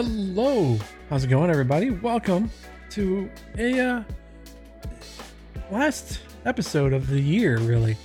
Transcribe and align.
Hello, 0.00 0.78
how's 1.10 1.24
it 1.24 1.26
going, 1.26 1.50
everybody? 1.50 1.90
Welcome 1.90 2.52
to 2.90 3.28
a 3.56 3.80
uh, 3.80 4.02
last 5.72 6.20
episode 6.44 6.92
of 6.92 7.08
the 7.08 7.18
year. 7.18 7.58
Really, 7.58 7.96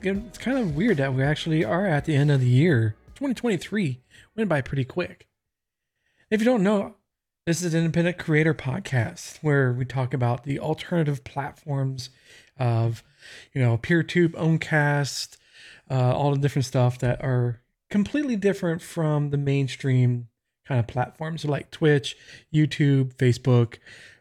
it's, 0.00 0.26
it's 0.26 0.38
kind 0.38 0.56
of 0.56 0.74
weird 0.74 0.96
that 0.96 1.12
we 1.12 1.22
actually 1.22 1.66
are 1.66 1.84
at 1.84 2.06
the 2.06 2.16
end 2.16 2.30
of 2.30 2.40
the 2.40 2.48
year. 2.48 2.96
2023 3.16 4.00
went 4.36 4.48
by 4.48 4.62
pretty 4.62 4.86
quick. 4.86 5.28
If 6.30 6.40
you 6.40 6.46
don't 6.46 6.62
know, 6.62 6.94
this 7.44 7.60
is 7.62 7.74
an 7.74 7.80
independent 7.80 8.16
creator 8.16 8.54
podcast 8.54 9.36
where 9.42 9.70
we 9.70 9.84
talk 9.84 10.14
about 10.14 10.44
the 10.44 10.58
alternative 10.58 11.24
platforms 11.24 12.08
of, 12.58 13.02
you 13.52 13.60
know, 13.60 13.76
PeerTube, 13.76 14.30
Owncast, 14.30 15.36
uh, 15.90 16.16
all 16.16 16.30
the 16.30 16.38
different 16.38 16.64
stuff 16.64 16.98
that 17.00 17.22
are 17.22 17.60
completely 17.90 18.36
different 18.36 18.80
from 18.80 19.28
the 19.28 19.36
mainstream 19.36 20.27
kind 20.68 20.78
of 20.78 20.86
platforms 20.86 21.44
like 21.46 21.70
Twitch, 21.70 22.16
YouTube, 22.54 23.14
Facebook, 23.14 23.78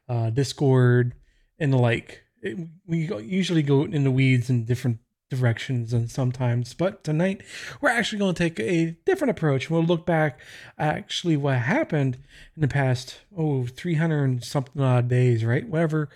uh, 0.08 0.30
Discord, 0.30 1.14
and 1.60 1.74
the 1.74 1.78
like. 1.78 2.24
It, 2.42 2.58
we 2.86 3.12
usually 3.22 3.64
go 3.64 3.84
in 3.84 4.05
the 4.05 4.12
weeds 4.12 4.50
in 4.50 4.64
different 4.64 5.00
directions 5.30 5.91
and 5.91 6.10
sometimes 6.10 6.74
but 6.74 7.04
tonight 7.04 7.41
we're 7.82 7.90
actually 7.90 8.18
going 8.18 8.34
to 8.34 8.44
take 8.44 8.60
a 8.62 8.96
different 9.05 9.32
approach. 9.32 9.70
We'll 9.70 9.84
look 9.84 10.05
back 10.05 10.40
actually 10.78 11.36
what 11.36 11.58
happened 11.58 12.18
in 12.55 12.62
the 12.62 12.68
past 12.68 13.20
oh 13.36 13.66
300 13.66 14.44
something 14.46 14.82
odd 14.82 15.10
days 15.10 15.44
right? 15.44 15.68
Whatever. 15.68 16.10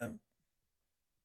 Uh, 0.00 0.08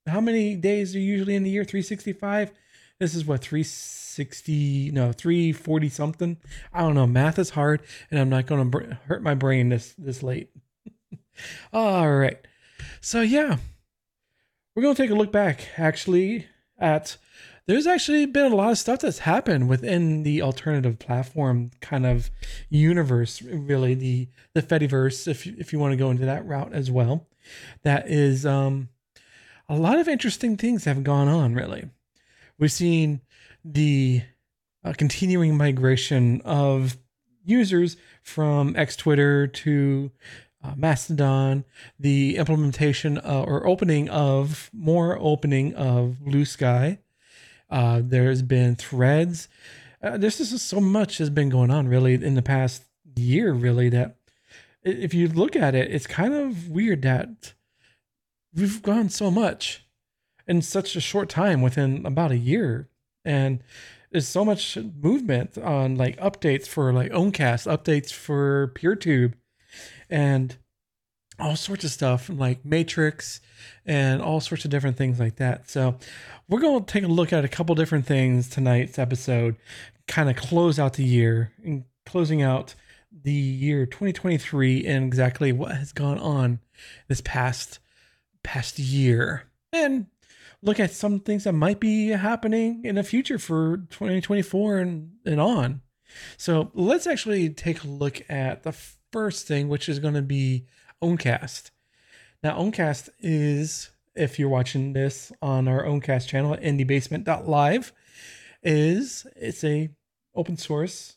how 0.06 0.22
many 0.22 0.56
days 0.56 0.96
are 0.96 1.00
usually 1.00 1.36
in 1.36 1.44
the 1.44 1.50
year? 1.50 1.64
365 1.64 2.52
this 3.00 3.16
is 3.16 3.26
what 3.26 3.42
360 3.42 4.92
no 4.92 5.12
340 5.12 5.90
something? 5.90 6.38
I 6.74 6.82
don't 6.82 6.96
know. 6.96 7.08
Math 7.08 7.40
is 7.40 7.52
hard 7.52 7.82
and 8.10 8.20
i'm 8.20 8.30
not 8.30 8.46
going 8.46 8.64
to 8.64 8.70
br- 8.70 8.94
hurt 9.06 9.22
my 9.24 9.36
brain 9.36 9.70
this 9.70 9.94
this 9.98 10.24
late. 10.24 10.50
All 11.74 12.12
right. 12.16 12.40
So 13.02 13.22
yeah. 13.22 13.58
We're 14.76 14.84
going 14.84 14.96
to 14.96 15.02
take 15.02 15.12
a 15.12 15.16
look 15.16 15.32
back 15.32 15.70
actually 15.78 16.48
at 16.78 17.18
there's 17.66 17.88
actually 17.88 18.26
been 18.26 18.52
a 18.52 18.56
lot 18.56 18.72
of 18.72 18.78
stuff 18.78 19.00
that's 19.00 19.20
happened 19.20 19.68
within 19.68 20.24
the 20.24 20.42
alternative 20.42 21.00
platform 21.00 21.72
kind 21.82 22.06
of 22.06 22.32
universe 22.70 23.42
really 23.42 23.94
the 23.94 24.30
the 24.54 24.62
fediverse 24.62 25.28
if 25.28 25.46
if 25.46 25.74
you 25.74 25.80
want 25.80 25.92
to 25.92 25.98
go 25.98 26.10
into 26.10 26.26
that 26.26 26.46
route 26.46 26.74
as 26.74 26.90
well. 26.90 27.28
That 27.84 28.10
is 28.10 28.46
um 28.46 28.90
a 29.70 29.76
lot 29.76 30.00
of 30.00 30.08
interesting 30.08 30.58
things 30.58 30.86
have 30.86 31.04
gone 31.04 31.28
on 31.28 31.54
really 31.54 31.90
we've 32.60 32.72
seen 32.72 33.22
the 33.64 34.22
uh, 34.84 34.94
continuing 34.94 35.58
migration 35.58 36.42
of 36.42 36.98
users 37.44 37.98
from 38.22 38.76
X 38.76 38.96
Twitter 38.96 39.48
to 39.48 40.12
uh, 40.64 40.74
Mastodon, 40.76 41.64
the 42.00 42.38
implementation 42.38 43.18
uh, 43.20 43.44
or 43.48 43.66
opening 43.66 44.10
of 44.10 44.70
more 44.74 45.18
opening 45.20 45.74
of 45.76 46.20
Blue 46.24 46.46
Sky. 46.46 47.00
Uh, 47.70 48.02
there's 48.04 48.42
been 48.42 48.76
threads. 48.76 49.48
Uh, 50.02 50.18
there's 50.18 50.38
just 50.38 50.68
so 50.68 50.80
much 50.80 51.18
has 51.18 51.30
been 51.30 51.50
going 51.50 51.72
on 51.72 51.88
really 51.88 52.14
in 52.14 52.36
the 52.36 52.42
past 52.42 52.84
year, 53.16 53.52
really, 53.52 53.90
that 53.90 54.18
if 54.84 55.14
you 55.14 55.28
look 55.28 55.56
at 55.56 55.76
it, 55.76 55.92
it's 55.92 56.08
kind 56.08 56.34
of 56.34 56.70
weird 56.70 57.02
that 57.02 57.54
we've 58.54 58.82
gone 58.82 59.10
so 59.10 59.30
much 59.30 59.87
in 60.48 60.62
such 60.62 60.96
a 60.96 61.02
short 61.02 61.30
time 61.30 61.62
within 61.62 62.06
about 62.06 62.32
a 62.32 62.38
year. 62.38 62.90
And 63.26 63.62
there's 64.12 64.28
so 64.28 64.46
much 64.46 64.78
movement 64.78 65.58
on 65.58 65.96
like 65.96 66.18
updates 66.18 66.68
for 66.68 66.94
like 66.94 67.12
Owncast, 67.12 67.68
updates 67.68 68.12
for 68.12 68.72
PeerTube, 68.76 69.34
and 70.10 70.56
all 71.40 71.56
sorts 71.56 71.84
of 71.84 71.92
stuff 71.92 72.30
like 72.30 72.66
Matrix 72.66 73.42
and 73.86 74.22
all 74.22 74.40
sorts 74.40 74.66
of 74.66 74.72
different 74.72 74.98
things 74.98 75.20
like 75.20 75.36
that. 75.36 75.70
So 75.70 75.98
we're 76.48 76.62
going 76.62 76.84
to 76.84 76.92
take 76.92 77.04
a 77.04 77.08
look 77.08 77.32
at 77.32 77.46
a 77.46 77.50
couple 77.50 77.76
different 77.76 78.06
things 78.06 78.50
tonight's 78.50 78.98
episode, 78.98 79.56
kind 80.08 80.30
of 80.30 80.36
close 80.36 80.80
out 80.80 80.94
the 80.94 81.04
year 81.04 81.52
and 81.64 81.84
closing 82.06 82.42
out 82.42 82.74
the 83.12 83.32
year 83.32 83.86
2023 83.86 84.86
and 84.86 85.06
exactly 85.06 85.52
what 85.52 85.76
has 85.76 85.92
gone 85.92 86.18
on 86.20 86.60
this 87.08 87.22
past 87.22 87.80
past 88.44 88.80
year. 88.80 89.44
And 89.74 90.08
look 90.68 90.80
at 90.80 90.92
some 90.92 91.20
things 91.22 91.46
that 91.46 91.54
might 91.54 91.80
be 91.80 92.10
happening 92.10 92.84
in 92.84 92.96
the 92.96 93.04
future 93.04 93.40
for 93.40 93.78
2024 93.90 94.80
and, 94.80 95.12
and 95.26 95.40
on. 95.40 95.82
So 96.38 96.72
let's 96.74 97.08
actually 97.08 97.50
take 97.50 97.84
a 97.84 97.88
look 97.88 98.22
at 98.30 98.64
the 98.64 98.74
first 99.12 99.48
thing, 99.48 99.70
which 99.70 99.88
is 99.90 100.00
going 100.00 100.14
to 100.14 100.22
be 100.22 100.66
Owncast. 101.02 101.72
Now, 102.44 102.58
Owncast 102.58 103.10
is, 103.20 103.90
if 104.14 104.38
you're 104.38 104.50
watching 104.50 104.94
this 104.94 105.32
on 105.42 105.68
our 105.68 105.86
Owncast 105.86 106.28
channel 106.28 106.54
at 106.54 106.62
indiebasement.live, 106.62 107.94
is 108.62 109.26
it's 109.36 109.64
a 109.64 109.90
open 110.36 110.58
source, 110.58 111.16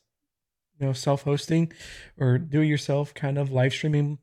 you 0.78 0.86
know, 0.86 0.92
self-hosting 0.92 1.72
or 2.18 2.38
do-it-yourself 2.38 3.14
kind 3.14 3.36
of 3.36 3.50
live 3.50 3.72
streaming, 3.72 4.18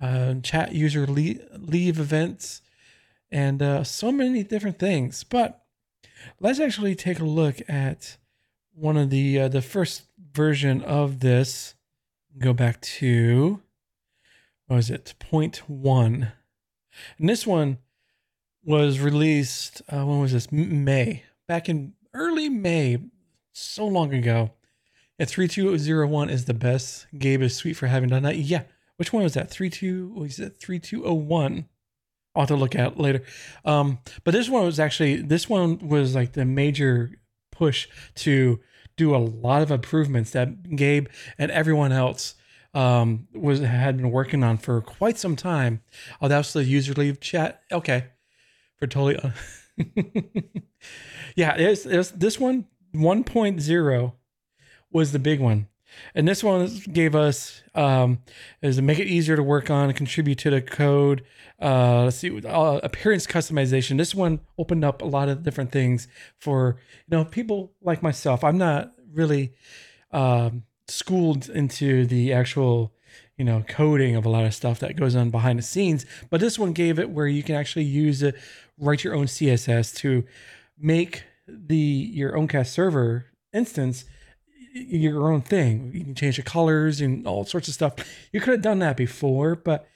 uh, 0.00 0.34
chat 0.42 0.72
user 0.72 1.06
leave, 1.06 1.42
leave 1.52 1.98
events, 1.98 2.62
and 3.30 3.62
uh, 3.62 3.84
so 3.84 4.10
many 4.10 4.42
different 4.42 4.78
things. 4.78 5.24
But 5.24 5.62
let's 6.40 6.60
actually 6.60 6.94
take 6.94 7.20
a 7.20 7.24
look 7.24 7.56
at 7.68 8.16
one 8.74 8.96
of 8.96 9.10
the 9.10 9.40
uh, 9.40 9.48
the 9.48 9.62
first 9.62 10.04
version 10.32 10.82
of 10.82 11.20
this. 11.20 11.74
Go 12.38 12.52
back 12.52 12.80
to 12.80 13.60
was 14.76 14.90
it? 14.90 15.14
Point 15.18 15.68
one. 15.68 16.32
And 17.18 17.28
this 17.28 17.46
one 17.46 17.78
was 18.64 19.00
released, 19.00 19.82
uh, 19.88 20.04
when 20.04 20.20
was 20.20 20.32
this? 20.32 20.52
May. 20.52 21.24
Back 21.46 21.68
in 21.68 21.94
early 22.12 22.48
May, 22.48 22.98
so 23.52 23.86
long 23.86 24.12
ago. 24.12 24.52
Yeah, 25.18 25.26
3201 25.26 26.30
is 26.30 26.44
the 26.44 26.54
best. 26.54 27.06
Gabe 27.16 27.42
is 27.42 27.56
sweet 27.56 27.74
for 27.74 27.86
having 27.86 28.10
done 28.10 28.22
that. 28.22 28.36
Yeah. 28.36 28.62
Which 28.96 29.12
one 29.12 29.22
was 29.22 29.34
that? 29.34 29.50
32, 29.50 30.08
what 30.08 30.30
is 30.30 30.38
it? 30.38 30.60
3201. 30.60 31.68
I'll 32.34 32.42
have 32.42 32.48
to 32.48 32.56
look 32.56 32.76
at 32.76 32.98
later. 32.98 33.22
Um, 33.64 33.98
but 34.24 34.32
this 34.32 34.48
one 34.48 34.64
was 34.64 34.78
actually, 34.78 35.16
this 35.16 35.48
one 35.48 35.88
was 35.88 36.14
like 36.14 36.32
the 36.32 36.44
major 36.44 37.12
push 37.50 37.88
to 38.16 38.60
do 38.96 39.14
a 39.14 39.18
lot 39.18 39.62
of 39.62 39.70
improvements 39.70 40.32
that 40.32 40.76
Gabe 40.76 41.06
and 41.38 41.50
everyone 41.50 41.92
else 41.92 42.34
um, 42.74 43.28
was 43.34 43.60
had 43.60 43.96
been 43.96 44.10
working 44.10 44.44
on 44.44 44.58
for 44.58 44.80
quite 44.80 45.18
some 45.18 45.36
time. 45.36 45.82
Oh, 46.20 46.28
that 46.28 46.38
was 46.38 46.52
the 46.52 46.64
user 46.64 46.94
leave 46.94 47.20
chat. 47.20 47.62
Okay, 47.72 48.04
for 48.76 48.86
totally. 48.86 49.32
yeah, 51.36 51.54
it's, 51.56 51.86
it's 51.86 52.10
this 52.10 52.38
one 52.38 52.66
1.0 52.94 54.12
was 54.90 55.12
the 55.12 55.18
big 55.18 55.40
one. 55.40 55.68
And 56.14 56.28
this 56.28 56.44
one 56.44 56.68
gave 56.92 57.14
us 57.14 57.62
um, 57.74 58.18
is 58.62 58.76
to 58.76 58.82
make 58.82 58.98
it 58.98 59.06
easier 59.06 59.36
to 59.36 59.42
work 59.42 59.70
on 59.70 59.88
and 59.88 59.96
contribute 59.96 60.38
to 60.38 60.50
the 60.50 60.60
code. 60.60 61.24
Uh, 61.60 62.04
let's 62.04 62.16
see, 62.16 62.46
uh, 62.46 62.80
appearance 62.82 63.26
customization. 63.26 63.96
This 63.96 64.14
one 64.14 64.40
opened 64.58 64.84
up 64.84 65.02
a 65.02 65.06
lot 65.06 65.28
of 65.28 65.42
different 65.42 65.72
things 65.72 66.06
for 66.36 66.78
you 67.08 67.16
know 67.16 67.24
people 67.24 67.72
like 67.80 68.02
myself. 68.02 68.44
I'm 68.44 68.58
not 68.58 68.92
really 69.12 69.54
um, 70.12 70.64
schooled 70.88 71.48
into 71.48 72.06
the 72.06 72.32
actual 72.32 72.92
you 73.36 73.44
know 73.44 73.64
coding 73.68 74.16
of 74.16 74.26
a 74.26 74.28
lot 74.28 74.44
of 74.44 74.54
stuff 74.54 74.78
that 74.80 74.96
goes 74.96 75.14
on 75.14 75.30
behind 75.30 75.58
the 75.58 75.62
scenes, 75.62 76.04
but 76.30 76.40
this 76.40 76.58
one 76.58 76.72
gave 76.72 76.98
it 76.98 77.10
where 77.10 77.26
you 77.26 77.42
can 77.42 77.54
actually 77.54 77.84
use 77.84 78.22
it, 78.22 78.34
write 78.78 79.04
your 79.04 79.14
own 79.14 79.26
CSS 79.26 79.94
to 79.96 80.24
make 80.78 81.24
the 81.46 81.76
your 81.76 82.36
Owncast 82.36 82.72
server 82.72 83.26
instance 83.52 84.04
your 84.74 85.30
own 85.30 85.40
thing. 85.40 85.90
You 85.94 86.04
can 86.04 86.14
change 86.14 86.36
the 86.36 86.42
colors 86.42 87.00
and 87.00 87.26
all 87.26 87.44
sorts 87.44 87.68
of 87.68 87.74
stuff. 87.74 87.94
You 88.32 88.40
could 88.40 88.52
have 88.52 88.62
done 88.62 88.78
that 88.80 88.96
before, 88.96 89.56
but 89.56 89.88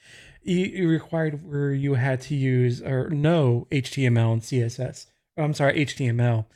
you, 0.42 0.88
required 0.88 1.48
where 1.48 1.72
you 1.72 1.94
had 1.94 2.20
to 2.22 2.34
use 2.34 2.82
or 2.82 3.08
know 3.10 3.66
HTML 3.70 4.32
and 4.32 4.42
CSS. 4.42 5.06
I'm 5.36 5.54
sorry, 5.54 5.84
HTML. 5.84 6.46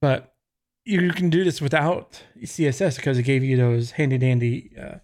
But 0.00 0.34
you 0.86 1.10
can 1.10 1.30
do 1.30 1.42
this 1.42 1.60
without 1.60 2.22
CSS 2.40 2.96
because 2.96 3.18
it 3.18 3.24
gave 3.24 3.42
you 3.42 3.56
those 3.56 3.92
handy 3.92 4.18
dandy 4.18 4.70
uh, 4.80 4.98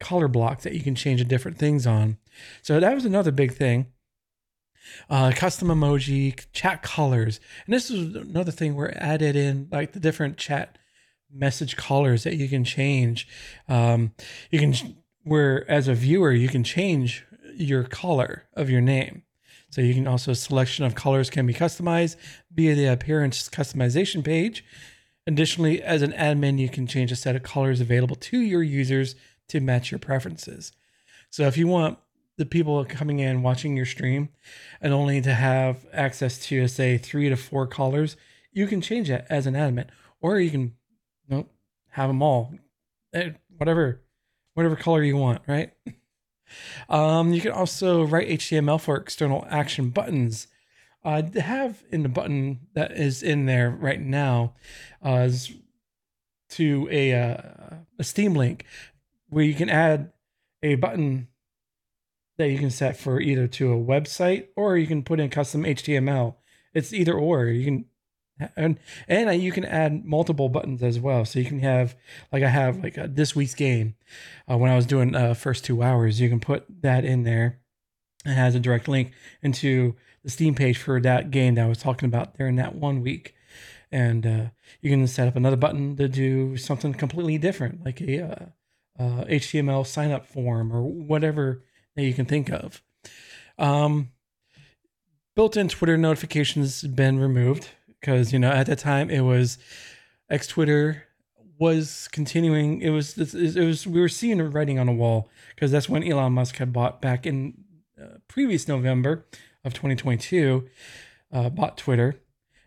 color 0.00 0.26
blocks 0.26 0.64
that 0.64 0.72
you 0.72 0.80
can 0.80 0.94
change 0.94 1.26
different 1.28 1.58
things 1.58 1.86
on. 1.86 2.16
So 2.62 2.80
that 2.80 2.94
was 2.94 3.04
another 3.04 3.30
big 3.30 3.54
thing. 3.54 3.86
Uh, 5.10 5.30
custom 5.36 5.68
emoji, 5.68 6.44
chat 6.52 6.82
colors, 6.82 7.40
and 7.66 7.74
this 7.74 7.90
is 7.90 8.16
another 8.16 8.50
thing 8.50 8.74
we're 8.74 8.92
added 8.96 9.36
in 9.36 9.68
like 9.70 9.92
the 9.92 10.00
different 10.00 10.38
chat 10.38 10.76
message 11.30 11.76
colors 11.76 12.24
that 12.24 12.34
you 12.34 12.48
can 12.48 12.64
change. 12.64 13.28
Um, 13.68 14.12
you 14.50 14.58
can 14.58 14.96
where 15.24 15.70
as 15.70 15.88
a 15.88 15.94
viewer 15.94 16.32
you 16.32 16.48
can 16.48 16.64
change 16.64 17.24
your 17.54 17.84
color 17.84 18.48
of 18.54 18.70
your 18.70 18.80
name. 18.80 19.22
So 19.70 19.80
you 19.80 19.94
can 19.94 20.06
also 20.06 20.32
selection 20.32 20.84
of 20.84 20.94
colors 20.94 21.30
can 21.30 21.46
be 21.46 21.54
customized 21.54 22.16
via 22.52 22.74
the 22.74 22.86
appearance 22.86 23.48
customization 23.48 24.24
page. 24.24 24.64
Additionally, 25.26 25.82
as 25.82 26.02
an 26.02 26.12
admin, 26.12 26.58
you 26.58 26.68
can 26.68 26.86
change 26.86 27.12
a 27.12 27.16
set 27.16 27.36
of 27.36 27.42
colors 27.42 27.80
available 27.80 28.16
to 28.16 28.38
your 28.38 28.62
users 28.62 29.14
to 29.48 29.60
match 29.60 29.90
your 29.90 29.98
preferences. 29.98 30.72
So 31.30 31.46
if 31.46 31.56
you 31.56 31.66
want 31.66 31.98
the 32.38 32.46
people 32.46 32.84
coming 32.84 33.20
in 33.20 33.42
watching 33.42 33.76
your 33.76 33.86
stream 33.86 34.30
and 34.80 34.92
only 34.92 35.20
to 35.20 35.32
have 35.32 35.86
access 35.92 36.38
to 36.46 36.66
say 36.66 36.98
three 36.98 37.28
to 37.28 37.36
four 37.36 37.66
colors, 37.66 38.16
you 38.52 38.66
can 38.66 38.80
change 38.80 39.08
that 39.08 39.26
as 39.30 39.46
an 39.46 39.54
admin, 39.54 39.88
or 40.20 40.38
you 40.38 40.50
can 40.50 40.74
nope, 41.28 41.50
have 41.90 42.08
them 42.08 42.22
all, 42.22 42.52
eh, 43.14 43.30
whatever, 43.56 44.00
whatever 44.54 44.76
color 44.76 45.02
you 45.02 45.16
want, 45.16 45.42
right? 45.46 45.72
Um, 46.88 47.32
you 47.32 47.40
can 47.40 47.52
also 47.52 48.02
write 48.02 48.28
HTML 48.28 48.78
for 48.78 48.96
external 48.96 49.46
action 49.48 49.88
buttons. 49.88 50.48
Uh, 51.04 51.22
have 51.40 51.82
in 51.90 52.02
the 52.02 52.08
button 52.08 52.60
that 52.74 52.92
is 52.92 53.22
in 53.22 53.46
there 53.46 53.70
right 53.70 54.00
now 54.00 54.54
uh, 55.04 55.24
is 55.26 55.52
to 56.48 56.88
a 56.90 57.12
uh, 57.12 57.36
a 57.98 58.04
Steam 58.04 58.34
link 58.34 58.64
where 59.28 59.44
you 59.44 59.54
can 59.54 59.68
add 59.68 60.12
a 60.62 60.76
button 60.76 61.28
that 62.38 62.48
you 62.48 62.58
can 62.58 62.70
set 62.70 62.96
for 62.96 63.20
either 63.20 63.46
to 63.46 63.72
a 63.72 63.76
website 63.76 64.48
or 64.56 64.76
you 64.76 64.86
can 64.86 65.02
put 65.02 65.20
in 65.20 65.28
custom 65.30 65.64
HTML. 65.64 66.36
It's 66.74 66.92
either 66.92 67.14
or. 67.14 67.46
You 67.46 67.64
can 67.64 67.84
and 68.56 68.78
and 69.08 69.42
you 69.42 69.52
can 69.52 69.64
add 69.64 70.04
multiple 70.04 70.48
buttons 70.48 70.82
as 70.82 70.98
well. 70.98 71.24
So 71.24 71.38
you 71.38 71.44
can 71.44 71.60
have 71.60 71.96
like 72.32 72.42
I 72.42 72.48
have 72.48 72.82
like 72.82 72.96
a, 72.96 73.08
this 73.08 73.36
week's 73.36 73.54
game. 73.54 73.94
Uh, 74.50 74.58
when 74.58 74.70
I 74.70 74.76
was 74.76 74.86
doing 74.86 75.14
uh, 75.14 75.34
first 75.34 75.64
two 75.64 75.82
hours, 75.82 76.20
you 76.20 76.28
can 76.28 76.40
put 76.40 76.64
that 76.82 77.04
in 77.04 77.24
there. 77.24 77.60
It 78.24 78.34
has 78.34 78.54
a 78.54 78.60
direct 78.60 78.88
link 78.88 79.12
into 79.42 79.96
the 80.22 80.30
Steam 80.30 80.54
page 80.54 80.78
for 80.78 81.00
that 81.00 81.30
game 81.30 81.54
that 81.54 81.64
I 81.64 81.68
was 81.68 81.78
talking 81.78 82.06
about 82.06 82.34
in 82.38 82.56
that 82.56 82.74
one 82.74 83.02
week. 83.02 83.34
And 83.90 84.26
uh, 84.26 84.44
you 84.80 84.90
can 84.90 85.06
set 85.06 85.28
up 85.28 85.36
another 85.36 85.56
button 85.56 85.96
to 85.96 86.08
do 86.08 86.56
something 86.56 86.94
completely 86.94 87.36
different, 87.38 87.84
like 87.84 88.00
a 88.00 88.22
uh, 88.22 88.46
uh, 88.98 89.24
HTML 89.24 89.86
sign 89.86 90.10
up 90.10 90.26
form 90.26 90.72
or 90.72 90.82
whatever 90.82 91.62
that 91.94 92.04
you 92.04 92.14
can 92.14 92.24
think 92.24 92.50
of. 92.50 92.82
Um, 93.58 94.10
built-in 95.34 95.68
Twitter 95.68 95.96
notifications 95.96 96.82
been 96.82 97.18
removed 97.18 97.68
because 98.00 98.32
you 98.32 98.38
know 98.38 98.50
at 98.50 98.66
that 98.66 98.78
time 98.78 99.10
it 99.10 99.20
was 99.20 99.58
X 100.30 100.46
Twitter 100.46 101.04
was 101.58 102.08
continuing. 102.12 102.80
It 102.80 102.90
was 102.90 103.16
it 103.18 103.64
was 103.64 103.86
we 103.86 104.00
were 104.00 104.08
seeing 104.08 104.40
writing 104.50 104.78
on 104.78 104.88
a 104.88 104.92
wall 104.92 105.30
because 105.54 105.70
that's 105.70 105.88
when 105.88 106.02
Elon 106.02 106.32
Musk 106.32 106.56
had 106.56 106.72
bought 106.72 107.00
back 107.00 107.26
in 107.26 107.54
uh, 108.00 108.18
previous 108.26 108.66
November 108.66 109.26
of 109.64 109.74
2022, 109.74 110.68
uh, 111.32 111.48
bought 111.50 111.76
Twitter, 111.76 112.20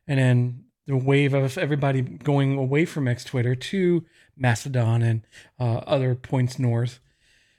and 0.07 0.19
then 0.19 0.63
the 0.87 0.97
wave 0.97 1.33
of 1.33 1.57
everybody 1.57 2.01
going 2.01 2.57
away 2.57 2.85
from 2.85 3.07
X 3.07 3.23
Twitter 3.23 3.55
to 3.55 4.05
Mastodon 4.37 5.01
and 5.01 5.21
uh, 5.59 5.77
other 5.87 6.15
points 6.15 6.59
north. 6.59 6.99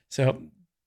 So, 0.08 0.42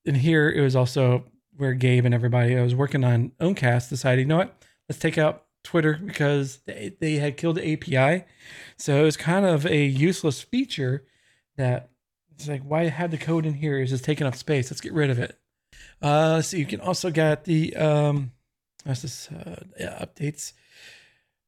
and 0.06 0.18
here 0.18 0.50
it 0.50 0.62
was 0.62 0.76
also 0.76 1.26
where 1.58 1.74
Gabe 1.74 2.06
and 2.06 2.14
everybody 2.14 2.58
I 2.58 2.64
was 2.64 2.76
working 2.76 3.04
on 3.04 3.34
Owncast 3.42 3.90
decided, 3.90 4.22
you 4.22 4.28
know 4.28 4.38
what, 4.38 4.64
let's 4.88 5.00
take 5.00 5.18
out 5.18 5.44
Twitter 5.64 6.00
because 6.04 6.60
they, 6.66 6.96
they 7.00 7.16
had 7.16 7.36
killed 7.36 7.58
the 7.58 7.74
API. 7.74 8.26
So 8.78 9.02
it 9.02 9.04
was 9.04 9.18
kind 9.18 9.46
of 9.46 9.66
a 9.66 9.86
useless 9.86 10.42
feature 10.42 11.06
that 11.58 11.90
it's 12.34 12.48
like, 12.48 12.64
why 12.64 12.86
have 12.86 13.12
the 13.12 13.18
code 13.18 13.46
in 13.46 13.56
here? 13.56 13.80
Is 13.80 13.90
just 13.90 14.06
taking 14.06 14.26
up 14.26 14.36
space. 14.36 14.72
Let's 14.72 14.80
get 14.80 14.94
rid 14.94 15.10
of 15.10 15.20
it. 15.20 15.38
Uh, 16.02 16.42
so 16.42 16.56
you 16.56 16.66
can 16.66 16.80
also 16.80 17.12
get 17.12 17.44
the 17.44 17.76
um, 17.76 18.32
that's 18.86 19.02
this 19.02 19.30
uh, 19.32 19.64
yeah, 19.80 20.04
updates. 20.04 20.54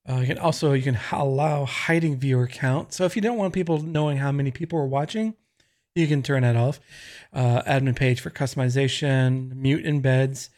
Uh, 0.08 0.16
you 0.16 0.28
can 0.28 0.38
also 0.38 0.74
you 0.74 0.84
can 0.84 0.98
allow 1.12 1.66
hiding 1.66 2.18
viewer 2.18 2.48
count. 2.48 2.94
So 2.94 3.06
if 3.06 3.16
you 3.16 3.22
don't 3.22 3.38
want 3.38 3.54
people 3.54 3.82
knowing 3.82 4.18
how 4.18 4.32
many 4.32 4.52
people 4.52 4.80
are 4.80 4.88
watching, 4.88 5.36
you 5.96 6.08
can 6.08 6.24
turn 6.24 6.44
that 6.44 6.56
off. 6.56 6.80
Uh, 7.34 7.62
admin 7.64 7.96
page 7.96 8.20
for 8.20 8.30
customization, 8.30 9.54
mute 9.56 9.86
embeds, 9.86 10.50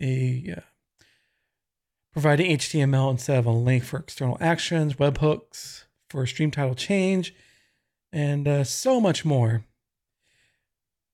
a 0.00 0.54
uh, 0.56 0.60
providing 2.12 2.56
HTML 2.56 3.10
instead 3.10 3.38
of 3.38 3.46
a 3.46 3.50
link 3.50 3.84
for 3.84 3.98
external 3.98 4.36
actions, 4.40 4.94
webhooks 4.94 5.84
for 6.08 6.26
stream 6.26 6.50
title 6.50 6.74
change, 6.74 7.34
and 8.12 8.48
uh, 8.48 8.64
so 8.64 9.00
much 9.00 9.24
more. 9.24 9.64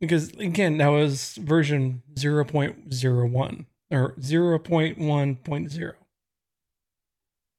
Because 0.01 0.31
again, 0.33 0.79
that 0.79 0.89
was 0.89 1.37
version 1.37 2.03
0.01 2.15 3.67
or 3.91 4.15
0.1.0. 4.15 5.93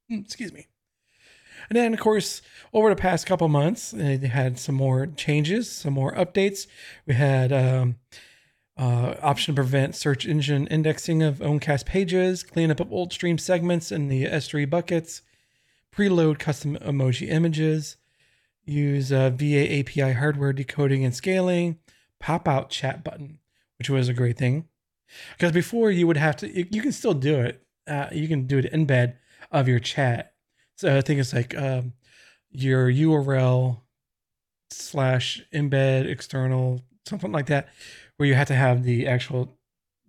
Hmm, 0.09 0.19
excuse 0.19 0.53
me. 0.53 0.67
And 1.69 1.75
then, 1.75 1.93
of 1.93 1.99
course, 1.99 2.41
over 2.73 2.89
the 2.89 2.95
past 2.95 3.25
couple 3.25 3.47
months, 3.47 3.91
they 3.91 4.17
had 4.17 4.57
some 4.57 4.75
more 4.75 5.07
changes, 5.07 5.69
some 5.69 5.93
more 5.93 6.13
updates. 6.13 6.67
We 7.05 7.15
had 7.15 7.51
um, 7.51 7.97
uh, 8.77 9.15
option 9.21 9.55
to 9.55 9.61
prevent 9.61 9.95
search 9.95 10.25
engine 10.25 10.67
indexing 10.67 11.23
of 11.23 11.39
Owncast 11.39 11.85
pages, 11.85 12.43
clean 12.43 12.71
up 12.71 12.79
of 12.79 12.91
old 12.91 13.11
stream 13.11 13.37
segments 13.37 13.91
in 13.91 14.07
the 14.07 14.25
S3 14.25 14.69
buckets, 14.69 15.23
preload 15.93 16.39
custom 16.39 16.77
emoji 16.77 17.29
images, 17.29 17.97
use 18.65 19.11
uh, 19.11 19.29
VA 19.31 19.79
API 19.79 20.13
hardware 20.13 20.53
decoding 20.53 21.03
and 21.03 21.15
scaling, 21.15 21.79
pop 22.19 22.47
out 22.47 22.69
chat 22.69 23.03
button, 23.03 23.39
which 23.77 23.89
was 23.89 24.07
a 24.07 24.13
great 24.13 24.37
thing. 24.37 24.67
Because 25.37 25.51
before 25.51 25.91
you 25.91 26.07
would 26.07 26.17
have 26.17 26.35
to, 26.37 26.51
you 26.51 26.81
can 26.81 26.91
still 26.91 27.13
do 27.13 27.39
it. 27.41 27.63
Uh, 27.87 28.07
you 28.11 28.27
can 28.27 28.47
do 28.47 28.57
it 28.57 28.71
embed 28.73 29.15
of 29.51 29.67
your 29.67 29.79
chat. 29.79 30.33
So 30.75 30.95
I 30.95 31.01
think 31.01 31.19
it's 31.19 31.33
like 31.33 31.57
um, 31.57 31.93
your 32.51 32.91
URL 32.91 33.81
slash 34.71 35.41
embed 35.53 36.09
external, 36.09 36.81
something 37.05 37.31
like 37.31 37.47
that, 37.47 37.69
where 38.17 38.27
you 38.27 38.35
have 38.35 38.47
to 38.47 38.55
have 38.55 38.83
the 38.83 39.07
actual 39.07 39.57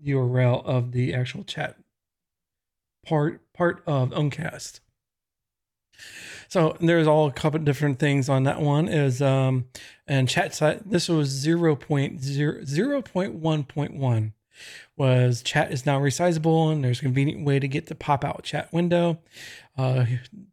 URL 0.05 0.64
of 0.64 0.93
the 0.93 1.14
actual 1.14 1.45
chat 1.45 1.76
part 3.05 3.40
part 3.52 3.83
of 3.87 4.11
Owncast. 4.11 4.81
So 6.49 6.76
there's 6.81 7.07
all 7.07 7.26
a 7.26 7.33
couple 7.33 7.61
different 7.61 7.99
things 7.99 8.28
on 8.28 8.45
that 8.45 8.61
one 8.61 8.88
is 8.88 9.21
um 9.21 9.67
and 10.07 10.28
chat 10.28 10.55
site 10.55 10.88
this 10.88 11.09
was 11.09 11.28
0. 11.28 11.76
0.0 11.76 12.21
0.1.1 12.21 14.33
was 14.97 15.43
chat 15.43 15.73
is 15.73 15.87
now 15.87 15.99
resizable 16.00 16.73
and 16.73 16.83
there's 16.83 16.99
a 16.99 17.03
convenient 17.03 17.45
way 17.45 17.59
to 17.59 17.69
get 17.69 17.87
the 17.87 17.95
pop 17.95 18.25
out 18.25 18.43
chat 18.43 18.73
window. 18.73 19.19
Uh, 19.77 20.05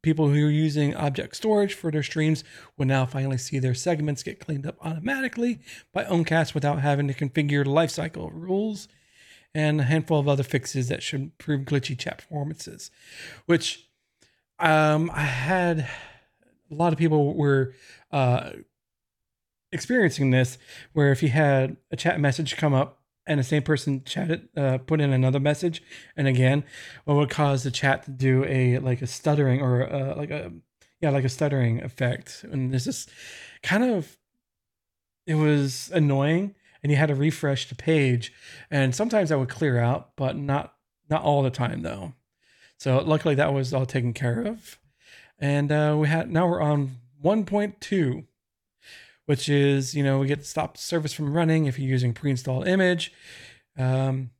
people 0.01 0.29
who 0.29 0.45
are 0.45 0.51
using 0.51 0.95
object 0.95 1.35
storage 1.35 1.73
for 1.73 1.91
their 1.91 2.03
streams 2.03 2.43
will 2.77 2.85
now 2.85 3.05
finally 3.05 3.37
see 3.37 3.57
their 3.57 3.73
segments 3.73 4.23
get 4.23 4.39
cleaned 4.39 4.67
up 4.67 4.77
automatically 4.81 5.59
by 5.93 6.03
Owncast 6.05 6.53
without 6.53 6.81
having 6.81 7.07
to 7.07 7.13
configure 7.13 7.65
lifecycle 7.65 8.29
rules 8.33 8.87
and 9.55 9.79
a 9.79 9.85
handful 9.85 10.19
of 10.19 10.27
other 10.27 10.43
fixes 10.43 10.89
that 10.89 11.01
should 11.01 11.21
improve 11.21 11.61
glitchy 11.61 11.97
chat 11.97 12.17
performances, 12.17 12.91
which 13.45 13.87
um, 14.59 15.09
I 15.13 15.21
had 15.21 15.87
a 16.71 16.75
lot 16.75 16.93
of 16.93 16.99
people 16.99 17.33
were 17.33 17.73
uh, 18.11 18.51
experiencing 19.71 20.31
this 20.31 20.57
where 20.93 21.11
if 21.11 21.23
you 21.23 21.29
had 21.29 21.77
a 21.91 21.95
chat 21.95 22.19
message 22.19 22.57
come 22.57 22.73
up 22.73 23.01
and 23.27 23.39
the 23.39 23.43
same 23.43 23.63
person 23.63 24.03
chatted 24.03 24.49
uh, 24.55 24.77
put 24.79 25.01
in 25.01 25.11
another 25.11 25.39
message. 25.39 25.81
And 26.15 26.27
again 26.27 26.63
what 27.05 27.15
would 27.15 27.29
cause 27.29 27.63
the 27.63 27.71
chat 27.71 28.03
to 28.03 28.11
do 28.11 28.43
a 28.45 28.79
like 28.79 29.01
a 29.01 29.07
stuttering 29.07 29.61
or 29.61 29.91
uh, 29.91 30.15
like 30.15 30.31
a 30.31 30.51
yeah 31.01 31.09
like 31.09 31.25
a 31.25 31.29
stuttering 31.29 31.81
effect. 31.83 32.45
And 32.49 32.73
this 32.73 32.87
is 32.87 33.07
kind 33.63 33.83
of 33.83 34.17
it 35.25 35.35
was 35.35 35.91
annoying 35.93 36.55
and 36.83 36.91
you 36.91 36.97
had 36.97 37.07
to 37.07 37.15
refresh 37.15 37.67
the 37.67 37.75
page. 37.75 38.31
And 38.69 38.93
sometimes 38.93 39.29
that 39.29 39.39
would 39.39 39.49
clear 39.49 39.79
out 39.79 40.15
but 40.15 40.37
not 40.37 40.75
not 41.09 41.23
all 41.23 41.43
the 41.43 41.49
time 41.49 41.81
though. 41.81 42.13
So 42.77 42.99
luckily 42.99 43.35
that 43.35 43.53
was 43.53 43.73
all 43.73 43.85
taken 43.85 44.13
care 44.13 44.41
of. 44.41 44.79
And 45.39 45.71
uh, 45.71 45.95
we 45.99 46.07
had 46.07 46.31
now 46.31 46.47
we're 46.47 46.61
on 46.61 46.97
1.2 47.23 48.25
which 49.25 49.49
is, 49.49 49.95
you 49.95 50.03
know, 50.03 50.19
we 50.19 50.27
get 50.27 50.39
to 50.39 50.45
stop 50.45 50.77
service 50.77 51.13
from 51.13 51.33
running 51.33 51.65
if 51.65 51.79
you're 51.79 51.89
using 51.89 52.13
pre-installed 52.13 52.67
image. 52.67 53.11
Um, 53.77 54.31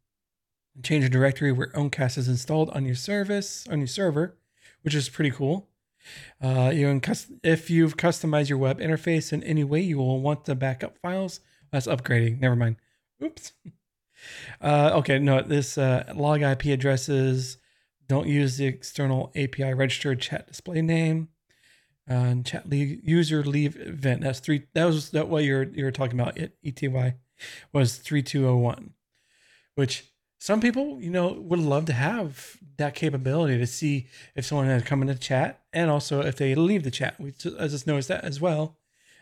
change 0.84 1.06
a 1.06 1.10
directory 1.10 1.52
where 1.52 1.72
Owncast 1.76 2.18
is 2.18 2.28
installed 2.28 2.70
on 2.72 2.86
your 2.86 2.96
service, 2.96 3.68
on 3.70 3.80
your 3.80 3.88
server, 3.88 4.38
which 4.84 4.96
is 4.96 5.10
pretty 5.10 5.32
cool. 5.32 5.70
Uh, 6.42 6.72
you 6.74 7.00
can 7.00 7.16
if 7.42 7.70
you've 7.70 7.98
customized 7.98 8.50
your 8.50 8.60
web 8.60 8.80
interface 8.80 9.34
in 9.34 9.42
any 9.44 9.64
way, 9.64 9.82
you 9.82 9.98
will 9.98 10.22
want 10.22 10.46
the 10.46 10.56
backup 10.56 10.98
files. 11.00 11.40
That's 11.72 11.88
upgrading. 11.88 12.40
Never 12.40 12.56
mind. 12.56 12.78
Oops. 13.24 13.52
Uh, 14.60 14.92
okay, 14.94 15.20
no, 15.20 15.42
this 15.42 15.78
uh, 15.78 16.12
log 16.16 16.42
IP 16.42 16.66
addresses. 16.66 17.58
Don't 18.08 18.28
use 18.28 18.58
the 18.58 18.66
external 18.66 19.32
API 19.36 19.74
registered 19.74 20.20
chat 20.22 20.48
display 20.48 20.82
name 20.82 21.28
and 22.08 22.46
chat 22.46 22.70
leave, 22.70 23.08
user 23.08 23.44
leave 23.44 23.76
event. 23.78 24.22
That's 24.22 24.40
three. 24.40 24.68
That 24.74 24.86
was 24.86 25.12
that 25.12 25.28
what 25.28 25.44
you're 25.44 25.64
you're 25.64 25.92
talking 25.92 26.20
about. 26.20 26.38
It 26.38 26.58
ETY 26.64 27.16
was 27.74 27.98
three 27.98 28.22
two 28.22 28.42
zero 28.42 28.58
one, 28.58 28.94
which 29.76 30.06
some 30.40 30.62
people 30.62 31.02
you 31.02 31.10
know 31.10 31.34
would 31.34 31.60
love 31.60 31.86
to 31.86 31.94
have 31.94 32.58
that 32.78 32.96
capability 32.96 33.58
to 33.58 33.68
see 33.68 34.08
if 34.36 34.46
someone 34.46 34.68
had 34.68 34.86
come 34.86 35.02
into 35.02 35.16
chat 35.16 35.62
and 35.74 35.90
also 35.90 36.22
if 36.22 36.36
they 36.36 36.56
leave 36.56 36.84
the 36.84 36.92
chat. 36.92 37.20
We 37.20 37.34
I 37.60 37.68
just 37.68 37.88
noticed 37.88 38.10
that 38.10 38.24
as 38.24 38.40
well 38.40 38.78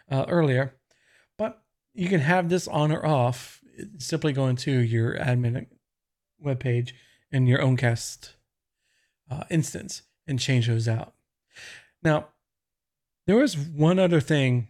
uh, 0.10 0.25
earlier, 0.28 0.74
but 1.38 1.62
you 1.94 2.10
can 2.10 2.22
have 2.22 2.50
this 2.50 2.68
on 2.68 2.92
or 2.92 3.06
off. 3.06 3.60
Simply 3.98 4.34
going 4.34 4.56
to 4.58 4.72
your 4.72 5.16
admin 5.16 5.66
webpage 6.44 6.92
and 7.32 7.48
your 7.48 7.60
Owncast 7.60 8.34
uh, 9.32 9.46
instance 9.50 10.04
and 10.28 10.40
change 10.40 10.68
those 10.68 10.88
out. 10.88 11.16
Now, 12.04 12.28
there 13.25 13.36
was 13.36 13.58
one 13.58 14.00
other 14.00 14.20
thing 14.20 14.70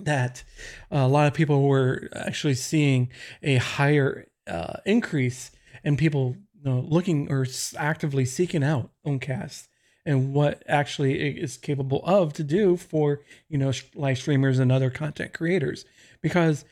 that 0.00 0.42
a 0.90 1.06
lot 1.06 1.26
of 1.26 1.34
people 1.34 1.62
were 1.62 2.08
actually 2.14 2.54
seeing 2.54 3.10
a 3.42 3.56
higher 3.56 4.26
uh, 4.46 4.74
increase 4.84 5.50
in 5.82 5.96
people 5.96 6.36
you 6.54 6.70
know, 6.70 6.80
looking 6.80 7.30
or 7.30 7.46
actively 7.76 8.24
seeking 8.24 8.64
out 8.64 8.90
Owncast 9.06 9.68
and 10.06 10.34
what 10.34 10.62
actually 10.68 11.20
it 11.20 11.38
is 11.38 11.56
capable 11.56 12.04
of 12.04 12.32
to 12.34 12.42
do 12.42 12.76
for 12.76 13.20
you 13.48 13.58
know 13.58 13.72
live 13.94 14.18
streamers 14.18 14.58
and 14.58 14.70
other 14.72 14.90
content 14.90 15.32
creators. 15.32 15.84
Because 16.20 16.64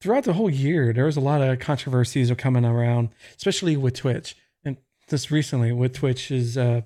throughout 0.00 0.24
the 0.24 0.32
whole 0.32 0.50
year 0.50 0.92
there 0.92 1.04
was 1.04 1.16
a 1.16 1.20
lot 1.20 1.42
of 1.42 1.58
controversies 1.58 2.32
coming 2.38 2.64
around 2.64 3.10
especially 3.36 3.76
with 3.76 3.94
twitch. 3.94 4.36
And 4.64 4.76
just 5.08 5.30
recently 5.30 5.72
with 5.72 5.94
twitch 5.94 6.30
is 6.30 6.56
uh, 6.56 6.82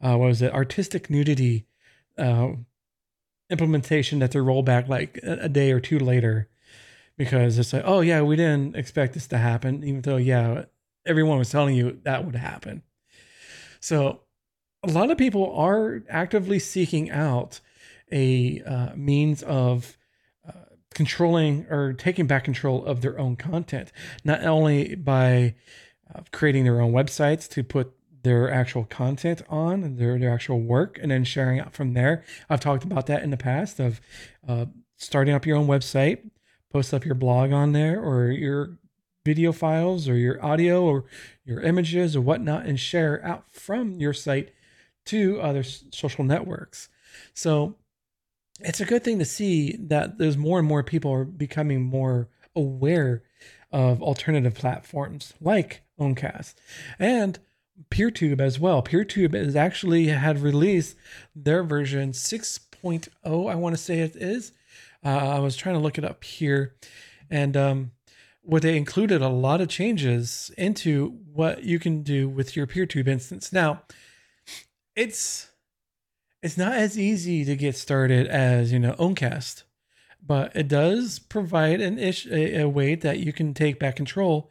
uh 0.00 0.16
what 0.16 0.28
was 0.28 0.42
it? 0.42 0.52
Artistic 0.52 1.10
nudity 1.10 1.66
uh 2.16 2.52
implementation 3.54 4.18
that 4.18 4.32
they 4.32 4.40
roll 4.40 4.62
back 4.62 4.88
like 4.88 5.18
a 5.22 5.48
day 5.48 5.70
or 5.70 5.80
two 5.80 5.98
later 5.98 6.48
because 7.16 7.58
it's 7.58 7.72
like, 7.72 7.84
oh 7.86 8.00
yeah, 8.00 8.20
we 8.22 8.36
didn't 8.36 8.74
expect 8.76 9.14
this 9.14 9.28
to 9.28 9.38
happen, 9.38 9.84
even 9.84 10.00
though 10.02 10.16
yeah, 10.16 10.64
everyone 11.06 11.38
was 11.38 11.50
telling 11.50 11.76
you 11.76 12.00
that 12.02 12.24
would 12.24 12.34
happen. 12.34 12.82
So 13.80 14.20
a 14.82 14.88
lot 14.88 15.10
of 15.10 15.18
people 15.18 15.54
are 15.54 16.02
actively 16.08 16.58
seeking 16.58 17.10
out 17.10 17.60
a 18.10 18.60
uh, 18.62 18.96
means 18.96 19.42
of 19.44 19.96
uh, 20.46 20.52
controlling 20.92 21.66
or 21.70 21.92
taking 21.92 22.26
back 22.26 22.44
control 22.44 22.84
of 22.84 23.00
their 23.00 23.18
own 23.18 23.36
content, 23.36 23.92
not 24.24 24.42
only 24.42 24.96
by 24.96 25.54
uh, 26.12 26.22
creating 26.32 26.64
their 26.64 26.80
own 26.80 26.92
websites 26.92 27.48
to 27.50 27.62
put 27.62 27.92
their 28.24 28.50
actual 28.50 28.84
content 28.84 29.42
on, 29.48 29.96
their 29.96 30.18
their 30.18 30.32
actual 30.32 30.60
work, 30.60 30.98
and 31.00 31.10
then 31.10 31.24
sharing 31.24 31.60
out 31.60 31.74
from 31.74 31.92
there. 31.92 32.24
I've 32.50 32.60
talked 32.60 32.82
about 32.82 33.06
that 33.06 33.22
in 33.22 33.30
the 33.30 33.36
past 33.36 33.78
of 33.78 34.00
uh, 34.48 34.66
starting 34.96 35.34
up 35.34 35.46
your 35.46 35.56
own 35.56 35.68
website, 35.68 36.30
post 36.72 36.92
up 36.92 37.04
your 37.04 37.14
blog 37.14 37.52
on 37.52 37.72
there, 37.72 38.00
or 38.00 38.30
your 38.30 38.78
video 39.24 39.52
files, 39.52 40.08
or 40.08 40.16
your 40.16 40.44
audio, 40.44 40.82
or 40.82 41.04
your 41.44 41.60
images, 41.60 42.16
or 42.16 42.20
whatnot, 42.20 42.66
and 42.66 42.80
share 42.80 43.24
out 43.24 43.44
from 43.50 44.00
your 44.00 44.12
site 44.12 44.52
to 45.06 45.40
other 45.40 45.62
social 45.62 46.24
networks. 46.24 46.88
So 47.34 47.76
it's 48.60 48.80
a 48.80 48.86
good 48.86 49.04
thing 49.04 49.18
to 49.18 49.24
see 49.24 49.76
that 49.78 50.18
there's 50.18 50.36
more 50.36 50.58
and 50.58 50.68
more 50.68 50.82
people 50.82 51.12
are 51.12 51.24
becoming 51.24 51.82
more 51.82 52.28
aware 52.56 53.22
of 53.70 54.02
alternative 54.02 54.54
platforms 54.54 55.34
like 55.40 55.82
Owncast. 55.98 56.54
And 56.98 57.38
PeerTube 57.90 58.40
as 58.40 58.58
well. 58.58 58.82
PeerTube 58.82 59.34
has 59.34 59.56
actually 59.56 60.08
had 60.08 60.40
released 60.40 60.96
their 61.34 61.62
version 61.62 62.12
6.0, 62.12 63.50
I 63.50 63.54
want 63.54 63.76
to 63.76 63.82
say 63.82 64.00
it 64.00 64.16
is. 64.16 64.52
Uh, 65.04 65.08
I 65.08 65.38
was 65.38 65.56
trying 65.56 65.74
to 65.74 65.80
look 65.80 65.98
it 65.98 66.04
up 66.04 66.24
here. 66.24 66.74
And 67.30 67.56
um, 67.56 67.90
what 68.42 68.62
they 68.62 68.76
included 68.76 69.22
a 69.22 69.28
lot 69.28 69.60
of 69.60 69.68
changes 69.68 70.50
into 70.56 71.18
what 71.32 71.64
you 71.64 71.78
can 71.78 72.02
do 72.02 72.28
with 72.28 72.56
your 72.56 72.66
PeerTube 72.66 73.08
instance. 73.08 73.52
Now, 73.52 73.82
it's 74.94 75.50
it's 76.42 76.58
not 76.58 76.74
as 76.74 76.98
easy 76.98 77.44
to 77.44 77.56
get 77.56 77.74
started 77.74 78.26
as 78.26 78.70
you 78.70 78.78
know 78.78 78.94
Owncast, 78.98 79.64
but 80.24 80.54
it 80.54 80.68
does 80.68 81.18
provide 81.18 81.80
an 81.80 81.98
ish 81.98 82.26
a, 82.26 82.60
a 82.60 82.68
way 82.68 82.94
that 82.94 83.18
you 83.18 83.32
can 83.32 83.54
take 83.54 83.78
back 83.78 83.96
control 83.96 84.50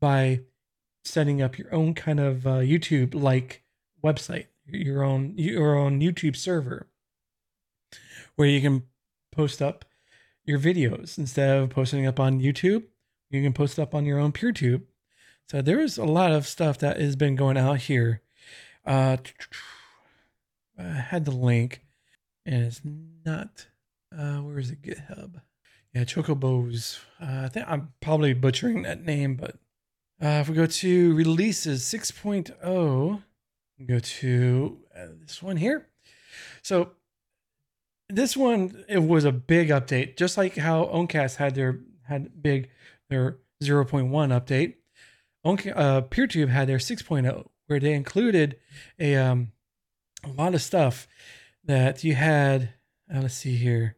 by 0.00 0.40
setting 1.08 1.42
up 1.42 1.58
your 1.58 1.72
own 1.74 1.94
kind 1.94 2.20
of 2.20 2.46
uh, 2.46 2.58
YouTube 2.60 3.14
like 3.14 3.62
website, 4.04 4.46
your 4.66 5.02
own 5.02 5.34
your 5.36 5.76
own 5.76 6.00
YouTube 6.00 6.36
server, 6.36 6.88
where 8.36 8.48
you 8.48 8.60
can 8.60 8.84
post 9.32 9.60
up 9.62 9.84
your 10.44 10.58
videos 10.58 11.18
instead 11.18 11.58
of 11.58 11.70
posting 11.70 12.06
up 12.06 12.18
on 12.18 12.40
YouTube. 12.40 12.84
You 13.30 13.42
can 13.42 13.52
post 13.52 13.78
up 13.78 13.94
on 13.94 14.04
your 14.06 14.18
own 14.18 14.32
PeerTube. 14.32 14.82
So 15.50 15.62
there 15.62 15.80
is 15.80 15.98
a 15.98 16.04
lot 16.04 16.32
of 16.32 16.46
stuff 16.46 16.78
that 16.78 17.00
has 17.00 17.16
been 17.16 17.36
going 17.36 17.56
out 17.56 17.80
here. 17.80 18.22
Uh, 18.84 19.18
I 20.78 20.82
had 20.82 21.24
the 21.24 21.30
link, 21.30 21.82
and 22.46 22.64
it's 22.64 22.80
not. 23.24 23.66
Uh, 24.16 24.38
where 24.38 24.58
is 24.58 24.70
it? 24.70 24.82
GitHub. 24.82 25.40
Yeah, 25.94 26.04
Chocobozzz. 26.04 27.00
Uh, 27.20 27.44
I 27.44 27.48
think 27.48 27.66
I'm 27.68 27.92
probably 28.00 28.34
butchering 28.34 28.82
that 28.82 29.04
name, 29.04 29.36
but 29.36 29.56
uh, 30.22 30.40
if 30.40 30.48
we 30.48 30.54
go 30.54 30.66
to 30.66 31.14
releases 31.14 31.82
6.0, 31.84 33.22
go 33.86 33.98
to 33.98 34.78
uh, 34.96 35.06
this 35.20 35.42
one 35.42 35.56
here. 35.56 35.86
So 36.62 36.90
this 38.08 38.36
one 38.36 38.84
it 38.88 39.02
was 39.02 39.24
a 39.24 39.32
big 39.32 39.68
update, 39.68 40.16
just 40.16 40.36
like 40.36 40.56
how 40.56 40.86
Owncast 40.86 41.36
had 41.36 41.54
their 41.54 41.80
had 42.02 42.42
big 42.42 42.70
their 43.08 43.38
0.1 43.62 44.10
update. 44.10 44.74
Ownca- 45.44 45.76
uh, 45.76 46.02
PeerTube 46.02 46.48
had 46.48 46.68
their 46.68 46.78
6.0, 46.78 47.48
where 47.66 47.80
they 47.80 47.92
included 47.92 48.56
a 48.98 49.16
um 49.16 49.52
a 50.24 50.28
lot 50.28 50.54
of 50.54 50.62
stuff 50.62 51.06
that 51.64 52.02
you 52.02 52.14
had. 52.14 52.74
Uh, 53.12 53.20
let's 53.20 53.34
see 53.34 53.56
here. 53.56 53.96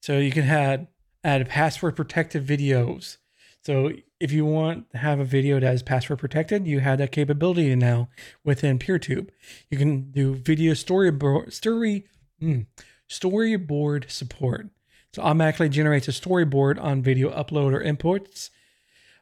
So 0.00 0.18
you 0.18 0.30
can 0.30 0.44
have 0.44 0.86
add 1.24 1.48
password 1.48 1.96
protected 1.96 2.46
videos. 2.46 3.16
So 3.64 3.92
if 4.20 4.32
you 4.32 4.44
want 4.44 4.90
to 4.90 4.98
have 4.98 5.20
a 5.20 5.24
video 5.24 5.60
that 5.60 5.74
is 5.74 5.82
password 5.82 6.18
protected, 6.18 6.66
you 6.66 6.80
have 6.80 6.98
that 6.98 7.12
capability 7.12 7.74
now 7.76 8.08
within 8.44 8.78
PeerTube. 8.78 9.28
You 9.70 9.78
can 9.78 10.10
do 10.10 10.34
video 10.34 10.72
storyboard 10.72 11.52
story 11.52 12.04
mm, 12.42 12.66
storyboard 13.08 14.10
support. 14.10 14.68
So 15.12 15.22
automatically 15.22 15.68
generates 15.68 16.08
a 16.08 16.12
storyboard 16.12 16.82
on 16.82 17.02
video 17.02 17.30
upload 17.30 17.72
or 17.72 17.80
imports. 17.80 18.50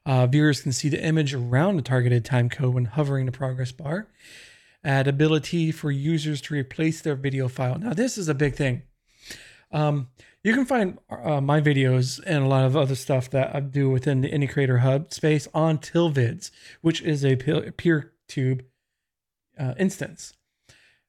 Uh, 0.05 0.27
viewers 0.27 0.63
can 0.63 0.73
see 0.73 0.89
the 0.89 1.03
image 1.03 1.35
around 1.35 1.77
the 1.77 1.83
targeted 1.83 2.25
time 2.25 2.49
code 2.49 2.75
when 2.75 2.85
hovering 2.87 3.27
the 3.27 3.33
progress 3.33 3.73
bar. 3.73 4.09
Add 4.85 5.09
ability 5.09 5.73
for 5.73 5.91
users 5.91 6.41
to 6.43 6.55
replace 6.55 7.01
their 7.01 7.17
video 7.17 7.49
file. 7.49 7.79
Now 7.79 7.93
this 7.93 8.17
is 8.17 8.29
a 8.29 8.35
big 8.35 8.55
thing. 8.55 8.83
Um, 9.73 10.09
you 10.43 10.55
can 10.55 10.65
find 10.65 10.99
uh, 11.11 11.41
my 11.41 11.61
videos 11.61 12.21
and 12.25 12.45
a 12.45 12.47
lot 12.47 12.65
of 12.65 12.77
other 12.77 12.95
stuff 12.95 13.29
that 13.31 13.55
I 13.55 13.61
do 13.61 13.91
within 13.91 14.21
the 14.21 14.31
Indie 14.31 14.51
Creator 14.51 14.79
Hub 14.79 15.13
space 15.13 15.49
on 15.53 15.79
TILvids, 15.79 16.51
which 16.83 17.03
is 17.03 17.25
a 17.25 17.37
PeerTube 17.37 18.65
uh, 19.59 19.75
instance. 19.79 20.35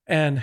And 0.07 0.41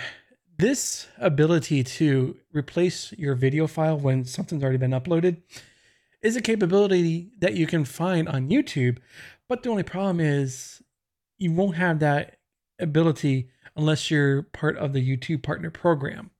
this 0.58 1.08
ability 1.18 1.82
to 1.82 2.36
replace 2.52 3.12
your 3.12 3.34
video 3.34 3.66
file 3.66 3.98
when 3.98 4.24
something's 4.24 4.62
already 4.62 4.78
been 4.78 4.92
uploaded 4.92 5.42
is 6.22 6.36
a 6.36 6.42
capability 6.42 7.30
that 7.40 7.54
you 7.54 7.66
can 7.66 7.84
find 7.84 8.28
on 8.28 8.48
YouTube. 8.48 8.98
But 9.48 9.62
the 9.62 9.70
only 9.70 9.82
problem 9.82 10.20
is 10.20 10.82
you 11.38 11.52
won't 11.52 11.76
have 11.76 11.98
that 11.98 12.38
ability 12.78 13.50
unless 13.76 14.10
you're 14.10 14.42
part 14.42 14.76
of 14.78 14.92
the 14.92 15.16
YouTube 15.16 15.42
partner 15.42 15.70
program. 15.70 16.30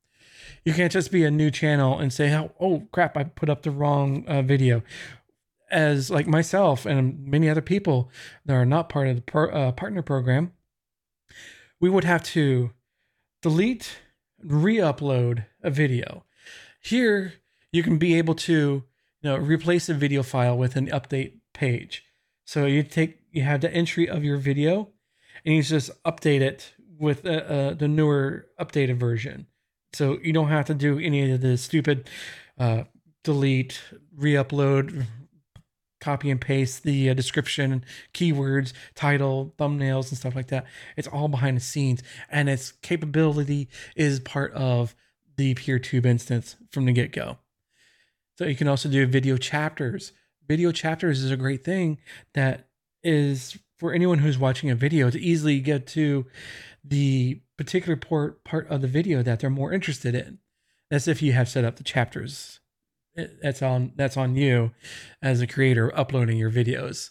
You 0.65 0.73
can't 0.73 0.93
just 0.93 1.13
be 1.13 1.25
a 1.25 1.31
new 1.31 1.51
channel 1.51 1.99
and 1.99 2.13
say, 2.13 2.35
"Oh, 2.35 2.53
oh 2.59 2.89
crap, 2.91 3.17
I 3.17 3.25
put 3.25 3.51
up 3.51 3.63
the 3.63 3.71
wrong 3.71 4.25
uh, 4.27 4.43
video." 4.43 4.83
As 5.71 6.11
like 6.11 6.27
myself 6.27 6.87
and 6.87 7.27
many 7.27 7.49
other 7.49 7.61
people 7.61 8.11
that 8.47 8.55
are 8.55 8.65
not 8.65 8.89
part 8.89 9.09
of 9.09 9.25
the 9.25 9.39
uh, 9.39 9.73
partner 9.73 10.03
program, 10.03 10.53
we 11.81 11.91
would 11.91 12.05
have 12.05 12.23
to 12.25 12.71
delete, 13.43 13.99
re-upload 14.43 15.47
a 15.63 15.71
video. 15.71 16.25
Here, 16.81 17.35
you 17.73 17.83
can 17.83 17.99
be 17.99 18.17
able 18.17 18.35
to 18.35 18.85
you 19.23 19.31
know 19.31 19.37
replace 19.37 19.89
a 19.89 19.95
video 19.95 20.23
file 20.23 20.57
with 20.57 20.77
an 20.77 20.87
update 20.89 21.41
page. 21.53 22.05
So 22.47 22.67
you 22.67 22.83
take 22.83 23.21
you 23.33 23.43
have 23.43 23.61
the 23.61 23.73
entry 23.73 24.09
of 24.09 24.25
your 24.25 24.39
video, 24.39 24.91
and 25.45 25.57
you 25.57 25.63
just 25.63 25.91
update 26.05 26.41
it 26.41 26.73
with 26.99 27.27
uh, 27.27 27.31
uh, 27.31 27.75
the 27.75 27.89
newer 27.89 28.47
updated 28.59 28.97
version. 28.97 29.47
So 29.95 30.19
you 30.23 30.33
don't 30.33 30.49
have 30.49 30.67
to 30.67 30.75
do 30.75 30.99
any 30.99 31.31
of 31.31 31.41
the 31.41 31.57
stupid 31.57 32.09
uh, 32.59 32.85
delete, 33.23 33.81
re-upload, 34.17 35.07
copy 36.01 36.31
and 36.31 36.41
paste 36.41 36.83
the 36.83 37.09
uh, 37.09 37.15
description, 37.15 37.85
keywords, 38.13 38.75
title, 38.95 39.55
thumbnails, 39.59 40.11
and 40.11 40.19
stuff 40.19 40.37
like 40.37 40.49
that. 40.49 40.67
It's 40.97 41.09
all 41.09 41.29
behind 41.29 41.57
the 41.57 41.63
scenes, 41.63 42.03
and 42.31 42.49
its 42.49 42.73
capability 42.73 43.69
is 43.97 44.21
part 44.21 44.53
of 44.53 44.95
the 45.37 45.55
PeerTube 45.55 46.05
instance 46.05 46.57
from 46.71 46.85
the 46.85 46.93
get 46.93 47.13
go. 47.13 47.39
So 48.37 48.45
you 48.45 48.55
can 48.55 48.69
also 48.69 48.89
do 48.89 49.07
video 49.07 49.37
chapters. 49.37 50.13
Video 50.47 50.73
chapters 50.73 51.23
is 51.23 51.31
a 51.31 51.37
great 51.37 51.65
thing 51.65 51.99
that 52.35 52.69
is 53.03 53.59
for 53.77 53.93
anyone 53.93 54.19
who's 54.19 54.39
watching 54.39 54.71
a 54.71 54.75
video 54.75 55.11
to 55.11 55.21
easily 55.21 55.61
get 55.61 55.87
to 55.89 56.27
the 56.85 57.41
particular 57.57 57.97
part 57.97 58.45
part 58.45 58.69
of 58.69 58.81
the 58.81 58.89
video 58.89 59.23
that 59.23 59.41
they're 59.41 59.51
more 59.51 59.73
interested 59.73 60.15
in. 60.15 60.39
That's 60.91 61.09
if 61.09 61.23
you 61.23 61.33
have 61.33 61.49
set 61.49 61.65
up 61.65 61.77
the 61.77 61.85
chapters. 61.85 62.61
That's 63.17 63.63
on 63.63 63.93
that's 63.97 64.17
on 64.17 64.35
you 64.35 64.73
as 65.23 65.41
a 65.41 65.47
creator 65.47 65.97
uploading 65.97 66.37
your 66.37 66.51
videos. 66.51 67.11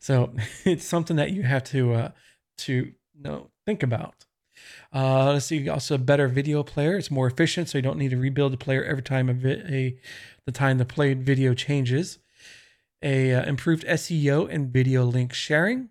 So 0.00 0.34
it's 0.64 0.86
something 0.86 1.16
that 1.16 1.32
you 1.32 1.42
have 1.42 1.64
to 1.64 1.92
uh, 1.94 2.08
to 2.58 2.72
you 2.72 3.22
know 3.22 3.50
think 3.66 3.82
about. 3.82 4.26
Uh, 4.92 5.32
let's 5.32 5.46
see. 5.46 5.68
Also, 5.68 5.96
a 5.96 5.98
better 5.98 6.28
video 6.28 6.62
player. 6.62 6.96
It's 6.96 7.10
more 7.10 7.26
efficient, 7.26 7.68
so 7.68 7.78
you 7.78 7.82
don't 7.82 7.98
need 7.98 8.10
to 8.10 8.16
rebuild 8.16 8.52
the 8.52 8.56
player 8.56 8.84
every 8.84 9.02
time 9.02 9.28
a, 9.28 9.34
vi- 9.34 9.64
a 9.68 9.98
the 10.46 10.52
time 10.52 10.78
the 10.78 10.84
played 10.84 11.24
video 11.24 11.54
changes. 11.54 12.18
A 13.02 13.34
uh, 13.34 13.44
improved 13.44 13.84
SEO 13.84 14.48
and 14.48 14.72
video 14.72 15.04
link 15.04 15.32
sharing. 15.32 15.90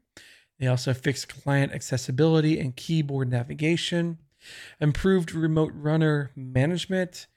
They 0.60 0.68
also 0.68 0.94
fixed 0.94 1.28
client 1.28 1.74
accessibility 1.74 2.60
and 2.60 2.76
keyboard 2.76 3.30
navigation, 3.30 4.20
improved 4.80 5.34
remote 5.34 5.72
runner 5.76 6.32
management, 6.36 7.28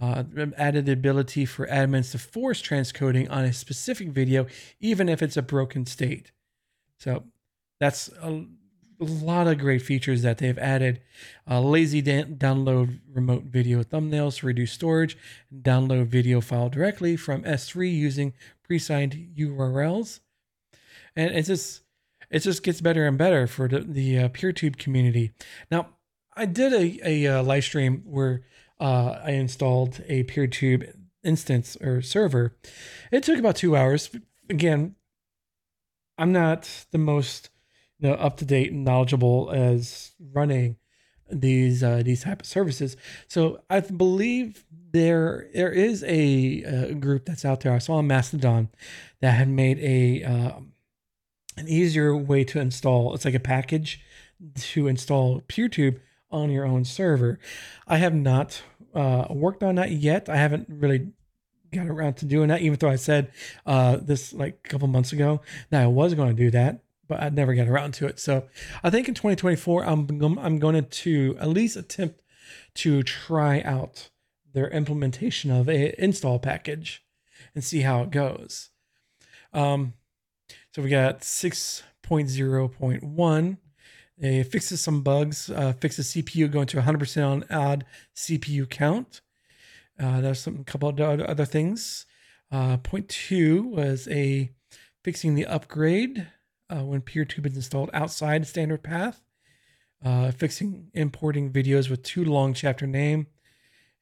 uh, 0.00 0.24
added 0.56 0.86
the 0.86 0.92
ability 0.92 1.44
for 1.44 1.66
admins 1.66 2.10
to 2.12 2.18
force 2.18 2.62
transcoding 2.62 3.30
on 3.30 3.44
a 3.44 3.52
specific 3.52 4.08
video, 4.08 4.46
even 4.80 5.08
if 5.08 5.22
it's 5.22 5.36
a 5.36 5.42
broken 5.42 5.86
state. 5.86 6.32
So 6.98 7.24
that's 7.78 8.08
a, 8.20 8.46
a 9.00 9.04
lot 9.04 9.46
of 9.46 9.58
great 9.58 9.82
features 9.82 10.22
that 10.22 10.38
they've 10.38 10.58
added. 10.58 11.00
Uh, 11.48 11.60
lazy 11.60 12.00
da- 12.00 12.24
download 12.24 13.00
remote 13.12 13.44
video 13.44 13.82
thumbnails 13.82 14.38
to 14.38 14.46
reduce 14.46 14.72
storage, 14.72 15.16
download 15.54 16.06
video 16.06 16.40
file 16.40 16.68
directly 16.68 17.16
from 17.16 17.42
S3 17.42 17.92
using 17.94 18.32
pre-signed 18.62 19.34
URLs. 19.36 20.20
And 21.14 21.30
it's 21.32 21.48
just 21.48 21.82
it 22.32 22.40
just 22.40 22.62
gets 22.62 22.80
better 22.80 23.06
and 23.06 23.18
better 23.18 23.46
for 23.46 23.68
the, 23.68 23.80
the 23.80 24.18
uh, 24.18 24.28
PeerTube 24.30 24.78
community. 24.78 25.32
Now, 25.70 25.90
I 26.34 26.46
did 26.46 26.72
a, 26.72 26.98
a, 27.08 27.26
uh, 27.26 27.42
live 27.42 27.62
stream 27.62 28.02
where 28.06 28.42
uh, 28.80 29.20
I 29.22 29.32
installed 29.32 30.02
a 30.08 30.24
PeerTube 30.24 30.94
instance 31.22 31.76
or 31.76 32.00
server. 32.00 32.56
It 33.12 33.22
took 33.22 33.38
about 33.38 33.56
two 33.56 33.76
hours. 33.76 34.10
Again, 34.48 34.96
I'm 36.16 36.32
not 36.32 36.86
the 36.90 36.98
most 36.98 37.50
you 37.98 38.08
know, 38.08 38.14
up 38.14 38.38
to 38.38 38.46
date 38.46 38.72
and 38.72 38.84
knowledgeable 38.84 39.50
as 39.50 40.12
running 40.32 40.76
these 41.30 41.82
uh, 41.82 42.02
these 42.04 42.24
type 42.24 42.40
of 42.40 42.46
services. 42.46 42.96
So 43.28 43.62
I 43.70 43.80
believe 43.80 44.64
there 44.90 45.48
there 45.54 45.70
is 45.70 46.02
a, 46.04 46.62
a, 46.62 46.94
group 46.94 47.26
that's 47.26 47.44
out 47.44 47.60
there. 47.60 47.72
I 47.72 47.78
saw 47.78 47.96
on 47.96 48.06
Mastodon 48.06 48.68
that 49.20 49.32
had 49.32 49.48
made 49.48 49.78
a 49.78 50.24
um, 50.24 50.71
an 51.56 51.68
easier 51.68 52.16
way 52.16 52.44
to 52.44 52.60
install. 52.60 53.14
It's 53.14 53.24
like 53.24 53.34
a 53.34 53.40
package 53.40 54.00
to 54.56 54.88
install 54.88 55.40
PeerTube 55.42 56.00
on 56.30 56.50
your 56.50 56.64
own 56.64 56.84
server. 56.84 57.38
I 57.86 57.98
have 57.98 58.14
not 58.14 58.62
uh, 58.94 59.26
worked 59.30 59.62
on 59.62 59.76
that 59.76 59.92
yet. 59.92 60.28
I 60.28 60.36
haven't 60.36 60.66
really 60.68 61.12
got 61.72 61.86
around 61.86 62.14
to 62.14 62.26
doing 62.26 62.48
that, 62.48 62.60
even 62.60 62.78
though 62.78 62.88
I 62.88 62.96
said 62.96 63.30
uh, 63.66 63.98
this 64.00 64.32
like 64.32 64.60
a 64.64 64.68
couple 64.68 64.88
months 64.88 65.12
ago 65.12 65.40
that 65.70 65.82
I 65.82 65.86
was 65.86 66.14
going 66.14 66.34
to 66.34 66.42
do 66.42 66.50
that, 66.50 66.82
but 67.08 67.22
I 67.22 67.28
never 67.28 67.54
got 67.54 67.68
around 67.68 67.94
to 67.94 68.06
it. 68.06 68.18
So 68.18 68.44
I 68.82 68.90
think 68.90 69.08
in 69.08 69.14
2024, 69.14 69.84
I'm 69.84 70.38
I'm 70.38 70.58
going 70.58 70.84
to 70.84 71.36
at 71.40 71.48
least 71.48 71.76
attempt 71.76 72.20
to 72.74 73.02
try 73.02 73.60
out 73.62 74.10
their 74.52 74.68
implementation 74.70 75.50
of 75.50 75.68
a 75.68 75.94
install 76.02 76.38
package 76.38 77.04
and 77.54 77.64
see 77.64 77.80
how 77.80 78.02
it 78.02 78.10
goes. 78.10 78.70
Um, 79.52 79.94
so 80.74 80.82
we 80.82 80.90
got 80.90 81.20
6.0.1. 81.20 83.56
It 84.18 84.44
fixes 84.44 84.80
some 84.80 85.02
bugs, 85.02 85.50
uh, 85.50 85.74
fixes 85.74 86.12
CPU 86.12 86.50
going 86.50 86.66
to 86.68 86.80
100% 86.80 87.26
on 87.26 87.44
odd 87.50 87.84
CPU 88.16 88.66
count. 88.68 89.20
Uh, 90.00 90.20
there's 90.20 90.40
some 90.40 90.60
a 90.60 90.64
couple 90.64 90.88
of 90.88 91.00
other 91.00 91.44
things. 91.44 92.06
Uh, 92.50 92.78
point 92.78 93.08
two 93.08 93.62
was 93.64 94.08
a 94.08 94.50
fixing 95.02 95.34
the 95.34 95.46
upgrade 95.46 96.28
uh, 96.70 96.84
when 96.84 97.02
PeerTube 97.02 97.46
is 97.46 97.56
installed 97.56 97.90
outside 97.92 98.46
standard 98.46 98.82
path. 98.82 99.22
Uh, 100.04 100.30
fixing 100.30 100.88
importing 100.94 101.52
videos 101.52 101.90
with 101.90 102.02
too 102.02 102.24
long 102.24 102.54
chapter 102.54 102.86
name. 102.86 103.26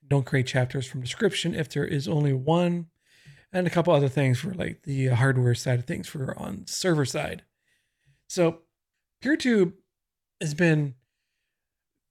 Don't 0.06 0.26
create 0.26 0.46
chapters 0.46 0.86
from 0.86 1.00
description 1.00 1.54
if 1.54 1.68
there 1.68 1.84
is 1.84 2.06
only 2.08 2.32
one 2.32 2.89
and 3.52 3.66
a 3.66 3.70
couple 3.70 3.92
other 3.92 4.08
things 4.08 4.38
for 4.38 4.54
like 4.54 4.82
the 4.82 5.08
hardware 5.08 5.54
side 5.54 5.78
of 5.78 5.84
things 5.86 6.08
for 6.08 6.36
on 6.38 6.66
server 6.66 7.04
side. 7.04 7.42
So 8.28 8.60
PeerTube 9.22 9.72
has 10.40 10.54
been 10.54 10.94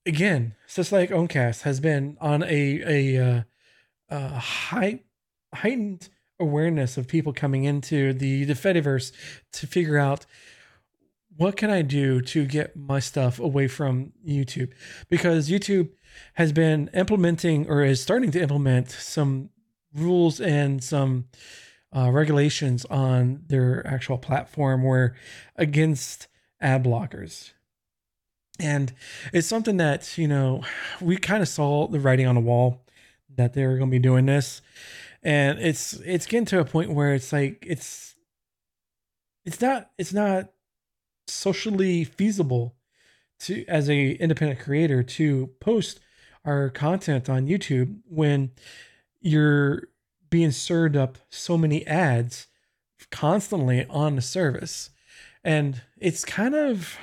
again, 0.06 0.54
just 0.72 0.92
like 0.92 1.10
Owncast 1.10 1.62
has 1.62 1.80
been 1.80 2.16
on 2.20 2.42
a 2.42 2.82
a, 3.16 3.18
uh, 3.18 3.42
a 4.08 4.38
high 4.38 5.00
heightened 5.54 6.08
awareness 6.38 6.96
of 6.96 7.06
people 7.06 7.32
coming 7.32 7.64
into 7.64 8.12
the 8.12 8.44
the 8.44 8.54
Fediverse 8.54 9.12
to 9.52 9.66
figure 9.66 9.98
out 9.98 10.26
what 11.36 11.56
can 11.56 11.70
I 11.70 11.82
do 11.82 12.20
to 12.20 12.44
get 12.44 12.76
my 12.76 12.98
stuff 13.00 13.38
away 13.38 13.66
from 13.66 14.12
YouTube 14.26 14.72
because 15.08 15.48
YouTube 15.48 15.90
has 16.34 16.52
been 16.52 16.90
implementing 16.92 17.66
or 17.68 17.82
is 17.82 18.02
starting 18.02 18.30
to 18.32 18.42
implement 18.42 18.90
some 18.90 19.48
rules 19.94 20.40
and 20.40 20.82
some 20.82 21.26
uh, 21.94 22.10
regulations 22.10 22.84
on 22.86 23.42
their 23.46 23.86
actual 23.86 24.18
platform 24.18 24.82
were 24.82 25.14
against 25.56 26.28
ad 26.60 26.84
blockers. 26.84 27.52
And 28.58 28.92
it's 29.32 29.46
something 29.46 29.78
that, 29.78 30.18
you 30.18 30.28
know, 30.28 30.62
we 31.00 31.16
kind 31.16 31.42
of 31.42 31.48
saw 31.48 31.88
the 31.88 31.98
writing 31.98 32.26
on 32.26 32.34
the 32.34 32.40
wall 32.40 32.84
that 33.36 33.54
they 33.54 33.66
were 33.66 33.78
going 33.78 33.90
to 33.90 33.94
be 33.94 33.98
doing 33.98 34.26
this. 34.26 34.60
And 35.22 35.58
it's 35.58 35.94
it's 35.94 36.26
getting 36.26 36.46
to 36.46 36.60
a 36.60 36.64
point 36.64 36.92
where 36.92 37.14
it's 37.14 37.32
like 37.32 37.64
it's 37.66 38.14
it's 39.44 39.60
not 39.60 39.90
it's 39.98 40.12
not 40.12 40.50
socially 41.26 42.04
feasible 42.04 42.76
to 43.40 43.64
as 43.66 43.88
a 43.88 44.12
independent 44.12 44.60
creator 44.60 45.02
to 45.02 45.50
post 45.60 46.00
our 46.44 46.70
content 46.70 47.28
on 47.28 47.46
YouTube 47.46 47.98
when 48.08 48.50
you're 49.20 49.84
being 50.30 50.50
served 50.50 50.96
up 50.96 51.18
so 51.28 51.58
many 51.58 51.86
ads 51.86 52.46
constantly 53.10 53.86
on 53.88 54.16
the 54.16 54.22
service. 54.22 54.90
And 55.42 55.82
it's 55.98 56.24
kind 56.24 56.54
of 56.54 56.96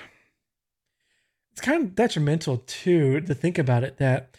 it's 1.51 1.61
kind 1.61 1.83
of 1.83 1.95
detrimental 1.95 2.57
too 2.67 3.21
to 3.21 3.33
think 3.33 3.57
about 3.57 3.83
it 3.83 3.97
that 3.97 4.37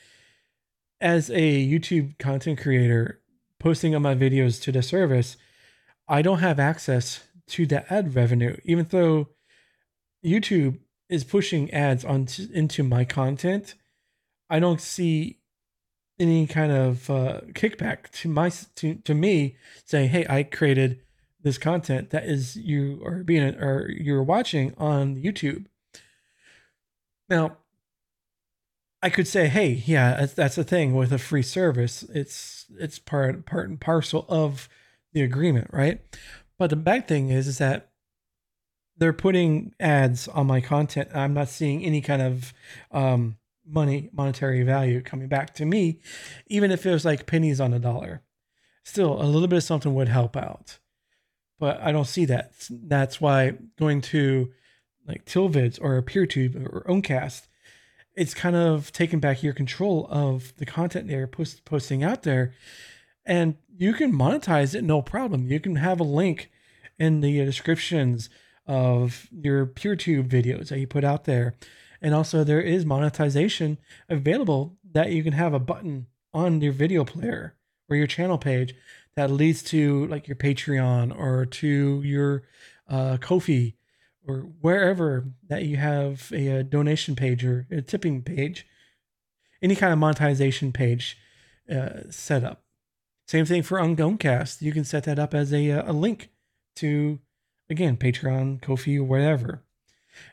as 1.01 1.31
a 1.31 1.67
YouTube 1.67 2.19
content 2.19 2.61
creator 2.61 3.21
posting 3.59 3.95
on 3.95 4.03
my 4.03 4.15
videos 4.15 4.63
to 4.63 4.73
the 4.73 4.83
service, 4.83 5.37
I 6.07 6.23
don't 6.23 6.39
have 6.39 6.61
access 6.61 7.25
to 7.49 7.67
the 7.67 7.93
ad 7.93 8.15
revenue, 8.15 8.57
even 8.65 8.87
though 8.91 9.29
YouTube 10.25 10.79
is 11.09 11.25
pushing 11.25 11.71
ads 11.73 12.05
on 12.05 12.29
into 12.53 12.83
my 12.83 13.05
content. 13.05 13.75
I 14.51 14.61
don't 14.61 14.81
see 14.81 15.39
any 16.19 16.47
kind 16.47 16.73
of 16.73 17.11
uh, 17.11 17.41
kickback 17.53 18.11
to 18.11 18.29
my 18.29 18.51
to, 18.77 18.97
to 18.97 19.15
me 19.15 19.57
saying, 19.85 20.11
"Hey, 20.11 20.27
I 20.29 20.43
created 20.43 21.01
this 21.43 21.59
content 21.59 22.11
that 22.11 22.25
is 22.25 22.57
you 22.57 23.01
are 23.05 23.23
being 23.23 23.55
or 23.57 23.89
you're 23.91 24.23
watching 24.23 24.75
on 24.77 25.17
YouTube." 25.17 25.67
Now, 27.29 27.59
I 29.03 29.11
could 29.11 29.29
say, 29.29 29.49
"Hey, 29.49 29.83
yeah, 29.87 30.17
that's, 30.21 30.35
that's 30.35 30.57
the 30.57 30.65
thing 30.65 30.95
with 30.95 31.13
a 31.13 31.19
free 31.19 31.43
service. 31.43 32.03
It's 32.15 32.67
it's 32.79 32.99
part 32.99 33.47
part 33.47 33.69
and 33.69 33.81
parcel 33.81 34.27
of 34.29 34.69
the 35.13 35.23
agreement, 35.23 35.69
right?" 35.73 36.01
But 36.59 36.71
the 36.71 36.77
bad 36.77 37.07
thing 37.07 37.31
is, 37.31 37.47
is 37.47 37.59
that 37.59 37.91
they're 38.97 39.13
putting 39.13 39.75
ads 39.79 40.27
on 40.29 40.47
my 40.49 40.61
content. 40.61 41.09
I'm 41.15 41.35
not 41.35 41.49
seeing 41.49 41.85
any 41.85 42.01
kind 42.01 42.21
of 42.21 42.53
um, 42.91 43.37
money, 43.69 44.11
monetary 44.13 44.63
value 44.63 45.01
coming 45.01 45.29
back 45.29 45.55
to 45.55 45.65
me, 45.65 46.01
even 46.47 46.71
if 46.71 46.87
it 46.87 46.91
was 46.91 47.05
like 47.05 47.27
pennies 47.27 47.61
on 47.61 47.73
a 47.73 47.79
dollar. 47.79 48.23
Still, 48.85 49.21
a 49.21 49.25
little 49.25 49.49
bit 49.49 49.59
of 49.59 49.65
something 49.65 49.95
would 49.95 50.09
help 50.09 50.37
out. 50.37 50.79
But 51.59 51.81
I 51.83 51.93
don't 51.93 52.07
see 52.07 52.25
that. 52.27 52.53
That's 52.71 53.21
why 53.21 53.55
going 53.79 54.01
to 54.03 54.53
like 55.07 55.25
Tilvids 55.25 55.79
or 55.81 56.01
PeerTube 56.03 56.67
or 56.67 56.85
Owncast, 56.89 57.49
it's 58.15 58.35
kind 58.35 58.57
of 58.57 58.93
taking 58.93 59.21
back 59.21 59.43
your 59.43 59.53
control 59.53 60.07
of 60.11 60.55
the 60.57 60.67
content 60.67 61.09
they're 61.09 61.27
post- 61.27 61.65
posting 61.65 62.03
out 62.05 62.23
there. 62.23 62.55
And 63.25 63.57
you 63.77 63.93
can 63.93 64.13
monetize 64.13 64.75
it 64.75 64.85
no 64.85 65.03
problem. 65.03 65.51
You 65.51 65.61
can 65.61 65.77
have 65.77 66.01
a 66.01 66.05
link 66.05 66.51
in 66.99 67.21
the 67.21 67.45
descriptions 67.45 68.29
of 68.67 69.29
your 69.31 69.67
PeerTube 69.67 70.29
videos 70.29 70.69
that 70.69 70.79
you 70.79 70.87
put 70.87 71.05
out 71.05 71.25
there 71.25 71.55
and 72.01 72.15
also, 72.15 72.45
there 72.45 72.61
is 72.61 72.85
monetization 72.85 73.79
available 74.09 74.77
that 74.93 75.11
you 75.11 75.23
can 75.23 75.33
have 75.33 75.53
a 75.53 75.59
button 75.59 76.07
on 76.33 76.61
your 76.61 76.73
video 76.73 77.05
player 77.05 77.57
or 77.89 77.97
your 77.97 78.07
channel 78.07 78.39
page 78.39 78.75
that 79.17 79.31
leads 79.31 79.63
to 79.65 80.07
like 80.07 80.29
your 80.29 80.37
Patreon 80.37 81.17
or 81.19 81.45
to 81.45 82.03
your 82.05 82.45
uh, 82.89 83.17
Ko-fi 83.17 83.75
or 84.27 84.41
wherever 84.61 85.25
that 85.49 85.65
you 85.65 85.77
have 85.77 86.31
a, 86.33 86.49
a, 86.49 86.63
donation 86.63 87.17
page 87.17 87.45
or 87.45 87.67
a 87.71 87.83
tipping 87.83 88.23
page, 88.23 88.67
any 89.63 89.75
kind 89.75 89.93
of 89.93 89.99
monetization 89.99 90.73
page 90.73 91.17
uh, 91.73 92.03
set 92.11 92.45
up. 92.45 92.63
Same 93.27 93.45
thing 93.45 93.63
for 93.63 93.79
Ungomecast. 93.79 94.63
You 94.63 94.73
can 94.73 94.85
set 94.85 95.05
that 95.05 95.19
up 95.19 95.35
as 95.35 95.53
a, 95.53 95.71
a 95.71 95.93
link 95.93 96.31
to, 96.77 97.19
again, 97.69 97.97
Patreon, 97.97 98.63
Ko-fi, 98.63 98.99
or 98.99 99.05
whatever. 99.05 99.65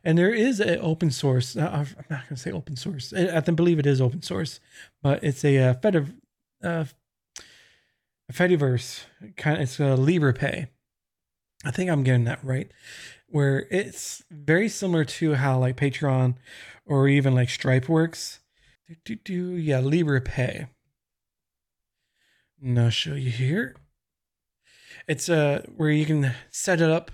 And 0.03 0.17
there 0.17 0.33
is 0.33 0.59
an 0.59 0.79
open 0.81 1.11
source. 1.11 1.55
Uh, 1.55 1.69
I'm 1.71 2.05
not 2.09 2.23
going 2.23 2.35
to 2.35 2.37
say 2.37 2.51
open 2.51 2.75
source. 2.75 3.13
I, 3.13 3.37
I 3.37 3.39
believe 3.39 3.79
it 3.79 3.85
is 3.85 4.01
open 4.01 4.21
source, 4.21 4.59
but 5.01 5.23
it's 5.23 5.43
a, 5.43 5.57
uh, 5.57 5.73
Fediv, 5.75 6.13
uh, 6.63 6.85
Fediverse 8.31 9.03
kind 9.37 9.57
of. 9.57 9.63
It's 9.63 9.79
a 9.79 9.95
Liberapay. 9.95 10.67
I 11.63 11.71
think 11.71 11.89
I'm 11.89 12.03
getting 12.03 12.25
that 12.25 12.43
right. 12.43 12.71
Where 13.27 13.67
it's 13.71 14.23
very 14.29 14.69
similar 14.69 15.03
to 15.05 15.35
how 15.35 15.59
like 15.59 15.77
Patreon 15.77 16.35
or 16.85 17.07
even 17.07 17.33
like 17.33 17.49
Stripe 17.49 17.89
works. 17.89 18.39
Do, 18.87 18.95
do, 19.03 19.15
do, 19.15 19.55
yeah, 19.55 19.81
Liberapay. 19.81 20.67
And 22.61 22.79
I'll 22.79 22.89
show 22.89 23.15
you 23.15 23.31
here. 23.31 23.75
It's 25.07 25.29
uh 25.29 25.63
where 25.75 25.91
you 25.91 26.05
can 26.05 26.33
set 26.49 26.81
it 26.81 26.89
up. 26.89 27.11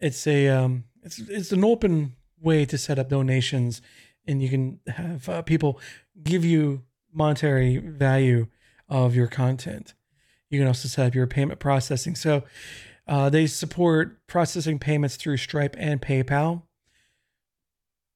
It's 0.00 0.26
a 0.26 0.48
um 0.48 0.84
it's 1.04 1.18
it's 1.18 1.52
an 1.52 1.64
open 1.64 2.16
way 2.40 2.64
to 2.66 2.78
set 2.78 2.98
up 2.98 3.08
donations, 3.08 3.82
and 4.26 4.42
you 4.42 4.48
can 4.48 4.80
have 4.88 5.28
uh, 5.28 5.42
people 5.42 5.80
give 6.22 6.44
you 6.44 6.82
monetary 7.12 7.78
value 7.78 8.48
of 8.88 9.14
your 9.14 9.26
content. 9.28 9.94
You 10.50 10.60
can 10.60 10.68
also 10.68 10.88
set 10.88 11.06
up 11.06 11.14
your 11.14 11.26
payment 11.26 11.60
processing. 11.60 12.14
So 12.14 12.44
uh, 13.06 13.30
they 13.30 13.46
support 13.46 14.26
processing 14.26 14.78
payments 14.78 15.16
through 15.16 15.36
Stripe 15.36 15.76
and 15.78 16.00
PayPal. 16.00 16.62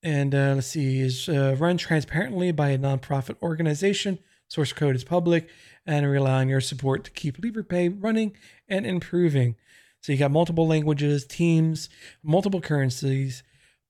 And 0.02 0.34
uh, 0.34 0.52
let's 0.54 0.68
see, 0.68 1.00
is 1.00 1.28
uh, 1.28 1.56
run 1.58 1.76
transparently 1.76 2.52
by 2.52 2.70
a 2.70 2.78
nonprofit 2.78 3.36
organization. 3.42 4.18
Source 4.46 4.72
code 4.72 4.96
is 4.96 5.04
public, 5.04 5.48
and 5.84 6.08
rely 6.08 6.40
on 6.40 6.48
your 6.48 6.60
support 6.60 7.04
to 7.04 7.10
keep 7.10 7.38
Liberapay 7.38 7.96
running 8.00 8.36
and 8.68 8.86
improving. 8.86 9.56
So 10.00 10.12
you 10.12 10.18
got 10.18 10.30
multiple 10.30 10.66
languages, 10.66 11.26
teams, 11.26 11.88
multiple 12.22 12.60
currencies, 12.60 13.42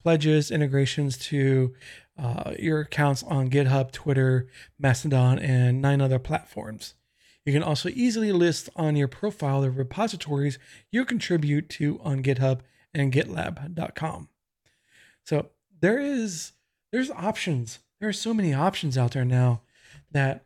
pledges, 0.03 0.51
integrations 0.51 1.19
to 1.19 1.75
uh, 2.19 2.55
your 2.59 2.81
accounts 2.81 3.23
on 3.23 3.51
GitHub, 3.51 3.93
Twitter, 3.93 4.49
Mastodon, 4.79 5.39
and 5.39 5.81
nine 5.81 6.01
other 6.01 6.19
platforms. 6.19 6.95
You 7.45 7.53
can 7.53 7.63
also 7.63 7.89
easily 7.91 8.33
list 8.33 8.69
on 8.77 8.97
your 8.97 9.09
profile 9.09 9.63
the 9.63 9.71
repositories 9.71 10.59
you 10.91 11.05
contribute 11.05 11.69
to 11.71 12.01
on 12.03 12.23
GitHub 12.23 12.61
and 12.93 13.13
GitLab.com. 13.13 14.29
So 15.25 15.51
there 15.81 15.99
is 15.99 16.53
there's 16.93 17.11
options. 17.11 17.79
There 18.01 18.09
are 18.09 18.15
so 18.15 18.35
many 18.35 18.53
options 18.53 18.99
out 18.99 19.13
there 19.13 19.25
now 19.25 19.63
that 20.11 20.45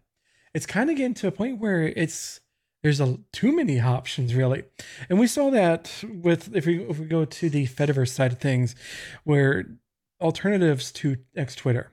it's 0.55 0.67
kind 0.67 0.91
of 0.91 0.97
getting 0.97 1.15
to 1.15 1.29
a 1.29 1.33
point 1.33 1.59
where 1.59 1.83
it's 1.89 2.41
there's 2.83 3.01
a 3.01 3.19
too 3.33 3.55
many 3.55 3.81
options 3.81 4.35
really. 4.35 4.65
And 5.09 5.19
we 5.19 5.27
saw 5.27 5.51
that 5.51 6.05
with 6.05 6.55
if 6.55 6.67
we 6.67 6.83
if 6.85 6.99
we 6.99 7.07
go 7.07 7.25
to 7.25 7.51
the 7.51 7.67
fediverse 7.67 8.11
side 8.11 8.33
of 8.33 8.39
things 8.39 8.75
where 9.25 9.67
alternatives 10.21 10.93
to 10.93 11.17
x 11.37 11.55
twitter. 11.55 11.93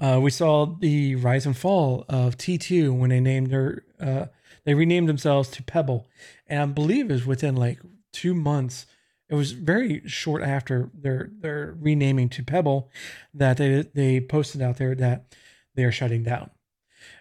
Uh, 0.00 0.20
we 0.22 0.30
saw 0.30 0.64
the 0.64 1.16
rise 1.16 1.44
and 1.44 1.56
fall 1.56 2.04
of 2.08 2.36
t2 2.36 2.96
when 2.96 3.10
they 3.10 3.20
named 3.20 3.50
their 3.50 3.84
uh, 4.00 4.26
they 4.64 4.74
renamed 4.74 5.08
themselves 5.08 5.48
to 5.50 5.62
pebble. 5.62 6.06
And 6.46 6.60
i 6.60 6.66
believe 6.66 7.10
it 7.10 7.14
was 7.14 7.26
within 7.26 7.56
like 7.56 7.80
two 8.12 8.34
months 8.34 8.86
it 9.28 9.34
was 9.34 9.52
very 9.52 10.02
short 10.06 10.42
after 10.42 10.90
their 10.94 11.30
their 11.40 11.76
renaming 11.78 12.28
to 12.30 12.42
pebble 12.42 12.90
that 13.34 13.56
they 13.56 13.82
they 13.94 14.20
posted 14.20 14.62
out 14.62 14.76
there 14.78 14.94
that 14.94 15.34
they 15.74 15.84
are 15.84 15.92
shutting 15.92 16.22
down 16.22 16.50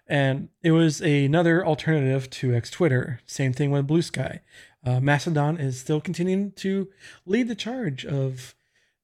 and 0.07 0.49
it 0.63 0.71
was 0.71 1.01
another 1.01 1.65
alternative 1.65 2.29
to 2.29 2.53
X 2.53 2.69
Twitter. 2.69 3.19
Same 3.25 3.53
thing 3.53 3.71
with 3.71 3.87
Blue 3.87 4.01
Sky. 4.01 4.41
Uh, 4.85 4.99
Mastodon 4.99 5.57
is 5.57 5.79
still 5.79 5.99
continuing 5.99 6.51
to 6.53 6.87
lead 7.25 7.47
the 7.47 7.55
charge 7.55 8.05
of 8.05 8.55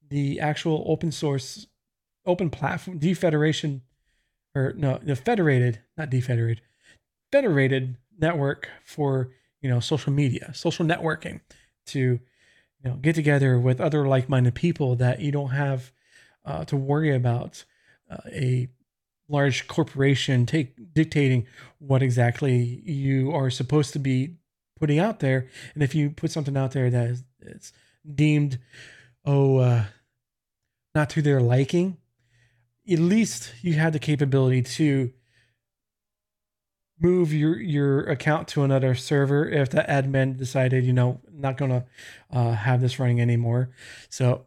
the 0.09 0.39
actual 0.39 0.83
open 0.87 1.11
source, 1.11 1.67
open 2.25 2.49
platform, 2.49 2.99
defederation, 2.99 3.81
or 4.55 4.73
no, 4.77 4.99
the 5.03 5.15
federated, 5.15 5.81
not 5.97 6.09
defederated, 6.09 6.61
federated 7.31 7.97
network 8.17 8.69
for 8.85 9.31
you 9.61 9.69
know 9.69 9.79
social 9.79 10.13
media, 10.13 10.51
social 10.53 10.85
networking, 10.85 11.41
to 11.87 11.99
you 11.99 12.19
know 12.83 12.95
get 12.95 13.15
together 13.15 13.59
with 13.59 13.81
other 13.81 14.07
like-minded 14.07 14.55
people 14.55 14.95
that 14.95 15.19
you 15.19 15.31
don't 15.31 15.49
have 15.49 15.91
uh, 16.45 16.63
to 16.65 16.77
worry 16.77 17.13
about 17.13 17.65
uh, 18.09 18.17
a 18.31 18.69
large 19.29 19.67
corporation 19.67 20.45
take 20.45 20.93
dictating 20.93 21.47
what 21.79 22.03
exactly 22.03 22.81
you 22.85 23.31
are 23.31 23.49
supposed 23.49 23.93
to 23.93 23.99
be 23.99 24.35
putting 24.79 24.99
out 24.99 25.19
there. 25.19 25.47
And 25.73 25.83
if 25.83 25.95
you 25.95 26.09
put 26.09 26.31
something 26.31 26.57
out 26.57 26.71
there 26.71 26.89
that 26.89 27.09
is 27.09 27.23
it's 27.39 27.73
deemed 28.15 28.59
oh 29.25 29.57
uh, 29.57 29.85
not 30.93 31.09
to 31.11 31.21
their 31.21 31.41
liking 31.41 31.97
at 32.91 32.99
least 32.99 33.53
you 33.61 33.73
had 33.73 33.93
the 33.93 33.99
capability 33.99 34.61
to 34.61 35.11
move 36.99 37.33
your 37.33 37.59
your 37.59 38.01
account 38.01 38.47
to 38.47 38.63
another 38.63 38.95
server 38.95 39.47
if 39.47 39.69
the 39.69 39.85
admin 39.89 40.37
decided 40.37 40.85
you 40.85 40.93
know 40.93 41.19
not 41.31 41.57
gonna 41.57 41.85
uh, 42.31 42.51
have 42.51 42.81
this 42.81 42.99
running 42.99 43.21
anymore. 43.21 43.69
So 44.09 44.45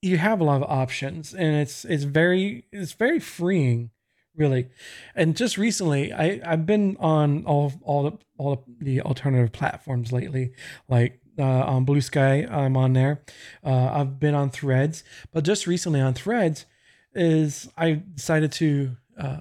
you 0.00 0.16
have 0.18 0.40
a 0.40 0.44
lot 0.44 0.62
of 0.62 0.70
options 0.70 1.34
and 1.34 1.56
it's 1.56 1.84
it's 1.84 2.04
very 2.04 2.64
it's 2.72 2.92
very 2.92 3.20
freeing 3.20 3.90
really. 4.38 4.68
And 5.14 5.36
just 5.36 5.58
recently, 5.58 6.12
I 6.12 6.40
I've 6.44 6.64
been 6.64 6.96
on 6.98 7.44
all 7.44 7.72
all 7.82 8.04
the, 8.04 8.18
all 8.38 8.64
the 8.80 9.02
alternative 9.02 9.52
platforms 9.52 10.12
lately, 10.12 10.52
like 10.88 11.20
uh, 11.38 11.42
on 11.42 11.84
Blue 11.84 12.00
Sky, 12.00 12.46
I'm 12.48 12.76
on 12.76 12.94
there. 12.94 13.22
Uh, 13.62 13.90
I've 13.92 14.18
been 14.18 14.34
on 14.34 14.50
Threads, 14.50 15.04
but 15.32 15.44
just 15.44 15.66
recently 15.66 16.00
on 16.00 16.14
Threads, 16.14 16.66
is 17.14 17.68
I 17.76 18.02
decided 18.14 18.52
to 18.52 18.96
uh, 19.18 19.40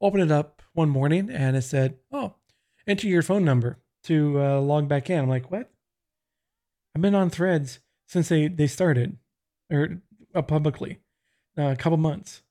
open 0.00 0.20
it 0.20 0.30
up 0.30 0.62
one 0.74 0.88
morning 0.90 1.30
and 1.30 1.56
it 1.56 1.62
said, 1.62 1.96
"Oh, 2.12 2.34
enter 2.86 3.06
your 3.06 3.22
phone 3.22 3.44
number 3.44 3.78
to 4.04 4.40
uh, 4.42 4.60
log 4.60 4.88
back 4.88 5.08
in." 5.08 5.20
I'm 5.20 5.28
like, 5.28 5.50
"What?" 5.50 5.70
I've 6.94 7.02
been 7.02 7.14
on 7.14 7.30
Threads 7.30 7.78
since 8.08 8.28
they 8.28 8.48
they 8.48 8.66
started, 8.66 9.16
or 9.70 10.00
uh, 10.34 10.42
publicly, 10.42 10.98
uh, 11.56 11.68
a 11.68 11.76
couple 11.76 11.98
months 11.98 12.42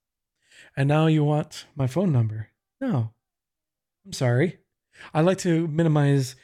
and 0.75 0.87
now 0.87 1.07
you 1.07 1.23
want 1.23 1.65
my 1.75 1.87
phone 1.87 2.11
number. 2.11 2.49
No, 2.81 3.11
I'm 4.05 4.13
sorry. 4.13 4.59
I 5.13 5.21
like 5.21 5.39
to 5.39 5.67
minimize 5.67 6.35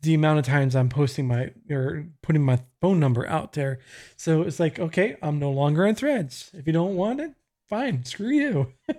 the 0.00 0.14
amount 0.14 0.38
of 0.38 0.44
times 0.44 0.76
I'm 0.76 0.88
posting 0.88 1.26
my 1.26 1.52
or 1.70 2.06
putting 2.22 2.42
my 2.42 2.60
phone 2.80 3.00
number 3.00 3.26
out 3.26 3.54
there. 3.54 3.78
So 4.16 4.42
it's 4.42 4.60
like, 4.60 4.78
okay, 4.78 5.16
I'm 5.22 5.38
no 5.38 5.50
longer 5.50 5.86
on 5.86 5.94
threads. 5.94 6.50
If 6.54 6.66
you 6.66 6.72
don't 6.72 6.96
want 6.96 7.20
it, 7.20 7.32
fine, 7.68 8.04
screw 8.04 8.30
you. 8.30 8.72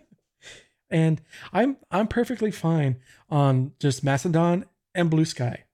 And 0.90 1.22
I'm 1.52 1.78
I'm 1.92 2.08
perfectly 2.08 2.52
fine 2.52 2.98
on 3.30 3.74
just 3.80 4.04
Mastodon 4.04 4.66
and 4.94 5.10
Blue 5.10 5.26
Sky. 5.26 5.66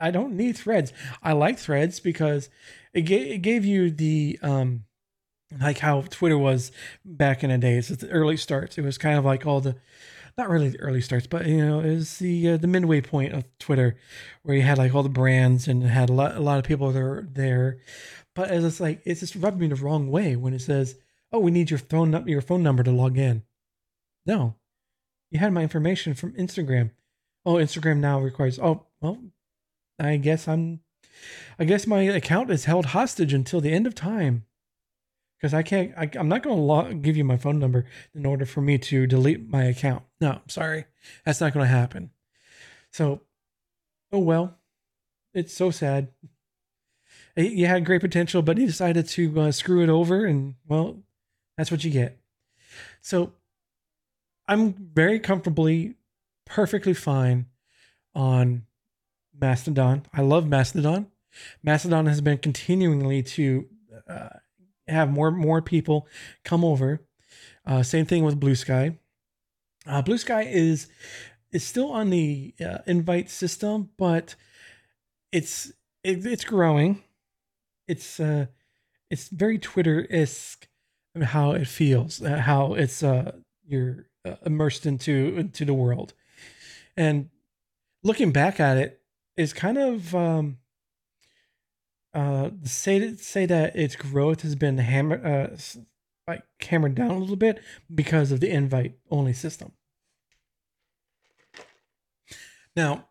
I 0.00 0.10
don't 0.10 0.36
need 0.36 0.56
threads. 0.56 0.92
I 1.22 1.32
like 1.32 1.58
threads 1.58 2.00
because 2.00 2.48
it 2.92 3.02
gave 3.02 3.30
it 3.30 3.38
gave 3.38 3.64
you 3.64 3.90
the 3.90 4.38
um 4.42 4.84
like 5.60 5.78
how 5.78 6.02
Twitter 6.02 6.38
was 6.38 6.72
back 7.04 7.42
in 7.42 7.50
the 7.50 7.58
days, 7.58 7.90
at 7.90 8.00
the 8.00 8.10
early 8.10 8.36
starts. 8.36 8.78
It 8.78 8.82
was 8.82 8.98
kind 8.98 9.18
of 9.18 9.24
like 9.24 9.46
all 9.46 9.60
the 9.60 9.76
not 10.38 10.48
really 10.48 10.70
the 10.70 10.80
early 10.80 11.00
starts, 11.00 11.26
but 11.26 11.46
you 11.46 11.64
know, 11.64 11.80
it 11.80 11.94
was 11.94 12.18
the 12.18 12.50
uh, 12.50 12.56
the 12.56 12.66
midway 12.66 13.00
point 13.00 13.34
of 13.34 13.44
Twitter, 13.58 13.96
where 14.42 14.56
you 14.56 14.62
had 14.62 14.78
like 14.78 14.94
all 14.94 15.02
the 15.02 15.08
brands 15.08 15.68
and 15.68 15.82
had 15.82 16.10
a 16.10 16.12
lot 16.12 16.36
a 16.36 16.40
lot 16.40 16.58
of 16.58 16.64
people 16.64 16.90
there 16.92 17.26
there. 17.32 17.78
But 18.34 18.50
as 18.50 18.64
it's 18.64 18.80
like 18.80 19.02
it's 19.04 19.20
just 19.20 19.36
rubbing 19.36 19.60
me 19.60 19.66
the 19.68 19.76
wrong 19.76 20.10
way 20.10 20.36
when 20.36 20.54
it 20.54 20.60
says, 20.60 20.96
"Oh, 21.32 21.38
we 21.38 21.50
need 21.50 21.70
your 21.70 21.78
phone 21.78 22.26
your 22.26 22.40
phone 22.40 22.62
number 22.62 22.82
to 22.82 22.90
log 22.90 23.18
in." 23.18 23.42
No, 24.24 24.56
you 25.30 25.38
had 25.38 25.52
my 25.52 25.62
information 25.62 26.14
from 26.14 26.32
Instagram. 26.34 26.90
Oh, 27.44 27.54
Instagram 27.54 27.98
now 27.98 28.20
requires. 28.20 28.58
Oh, 28.58 28.86
well, 29.00 29.18
I 29.98 30.16
guess 30.16 30.48
I'm. 30.48 30.80
I 31.58 31.64
guess 31.64 31.86
my 31.86 32.02
account 32.02 32.50
is 32.50 32.64
held 32.64 32.86
hostage 32.86 33.32
until 33.32 33.60
the 33.60 33.72
end 33.72 33.86
of 33.86 33.94
time 33.94 34.46
because 35.42 35.54
I 35.54 35.62
can't. 35.64 35.92
I, 35.96 36.08
am 36.14 36.28
not 36.28 36.44
going 36.44 36.54
to 36.54 36.62
log, 36.62 37.02
give 37.02 37.16
you 37.16 37.24
my 37.24 37.36
phone 37.36 37.58
number 37.58 37.84
in 38.14 38.24
order 38.24 38.46
for 38.46 38.60
me 38.60 38.78
to 38.78 39.08
delete 39.08 39.50
my 39.50 39.64
account. 39.64 40.04
No, 40.20 40.40
sorry, 40.46 40.84
that's 41.24 41.40
not 41.40 41.52
going 41.52 41.64
to 41.64 41.70
happen. 41.72 42.10
So, 42.92 43.22
oh 44.12 44.20
well, 44.20 44.56
it's 45.34 45.52
so 45.52 45.72
sad. 45.72 46.08
You 47.34 47.66
had 47.66 47.84
great 47.84 48.02
potential, 48.02 48.40
but 48.42 48.56
you 48.56 48.66
decided 48.66 49.08
to 49.08 49.40
uh, 49.40 49.52
screw 49.52 49.82
it 49.82 49.88
over, 49.88 50.24
and 50.24 50.54
well, 50.68 51.02
that's 51.56 51.72
what 51.72 51.82
you 51.82 51.90
get. 51.90 52.20
So, 53.00 53.32
I'm 54.46 54.74
very 54.74 55.18
comfortably, 55.18 55.96
perfectly 56.46 56.94
fine 56.94 57.46
on 58.14 58.62
Mastodon. 59.36 60.06
I 60.12 60.20
love 60.20 60.46
Mastodon. 60.46 61.08
Mastodon 61.64 62.06
has 62.06 62.20
been 62.20 62.38
continuingly 62.38 63.22
to 63.22 63.66
uh, 64.06 64.28
have 64.92 65.10
more 65.10 65.30
more 65.30 65.62
people 65.62 66.06
come 66.44 66.64
over. 66.64 67.00
Uh, 67.66 67.82
same 67.82 68.06
thing 68.06 68.24
with 68.24 68.40
Blue 68.40 68.54
Sky. 68.54 68.98
Uh, 69.86 70.02
Blue 70.02 70.18
Sky 70.18 70.42
is 70.42 70.88
is 71.52 71.64
still 71.64 71.90
on 71.90 72.10
the 72.10 72.54
uh, 72.64 72.78
invite 72.86 73.30
system, 73.30 73.90
but 73.98 74.34
it's 75.32 75.72
it, 76.02 76.24
it's 76.26 76.44
growing. 76.44 77.02
It's 77.88 78.20
uh 78.20 78.46
it's 79.10 79.28
very 79.28 79.58
Twitter 79.58 80.06
esque 80.10 80.68
how 81.20 81.52
it 81.52 81.66
feels, 81.66 82.22
uh, 82.22 82.38
how 82.38 82.74
it's 82.74 83.02
uh 83.02 83.32
you're 83.66 84.06
uh, 84.24 84.36
immersed 84.46 84.86
into 84.86 85.34
into 85.36 85.64
the 85.64 85.74
world, 85.74 86.14
and 86.96 87.28
looking 88.02 88.32
back 88.32 88.60
at 88.60 88.76
it 88.76 89.00
is 89.36 89.52
kind 89.52 89.78
of 89.78 90.14
um 90.14 90.58
uh, 92.14 92.50
say 92.64 93.14
say 93.16 93.46
that 93.46 93.76
its 93.76 93.96
growth 93.96 94.42
has 94.42 94.54
been 94.54 94.78
hammered, 94.78 95.24
uh, 95.24 95.48
like 96.28 96.42
hammered 96.60 96.94
down 96.94 97.10
a 97.10 97.18
little 97.18 97.36
bit 97.36 97.60
because 97.92 98.32
of 98.32 98.40
the 98.40 98.50
invite 98.50 98.94
only 99.10 99.32
system. 99.32 99.72
Now, 102.76 103.08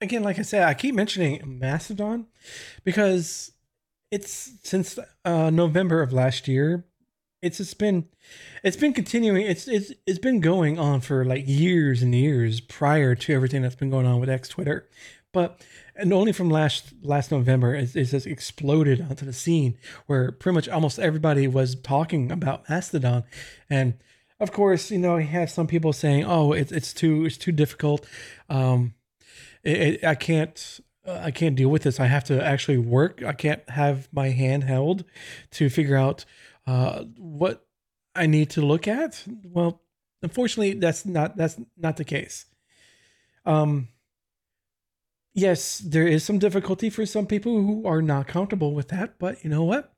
again, 0.00 0.22
like 0.22 0.38
I 0.38 0.42
said, 0.42 0.64
I 0.64 0.74
keep 0.74 0.94
mentioning 0.94 1.58
Mastodon 1.58 2.26
because 2.84 3.52
it's 4.10 4.52
since 4.62 4.98
uh, 5.24 5.50
November 5.50 6.02
of 6.02 6.12
last 6.12 6.48
year. 6.48 6.84
It's 7.42 7.58
just 7.58 7.78
been, 7.78 8.08
it's 8.64 8.78
been 8.78 8.94
continuing. 8.94 9.46
It's 9.46 9.68
it's 9.68 9.92
it's 10.06 10.18
been 10.18 10.40
going 10.40 10.78
on 10.78 11.00
for 11.00 11.24
like 11.24 11.44
years 11.46 12.02
and 12.02 12.14
years 12.14 12.60
prior 12.60 13.14
to 13.14 13.34
everything 13.34 13.62
that's 13.62 13.76
been 13.76 13.90
going 13.90 14.06
on 14.06 14.20
with 14.20 14.30
X 14.30 14.48
Twitter, 14.48 14.88
but 15.32 15.64
and 15.94 16.12
only 16.12 16.32
from 16.32 16.50
last 16.50 16.92
last 17.02 17.30
November 17.30 17.74
it, 17.74 17.86
just 17.92 18.26
exploded 18.26 19.00
onto 19.00 19.24
the 19.24 19.32
scene 19.32 19.78
where 20.06 20.32
pretty 20.32 20.54
much 20.54 20.68
almost 20.68 20.98
everybody 20.98 21.46
was 21.46 21.74
talking 21.74 22.30
about 22.30 22.68
Mastodon, 22.68 23.24
and 23.68 23.94
of 24.40 24.52
course 24.52 24.90
you 24.90 24.98
know 24.98 25.16
you 25.16 25.26
have 25.26 25.50
some 25.50 25.66
people 25.66 25.92
saying 25.92 26.24
oh 26.24 26.52
it's 26.52 26.72
it's 26.72 26.92
too 26.92 27.24
it's 27.24 27.36
too 27.36 27.52
difficult, 27.52 28.06
um, 28.48 28.94
it, 29.62 29.78
it, 29.78 30.04
I 30.04 30.14
can't 30.14 30.80
I 31.06 31.30
can't 31.30 31.56
deal 31.56 31.68
with 31.68 31.82
this. 31.82 32.00
I 32.00 32.06
have 32.06 32.24
to 32.24 32.44
actually 32.44 32.78
work. 32.78 33.22
I 33.22 33.32
can't 33.32 33.68
have 33.70 34.08
my 34.12 34.30
hand 34.30 34.64
held 34.64 35.04
to 35.52 35.68
figure 35.70 35.96
out 35.96 36.24
uh, 36.66 37.04
what 37.16 37.64
I 38.14 38.26
need 38.26 38.50
to 38.50 38.62
look 38.62 38.88
at. 38.88 39.24
Well, 39.44 39.82
unfortunately, 40.22 40.74
that's 40.74 41.04
not 41.06 41.36
that's 41.36 41.60
not 41.76 41.96
the 41.96 42.04
case. 42.04 42.46
Um, 43.44 43.88
yes, 45.36 45.78
there 45.78 46.08
is 46.08 46.24
some 46.24 46.38
difficulty 46.38 46.90
for 46.90 47.06
some 47.06 47.26
people 47.26 47.52
who 47.52 47.86
are 47.86 48.02
not 48.02 48.26
comfortable 48.26 48.74
with 48.74 48.88
that, 48.88 49.18
but 49.18 49.44
you 49.44 49.50
know 49.50 49.62
what? 49.62 49.92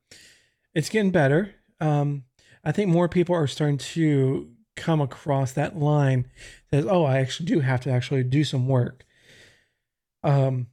It's 0.75 0.91
getting 0.91 1.13
better. 1.13 1.55
Um, 1.81 2.25
I 2.65 2.73
think 2.73 2.91
more 2.91 3.09
people 3.09 3.35
are 3.35 3.47
starting 3.47 3.79
to 3.79 4.51
come 4.77 5.01
across 5.01 5.53
that 5.53 5.79
line 5.79 6.29
that 6.71 6.87
oh, 6.87 7.05
I 7.05 7.19
actually 7.19 7.47
do 7.47 7.61
have 7.61 7.81
to 7.83 7.91
actually 7.91 8.25
do 8.25 8.45
some 8.45 8.69
work. 8.69 9.05
Um, 10.23 10.67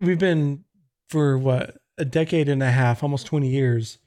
we've 0.00 0.18
been 0.18 0.64
for 1.08 1.38
what 1.38 1.78
a 1.96 2.04
decade 2.04 2.48
and 2.48 2.62
a 2.62 2.70
half, 2.70 3.02
almost 3.02 3.26
twenty 3.26 3.48
years, 3.48 3.98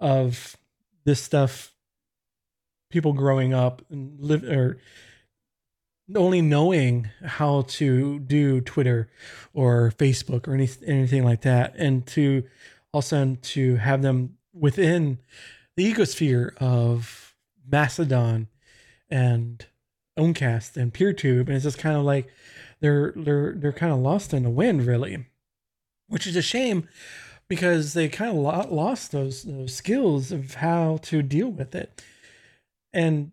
of 0.00 0.56
this 1.04 1.22
stuff. 1.22 1.72
People 2.90 3.14
growing 3.14 3.54
up 3.54 3.82
and 3.90 4.20
live 4.20 4.44
or 4.44 4.78
only 6.16 6.42
knowing 6.42 7.10
how 7.24 7.62
to 7.62 8.18
do 8.20 8.60
Twitter 8.60 9.08
or 9.54 9.92
Facebook 9.96 10.48
or 10.48 10.54
any, 10.54 10.68
anything 10.86 11.24
like 11.24 11.42
that, 11.42 11.74
and 11.76 12.06
to 12.08 12.44
also 12.92 13.36
to 13.40 13.76
have 13.76 14.02
them 14.02 14.36
within 14.52 15.18
the 15.76 15.92
ecosphere 15.92 16.56
of 16.58 17.34
Mastodon 17.70 18.48
and 19.10 19.66
Owncast 20.16 20.76
and 20.76 20.92
PeerTube, 20.92 21.46
and 21.46 21.50
it's 21.50 21.64
just 21.64 21.78
kind 21.78 21.96
of 21.96 22.04
like 22.04 22.28
they're 22.80 23.12
they're 23.16 23.54
they're 23.56 23.72
kind 23.72 23.92
of 23.92 23.98
lost 23.98 24.34
in 24.34 24.42
the 24.42 24.50
wind, 24.50 24.86
really, 24.86 25.26
which 26.08 26.26
is 26.26 26.36
a 26.36 26.42
shame 26.42 26.88
because 27.48 27.94
they 27.94 28.08
kind 28.08 28.30
of 28.30 28.70
lost 28.70 29.12
those 29.12 29.44
those 29.44 29.74
skills 29.74 30.32
of 30.32 30.54
how 30.54 30.98
to 31.02 31.22
deal 31.22 31.48
with 31.48 31.74
it, 31.74 32.02
and 32.92 33.32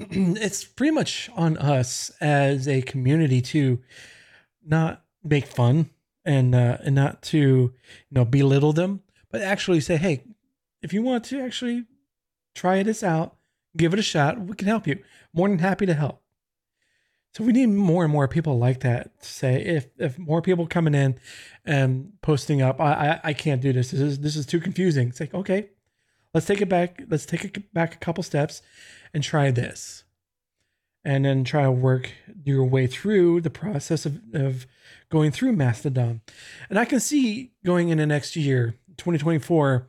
it's 0.10 0.64
pretty 0.64 0.92
much 0.92 1.28
on 1.36 1.58
us 1.58 2.10
as 2.20 2.66
a 2.66 2.80
community 2.82 3.42
to 3.42 3.80
not 4.64 5.04
make 5.22 5.46
fun 5.46 5.90
and 6.24 6.54
uh, 6.54 6.78
and 6.82 6.94
not 6.94 7.20
to 7.22 7.38
you 7.38 7.72
know 8.10 8.24
belittle 8.24 8.72
them, 8.72 9.02
but 9.30 9.42
actually 9.42 9.80
say, 9.80 9.96
hey, 9.96 10.24
if 10.82 10.92
you 10.92 11.02
want 11.02 11.24
to 11.24 11.40
actually 11.40 11.84
try 12.54 12.82
this 12.82 13.02
out, 13.02 13.36
give 13.76 13.92
it 13.92 13.98
a 13.98 14.02
shot, 14.02 14.40
we 14.40 14.56
can 14.56 14.68
help 14.68 14.86
you. 14.86 15.02
More 15.34 15.48
than 15.48 15.58
happy 15.58 15.84
to 15.86 15.94
help. 15.94 16.22
So 17.34 17.44
we 17.44 17.52
need 17.52 17.66
more 17.66 18.02
and 18.02 18.12
more 18.12 18.26
people 18.26 18.58
like 18.58 18.80
that 18.80 19.20
to 19.20 19.28
say 19.28 19.62
if 19.62 19.86
if 19.98 20.18
more 20.18 20.40
people 20.40 20.66
coming 20.66 20.94
in 20.94 21.20
and 21.66 22.12
posting 22.22 22.62
up, 22.62 22.80
I 22.80 22.92
I, 22.92 23.20
I 23.24 23.32
can't 23.34 23.60
do 23.60 23.72
this. 23.74 23.90
This 23.90 24.00
is 24.00 24.20
this 24.20 24.36
is 24.36 24.46
too 24.46 24.60
confusing. 24.60 25.08
It's 25.08 25.20
like 25.20 25.34
okay, 25.34 25.68
let's 26.32 26.46
take 26.46 26.62
it 26.62 26.70
back. 26.70 27.02
Let's 27.08 27.26
take 27.26 27.44
it 27.44 27.74
back 27.74 27.94
a 27.94 27.98
couple 27.98 28.22
steps 28.22 28.62
and 29.12 29.22
try 29.22 29.50
this. 29.50 30.04
And 31.02 31.24
then 31.24 31.44
try 31.44 31.62
to 31.62 31.70
work 31.70 32.12
your 32.44 32.64
way 32.64 32.86
through 32.86 33.40
the 33.40 33.50
process 33.50 34.04
of, 34.04 34.20
of 34.34 34.66
going 35.08 35.30
through 35.30 35.52
Mastodon. 35.52 36.20
And 36.68 36.78
I 36.78 36.84
can 36.84 37.00
see 37.00 37.52
going 37.64 37.88
into 37.88 38.04
next 38.04 38.36
year, 38.36 38.74
2024, 38.98 39.88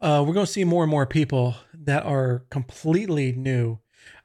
uh, 0.00 0.24
we're 0.26 0.34
going 0.34 0.46
to 0.46 0.52
see 0.52 0.64
more 0.64 0.84
and 0.84 0.90
more 0.90 1.06
people 1.06 1.56
that 1.72 2.04
are 2.04 2.44
completely 2.50 3.32
new, 3.32 3.78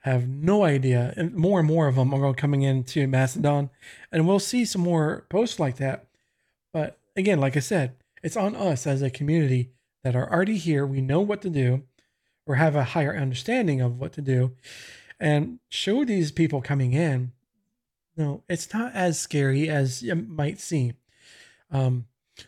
I 0.06 0.12
have 0.12 0.28
no 0.28 0.64
idea, 0.64 1.14
and 1.18 1.36
more 1.36 1.60
and 1.60 1.68
more 1.68 1.88
of 1.88 1.96
them 1.96 2.14
are 2.14 2.20
going 2.20 2.36
coming 2.36 2.62
into 2.62 3.08
Mastodon, 3.08 3.70
and 4.12 4.28
we'll 4.28 4.40
see 4.40 4.66
some 4.66 4.82
more 4.82 5.26
posts 5.30 5.60
like 5.60 5.78
that. 5.78 6.06
But 6.74 6.98
again, 7.16 7.40
like 7.40 7.58
I 7.58 7.62
said, 7.62 7.96
it's 8.24 8.38
on 8.38 8.56
us 8.56 8.88
as 8.88 9.02
a 9.02 9.10
community 9.10 9.72
that 10.04 10.16
are 10.16 10.32
already 10.32 10.58
here. 10.58 10.86
We 10.86 11.02
know 11.02 11.22
what 11.22 11.42
to 11.44 11.50
do, 11.50 11.84
or 12.50 12.56
have 12.56 12.76
a 12.76 12.84
higher 12.84 13.16
understanding 13.16 13.80
of 13.80 13.98
what 13.98 14.12
to 14.12 14.22
do 14.22 14.54
and 15.22 15.60
show 15.70 16.04
these 16.04 16.32
people 16.32 16.62
coming 16.62 16.92
in 16.92 17.32
no 18.18 18.44
it's 18.50 18.74
not 18.74 18.94
as 18.94 19.18
scary 19.18 19.70
as 19.70 20.04
it 20.04 20.28
might 20.28 20.60
seem 20.60 20.96
um, 21.72 22.06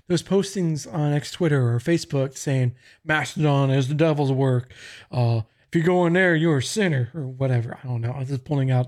those 0.07 0.23
postings 0.23 0.91
on 0.91 1.13
X 1.13 1.31
Twitter 1.31 1.73
or 1.73 1.79
Facebook 1.79 2.37
saying 2.37 2.75
Mastodon 3.03 3.69
is 3.69 3.87
the 3.87 3.93
devil's 3.93 4.31
work. 4.31 4.73
Uh, 5.11 5.41
if 5.67 5.75
you 5.75 5.83
go 5.83 6.05
in 6.05 6.13
there, 6.13 6.35
you're 6.35 6.57
a 6.57 6.63
sinner 6.63 7.09
or 7.13 7.27
whatever. 7.27 7.77
I 7.83 7.87
don't 7.87 8.01
know. 8.01 8.11
I'm 8.11 8.25
just 8.25 8.45
pulling 8.45 8.71
out 8.71 8.87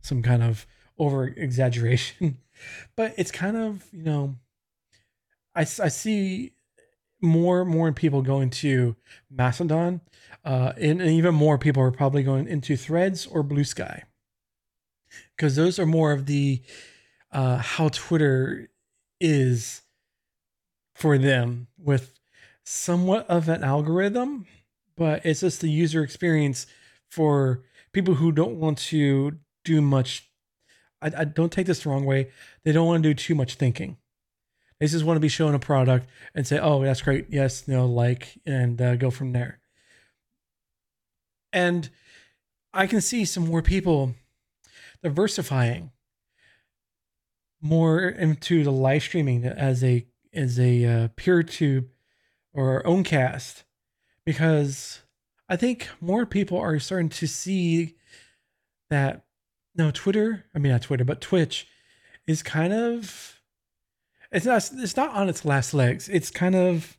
some 0.00 0.22
kind 0.22 0.42
of 0.42 0.66
over 0.98 1.26
exaggeration, 1.26 2.38
but 2.96 3.14
it's 3.16 3.30
kind 3.30 3.56
of 3.56 3.84
you 3.92 4.02
know, 4.02 4.36
I 5.54 5.60
I 5.60 5.64
see 5.64 6.52
more 7.20 7.64
more 7.64 7.92
people 7.92 8.22
going 8.22 8.50
to 8.50 8.96
Mastodon, 9.30 10.00
uh, 10.44 10.72
and, 10.76 11.00
and 11.00 11.10
even 11.10 11.34
more 11.34 11.58
people 11.58 11.82
are 11.82 11.90
probably 11.90 12.22
going 12.22 12.48
into 12.48 12.76
Threads 12.76 13.26
or 13.26 13.42
Blue 13.42 13.64
Sky, 13.64 14.04
because 15.36 15.56
those 15.56 15.78
are 15.78 15.86
more 15.86 16.12
of 16.12 16.26
the 16.26 16.62
uh, 17.30 17.58
how 17.58 17.88
Twitter 17.88 18.70
is 19.20 19.82
for 20.94 21.16
them 21.16 21.68
with 21.78 22.18
somewhat 22.64 23.28
of 23.28 23.48
an 23.48 23.64
algorithm, 23.64 24.46
but 24.96 25.24
it's 25.24 25.40
just 25.40 25.60
the 25.60 25.70
user 25.70 26.02
experience 26.02 26.66
for 27.10 27.62
people 27.92 28.14
who 28.14 28.32
don't 28.32 28.58
want 28.58 28.78
to 28.78 29.38
do 29.64 29.80
much. 29.80 30.30
I, 31.00 31.12
I 31.18 31.24
don't 31.24 31.52
take 31.52 31.66
this 31.66 31.82
the 31.82 31.88
wrong 31.88 32.04
way. 32.04 32.30
They 32.64 32.72
don't 32.72 32.86
want 32.86 33.02
to 33.02 33.08
do 33.08 33.14
too 33.14 33.34
much 33.34 33.54
thinking. 33.54 33.96
They 34.78 34.86
just 34.86 35.04
want 35.04 35.16
to 35.16 35.20
be 35.20 35.28
shown 35.28 35.54
a 35.54 35.60
product 35.60 36.08
and 36.34 36.46
say, 36.46 36.58
"Oh, 36.58 36.82
that's 36.82 37.02
great. 37.02 37.26
Yes, 37.30 37.68
no, 37.68 37.86
like," 37.86 38.40
and 38.44 38.80
uh, 38.82 38.96
go 38.96 39.10
from 39.10 39.32
there. 39.32 39.60
And 41.52 41.90
I 42.72 42.86
can 42.86 43.00
see 43.00 43.24
some 43.24 43.46
more 43.46 43.62
people 43.62 44.14
diversifying 45.02 45.90
more 47.60 48.08
into 48.08 48.64
the 48.64 48.72
live 48.72 49.02
streaming 49.02 49.44
as 49.44 49.84
a 49.84 50.06
as 50.34 50.58
a 50.58 50.84
uh, 50.84 51.08
PeerTube 51.16 51.88
or 52.52 52.82
Owncast 52.86 53.64
because 54.24 55.02
I 55.48 55.56
think 55.56 55.88
more 56.00 56.26
people 56.26 56.58
are 56.58 56.78
starting 56.78 57.10
to 57.10 57.26
see 57.26 57.96
that 58.90 59.24
no 59.74 59.90
Twitter, 59.90 60.46
I 60.54 60.58
mean 60.58 60.72
not 60.72 60.82
Twitter, 60.82 61.04
but 61.04 61.20
Twitch 61.20 61.68
is 62.26 62.42
kind 62.42 62.72
of 62.72 63.40
it's 64.30 64.46
not 64.46 64.68
it's 64.74 64.96
not 64.96 65.14
on 65.14 65.28
its 65.28 65.44
last 65.44 65.74
legs. 65.74 66.08
It's 66.08 66.30
kind 66.30 66.54
of 66.54 66.98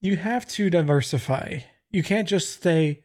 you 0.00 0.16
have 0.16 0.46
to 0.48 0.70
diversify. 0.70 1.60
You 1.90 2.02
can't 2.02 2.28
just 2.28 2.52
stay 2.52 3.04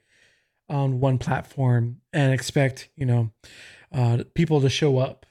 on 0.70 1.00
one 1.00 1.18
platform 1.18 2.02
and 2.12 2.34
expect, 2.34 2.90
you 2.96 3.06
know, 3.06 3.32
uh, 3.92 4.24
people 4.34 4.62
to 4.62 4.70
show 4.70 4.98
up. 4.98 5.26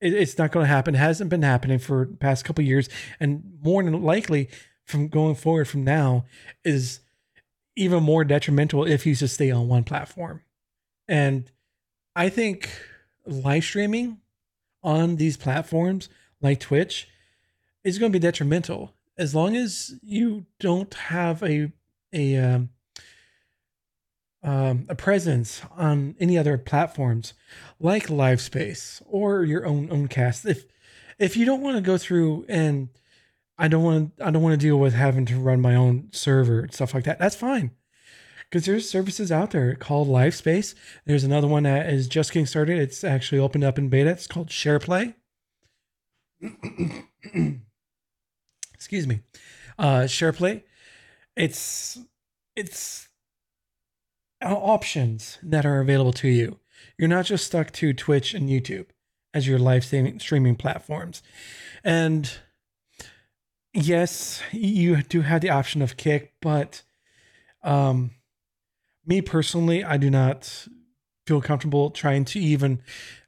It, 0.00 0.12
it's 0.12 0.38
not 0.38 0.52
going 0.52 0.64
to 0.64 0.68
happen. 0.68 0.94
It 0.94 0.98
hasn't 0.98 1.30
been 1.30 1.42
happening 1.42 1.78
for 1.78 2.06
past 2.06 2.44
couple 2.44 2.64
years, 2.64 2.88
and 3.20 3.58
more 3.62 3.82
than 3.82 4.02
likely, 4.02 4.48
from 4.84 5.08
going 5.08 5.34
forward 5.34 5.68
from 5.68 5.84
now, 5.84 6.24
is 6.64 7.00
even 7.76 8.02
more 8.02 8.24
detrimental 8.24 8.84
if 8.84 9.06
you 9.06 9.14
just 9.14 9.34
stay 9.34 9.50
on 9.50 9.68
one 9.68 9.84
platform. 9.84 10.42
And 11.08 11.50
I 12.14 12.28
think 12.28 12.70
live 13.26 13.64
streaming 13.64 14.18
on 14.82 15.16
these 15.16 15.36
platforms 15.36 16.08
like 16.40 16.60
Twitch 16.60 17.08
is 17.84 17.98
going 17.98 18.12
to 18.12 18.18
be 18.18 18.22
detrimental 18.22 18.94
as 19.18 19.34
long 19.34 19.56
as 19.56 19.94
you 20.02 20.46
don't 20.60 20.92
have 20.94 21.42
a 21.42 21.72
a 22.12 22.36
um, 22.36 22.70
um, 24.42 24.86
a 24.88 24.94
presence 24.94 25.62
on 25.76 26.14
any 26.20 26.38
other 26.38 26.56
platforms 26.58 27.34
like 27.80 28.06
LiveSpace 28.06 29.02
or 29.06 29.44
your 29.44 29.66
own 29.66 29.88
Owncast. 29.88 30.46
If 30.46 30.64
if 31.18 31.36
you 31.36 31.44
don't 31.44 31.62
want 31.62 31.76
to 31.76 31.82
go 31.82 31.98
through 31.98 32.44
and 32.48 32.88
I 33.58 33.68
don't 33.68 33.82
want 33.82 34.16
to 34.16 34.26
I 34.26 34.30
don't 34.30 34.42
want 34.42 34.58
to 34.58 34.66
deal 34.66 34.78
with 34.78 34.94
having 34.94 35.26
to 35.26 35.38
run 35.38 35.60
my 35.60 35.74
own 35.74 36.08
server 36.12 36.60
and 36.60 36.72
stuff 36.74 36.94
like 36.94 37.04
that. 37.04 37.18
That's 37.18 37.36
fine. 37.36 37.72
Because 38.48 38.66
there's 38.66 38.88
services 38.88 39.32
out 39.32 39.50
there 39.50 39.74
called 39.74 40.06
LiveSpace. 40.06 40.76
There's 41.04 41.24
another 41.24 41.48
one 41.48 41.64
that 41.64 41.92
is 41.92 42.06
just 42.06 42.32
getting 42.32 42.46
started. 42.46 42.78
It's 42.78 43.02
actually 43.02 43.40
opened 43.40 43.64
up 43.64 43.78
in 43.78 43.88
beta. 43.88 44.10
It's 44.10 44.28
called 44.28 44.50
SharePlay. 44.50 45.14
Excuse 48.74 49.06
me. 49.06 49.20
Uh 49.78 50.02
SharePlay. 50.02 50.62
It's 51.34 51.98
it's 52.54 53.05
options 54.42 55.38
that 55.42 55.64
are 55.66 55.80
available 55.80 56.12
to 56.14 56.28
you. 56.28 56.58
You're 56.98 57.08
not 57.08 57.26
just 57.26 57.46
stuck 57.46 57.72
to 57.72 57.92
Twitch 57.92 58.34
and 58.34 58.48
YouTube 58.48 58.86
as 59.34 59.46
your 59.46 59.58
live 59.58 59.84
streaming 59.84 60.56
platforms. 60.56 61.22
And 61.84 62.30
yes, 63.72 64.42
you 64.52 65.02
do 65.02 65.22
have 65.22 65.40
the 65.40 65.50
option 65.50 65.82
of 65.82 65.96
Kick, 65.96 66.34
but 66.40 66.82
um, 67.62 68.12
me 69.04 69.20
personally, 69.20 69.84
I 69.84 69.96
do 69.96 70.10
not 70.10 70.66
feel 71.26 71.40
comfortable 71.40 71.90
trying 71.90 72.24
to 72.26 72.40
even 72.40 72.80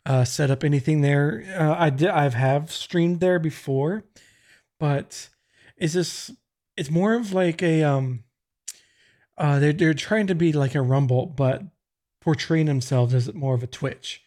uh, 0.06 0.24
set 0.24 0.50
up 0.50 0.64
anything 0.64 1.00
there. 1.00 1.44
Uh, 1.58 1.74
I 1.78 1.90
did, 1.90 2.08
I've 2.08 2.34
have 2.34 2.70
streamed 2.70 3.20
there 3.20 3.38
before, 3.38 4.04
but 4.78 5.28
it's 5.76 5.92
just 5.92 6.30
it's 6.76 6.90
more 6.90 7.14
of 7.14 7.32
like 7.32 7.62
a 7.62 7.82
um 7.82 8.24
uh, 9.38 9.58
they're 9.58 9.72
they're 9.72 9.94
trying 9.94 10.26
to 10.26 10.34
be 10.34 10.52
like 10.52 10.74
a 10.74 10.82
Rumble, 10.82 11.26
but 11.26 11.62
portraying 12.20 12.66
themselves 12.66 13.14
as 13.14 13.32
more 13.32 13.54
of 13.54 13.62
a 13.62 13.68
Twitch, 13.68 14.22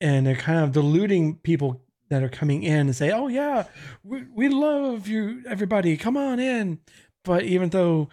and 0.00 0.26
they're 0.26 0.36
kind 0.36 0.60
of 0.60 0.72
deluding 0.72 1.36
people 1.38 1.82
that 2.08 2.22
are 2.22 2.28
coming 2.28 2.62
in 2.62 2.86
and 2.86 2.96
say, 2.96 3.10
"Oh 3.10 3.28
yeah, 3.28 3.64
we 4.04 4.24
we 4.32 4.48
love 4.48 5.08
you, 5.08 5.42
everybody, 5.48 5.96
come 5.96 6.16
on 6.16 6.38
in." 6.38 6.78
But 7.24 7.42
even 7.44 7.70
though 7.70 8.08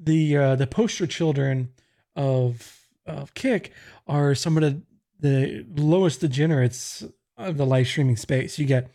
the 0.00 0.36
uh, 0.36 0.56
the 0.56 0.66
poster 0.66 1.06
children 1.06 1.70
of 2.16 2.80
of 3.06 3.34
Kick 3.34 3.72
are 4.06 4.34
some 4.34 4.56
of 4.56 4.62
the 4.62 4.82
the 5.20 5.64
lowest 5.76 6.20
degenerates 6.20 7.04
of 7.36 7.56
the 7.56 7.66
live 7.66 7.86
streaming 7.86 8.16
space. 8.16 8.58
You 8.58 8.66
get 8.66 8.90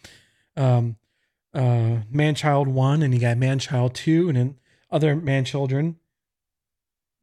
um, 0.55 0.97
uh, 1.53 2.01
Manchild 2.11 2.67
one, 2.67 3.01
and 3.01 3.13
you 3.13 3.19
got 3.19 3.37
Manchild 3.37 3.93
two, 3.93 4.27
and 4.27 4.37
then 4.37 4.55
other 4.91 5.15
man 5.15 5.45
children 5.45 5.97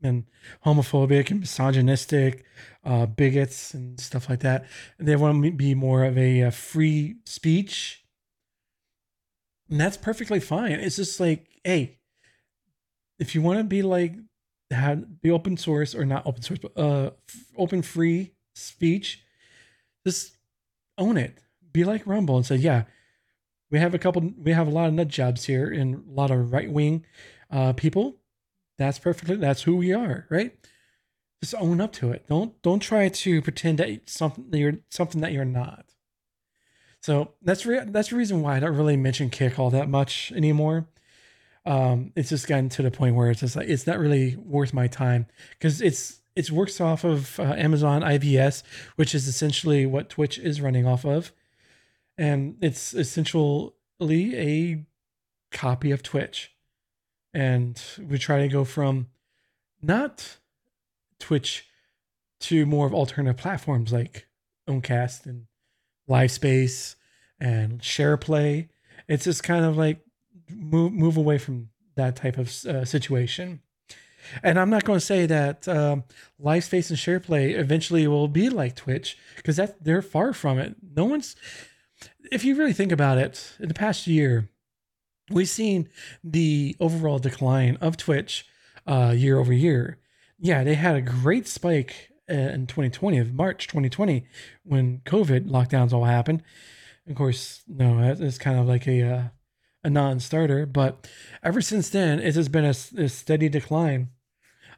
and 0.05 0.25
homophobic 0.65 1.31
and 1.31 1.41
misogynistic, 1.41 2.45
uh, 2.85 3.07
bigots 3.07 3.75
and 3.75 3.99
stuff 3.99 4.29
like 4.29 4.41
that. 4.41 4.67
They 4.99 5.17
want 5.17 5.43
to 5.43 5.51
be 5.51 5.75
more 5.75 6.05
of 6.05 6.17
a, 6.19 6.43
a 6.43 6.51
free 6.51 7.17
speech. 7.25 8.05
And 9.71 9.81
that's 9.81 9.97
perfectly 9.97 10.41
fine. 10.41 10.73
It's 10.73 10.97
just 10.97 11.19
like, 11.19 11.49
hey, 11.65 11.99
if 13.19 13.35
you 13.35 13.43
want 13.43 13.59
to 13.59 13.65
be 13.65 13.83
like, 13.83 14.15
have 14.71 15.21
be 15.23 15.31
open 15.31 15.57
source 15.57 15.95
or 15.95 16.05
not 16.05 16.27
open 16.27 16.43
source, 16.43 16.59
but 16.59 16.77
uh, 16.79 17.11
open 17.57 17.83
free 17.83 18.33
speech, 18.55 19.23
just 20.07 20.37
own 20.99 21.17
it. 21.17 21.39
Be 21.73 21.85
like 21.85 22.07
Rumble 22.07 22.37
and 22.37 22.47
say, 22.47 22.57
yeah, 22.57 22.85
we 23.71 23.79
have 23.79 23.95
a 23.95 23.99
couple, 23.99 24.33
we 24.37 24.53
have 24.53 24.69
a 24.69 24.71
lot 24.71 24.89
of 24.89 24.95
nut 24.95 25.09
jobs 25.09 25.45
here 25.45 25.71
and 25.73 25.95
a 25.97 26.13
lot 26.13 26.31
of 26.31 26.53
right 26.53 26.71
wing 26.71 27.05
uh, 27.51 27.73
people 27.73 28.17
that's 28.79 28.99
perfectly 28.99 29.37
that's 29.37 29.63
who 29.63 29.77
we 29.77 29.93
are, 29.93 30.27
right? 30.31 30.57
Just 31.43 31.55
own 31.57 31.81
up 31.81 31.93
to 31.95 32.11
it. 32.11 32.27
Don't 32.29 32.61
don't 32.63 32.81
try 32.81 33.09
to 33.09 33.43
pretend 33.43 33.79
that 33.79 34.09
something 34.09 34.51
that 34.51 34.59
you're 34.59 34.79
something 34.91 35.21
that 35.21 35.33
you're 35.33 35.45
not. 35.45 35.87
So 37.01 37.33
that's 37.43 37.67
re- 37.67 37.85
that's 37.87 38.09
the 38.09 38.17
reason 38.17 38.41
why 38.41 38.57
I 38.57 38.61
don't 38.61 38.77
really 38.77 38.97
mention 38.97 39.31
Kick 39.31 39.59
all 39.59 39.71
that 39.71 39.89
much 39.89 40.33
anymore. 40.35 40.89
Um, 41.67 42.13
it's 42.17 42.31
just 42.31 42.47
gotten 42.47 42.69
to 42.71 42.83
the 42.83 42.91
point 42.91 43.15
where 43.15 43.31
it's 43.31 43.41
just 43.41 43.57
like 43.57 43.69
it's 43.69 43.87
not 43.87 43.99
really 43.99 44.37
worth 44.37 44.73
my 44.73 44.87
time 44.87 45.27
because 45.51 45.81
it's 45.81 46.21
it's 46.35 46.51
works 46.51 46.81
off 46.81 47.05
of 47.05 47.39
uh, 47.39 47.43
Amazon 47.43 48.03
IVS, 48.03 48.63
which 48.97 49.15
is 49.15 49.29
essentially 49.29 49.87
what 49.87 50.09
Twitch 50.09 50.39
is 50.39 50.61
running 50.61 50.87
off 50.87 51.05
of, 51.05 51.33
and 52.19 52.57
it's 52.61 52.95
essentially 52.95 53.71
a 54.35 54.85
copy 55.53 55.91
of 55.91 56.03
Twitch 56.03 56.54
and 57.35 57.83
we 57.99 58.17
try 58.17 58.41
to 58.41 58.49
go 58.49 58.65
from 58.65 59.09
not 59.83 60.39
Twitch 61.19 61.67
to 62.41 62.65
more 62.65 62.87
of 62.87 62.95
alternative 62.95 63.37
platforms 63.37 63.93
like 63.93 64.29
Owncast 64.69 65.27
and 65.27 65.47
LiveSpace 66.09 66.95
and 67.41 67.81
SharePlay. 67.81 68.69
It's 69.09 69.25
just 69.25 69.43
kind 69.43 69.65
of 69.65 69.77
like 69.77 70.01
move 70.49 70.93
move 70.93 71.17
away 71.17 71.39
from 71.39 71.71
that 71.97 72.17
type 72.17 72.39
of 72.39 72.49
uh, 72.65 72.85
situation. 72.85 73.61
And 74.43 74.59
I'm 74.59 74.71
not 74.71 74.85
going 74.85 74.99
to 74.99 75.05
say 75.05 75.27
that 75.27 75.69
um, 75.69 76.05
LiveSpace 76.43 76.89
and 76.89 76.99
SharePlay 76.99 77.59
eventually 77.59 78.07
will 78.07 78.29
be 78.29 78.49
like 78.49 78.75
Twitch 78.75 79.19
because 79.37 79.57
that 79.57 79.85
they're 79.85 80.03
far 80.03 80.33
from 80.33 80.59
it. 80.59 80.77
No 80.95 81.05
one's. 81.05 81.37
If 82.33 82.45
you 82.45 82.57
really 82.57 82.73
think 82.73 82.91
about 82.91 83.19
it, 83.19 83.53
in 83.61 83.69
the 83.69 83.75
past 83.75 84.07
year, 84.07 84.49
we've 85.31 85.49
seen 85.49 85.89
the 86.23 86.77
overall 86.81 87.19
decline 87.19 87.77
of 87.81 87.97
Twitch 87.97 88.47
uh, 88.87 89.15
year 89.17 89.39
over 89.39 89.53
year. 89.53 89.99
Yeah, 90.39 90.65
they 90.65 90.75
had 90.75 90.97
a 90.97 91.01
great 91.01 91.47
spike 91.47 92.11
uh, 92.31 92.35
in 92.35 92.67
2020 92.67 93.19
of 93.19 93.35
March 93.35 93.67
2020 93.67 94.27
when 94.65 95.01
COVID 95.05 95.49
lockdowns 95.49 95.93
all 95.93 96.05
happened. 96.05 96.43
Of 97.09 97.17
course, 97.17 97.63
no, 97.69 97.99
it's 98.19 98.39
kind 98.39 98.59
of 98.59 98.67
like 98.67 98.87
a 98.87 99.03
uh, 99.03 99.23
a 99.83 99.91
non-starter. 99.91 100.67
But 100.67 101.07
ever 101.43 101.61
since 101.61 101.91
then, 101.91 102.19
it 102.19 102.35
has 102.35 102.49
been 102.49 102.65
a, 102.65 102.75
a 102.97 103.09
steady 103.09 103.49
decline 103.49 104.09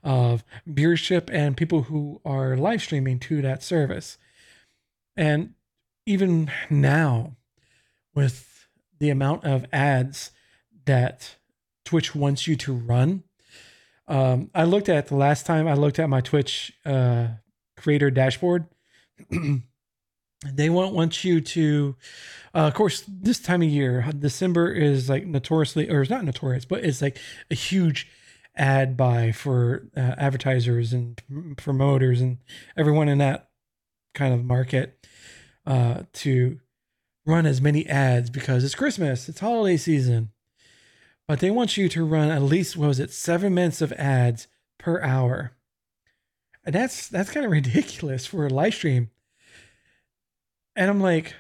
of 0.03 0.45
viewership 0.69 1.31
and 1.33 1.57
people 1.57 1.83
who 1.83 2.21
are 2.25 2.57
live 2.57 2.83
streaming 2.83 3.19
to 3.21 3.41
that 3.43 3.63
service. 3.63 4.19
And 5.17 5.55
even 6.05 6.51
now, 6.69 7.37
with 8.15 8.67
the 8.99 9.11
amount 9.11 9.45
of 9.45 9.67
ads 9.73 10.33
that 10.87 11.37
Twitch 11.85 12.15
wants 12.15 12.47
you 12.47 12.57
to 12.57 12.73
run. 12.73 13.23
Um, 14.09 14.51
I 14.55 14.65
looked 14.65 14.89
at 14.89 15.09
the 15.09 15.17
last 15.17 15.47
time 15.47 15.67
I 15.69 15.75
looked 15.75 15.99
at 15.99 16.09
my 16.09 16.21
Twitch 16.21 16.73
uh, 16.85 17.29
creator 17.77 18.11
dashboard. 18.11 18.67
they 19.31 20.71
won't 20.71 20.95
want 20.95 21.25
you 21.25 21.41
to, 21.41 21.97
uh, 22.55 22.67
of 22.67 22.75
course, 22.75 23.05
this 23.09 23.39
time 23.39 23.63
of 23.63 23.69
year, 23.69 24.11
December 24.19 24.71
is 24.71 25.09
like 25.09 25.27
notoriously, 25.27 25.91
or 25.91 26.03
it's 26.03 26.11
not 26.11 26.25
notorious, 26.25 26.65
but 26.65 26.85
it's 26.85 27.03
like 27.03 27.19
a 27.51 27.55
huge 27.55 28.09
ad 28.57 28.97
buy 28.97 29.33
for 29.33 29.89
uh, 29.97 30.15
advertisers 30.19 30.93
and 30.93 31.21
promoters 31.57 32.21
and 32.21 32.39
everyone 32.77 33.09
in 33.09 33.19
that 33.19 33.51
kind 34.15 34.33
of 34.33 34.45
market 34.45 35.07
uh, 35.67 36.03
to 36.13 36.59
run 37.27 37.45
as 37.45 37.61
many 37.61 37.87
ads 37.87 38.31
because 38.31 38.65
it's 38.65 38.75
Christmas, 38.75 39.29
it's 39.29 39.41
holiday 39.41 39.77
season. 39.77 40.31
But 41.29 41.41
they 41.41 41.51
want 41.51 41.77
you 41.77 41.89
to 41.89 42.05
run 42.05 42.31
at 42.31 42.43
least 42.43 42.77
what 42.77 42.89
was 42.89 43.01
it, 43.01 43.11
seven 43.11 43.55
minutes 43.55 43.81
of 43.81 43.93
ads 43.95 44.47
per 44.79 45.01
hour. 45.01 45.53
And 46.65 46.75
that's 46.75 47.09
that's 47.09 47.31
kind 47.31 47.45
of 47.45 47.53
ridiculous 47.53 48.27
for 48.27 48.47
a 48.47 48.51
live 48.51 48.75
stream. 48.75 49.11
And 50.75 50.91
I'm 50.91 51.01
like, 51.01 51.35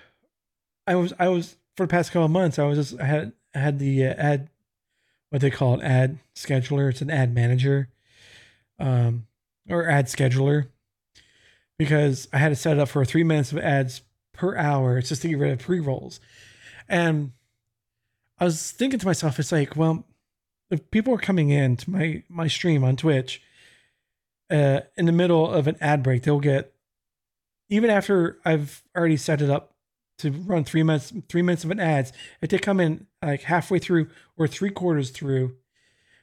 I 0.86 0.94
was 0.96 1.12
I 1.18 1.28
was 1.28 1.56
for 1.76 1.84
the 1.84 1.90
past 1.90 2.10
couple 2.10 2.24
of 2.24 2.30
months, 2.30 2.58
I 2.58 2.64
was 2.64 2.78
just 2.78 3.00
I 3.00 3.04
had 3.04 3.32
I 3.54 3.58
had 3.58 3.78
the 3.78 4.06
uh, 4.06 4.14
ad 4.14 4.50
what 5.30 5.40
they 5.40 5.50
call 5.50 5.74
it 5.74 5.84
ad 5.84 6.18
scheduler. 6.34 6.90
It's 6.90 7.02
an 7.02 7.10
ad 7.10 7.34
manager, 7.34 7.88
um, 8.78 9.26
or 9.68 9.88
ad 9.88 10.06
scheduler, 10.06 10.68
because 11.78 12.28
I 12.32 12.38
had 12.38 12.50
to 12.50 12.56
set 12.56 12.76
it 12.76 12.80
up 12.80 12.88
for 12.88 13.04
three 13.04 13.24
minutes 13.24 13.52
of 13.52 13.58
ads 13.58 14.02
per 14.32 14.56
hour. 14.56 14.98
It's 14.98 15.08
just 15.08 15.22
to 15.22 15.28
get 15.28 15.38
rid 15.38 15.52
of 15.52 15.58
pre 15.58 15.80
rolls, 15.80 16.20
and 16.88 17.32
I 18.38 18.44
was 18.44 18.70
thinking 18.70 18.98
to 18.98 19.06
myself, 19.06 19.38
it's 19.38 19.52
like, 19.52 19.76
well, 19.76 20.04
if 20.70 20.90
people 20.90 21.14
are 21.14 21.18
coming 21.18 21.50
in 21.50 21.76
to 21.78 21.90
my 21.90 22.22
my 22.28 22.48
stream 22.48 22.84
on 22.84 22.96
Twitch, 22.96 23.42
uh, 24.50 24.80
in 24.96 25.06
the 25.06 25.12
middle 25.12 25.50
of 25.50 25.66
an 25.66 25.76
ad 25.80 26.02
break, 26.02 26.22
they'll 26.22 26.40
get 26.40 26.72
even 27.68 27.90
after 27.90 28.38
I've 28.44 28.82
already 28.96 29.16
set 29.16 29.42
it 29.42 29.50
up 29.50 29.74
to 30.18 30.30
run 30.30 30.64
three 30.64 30.82
minutes 30.82 31.12
three 31.28 31.42
minutes 31.42 31.64
of 31.64 31.70
an 31.70 31.80
ads. 31.80 32.12
If 32.40 32.50
they 32.50 32.58
come 32.58 32.80
in 32.80 33.06
like 33.22 33.42
halfway 33.42 33.78
through 33.78 34.08
or 34.36 34.46
three 34.46 34.70
quarters 34.70 35.10
through, 35.10 35.56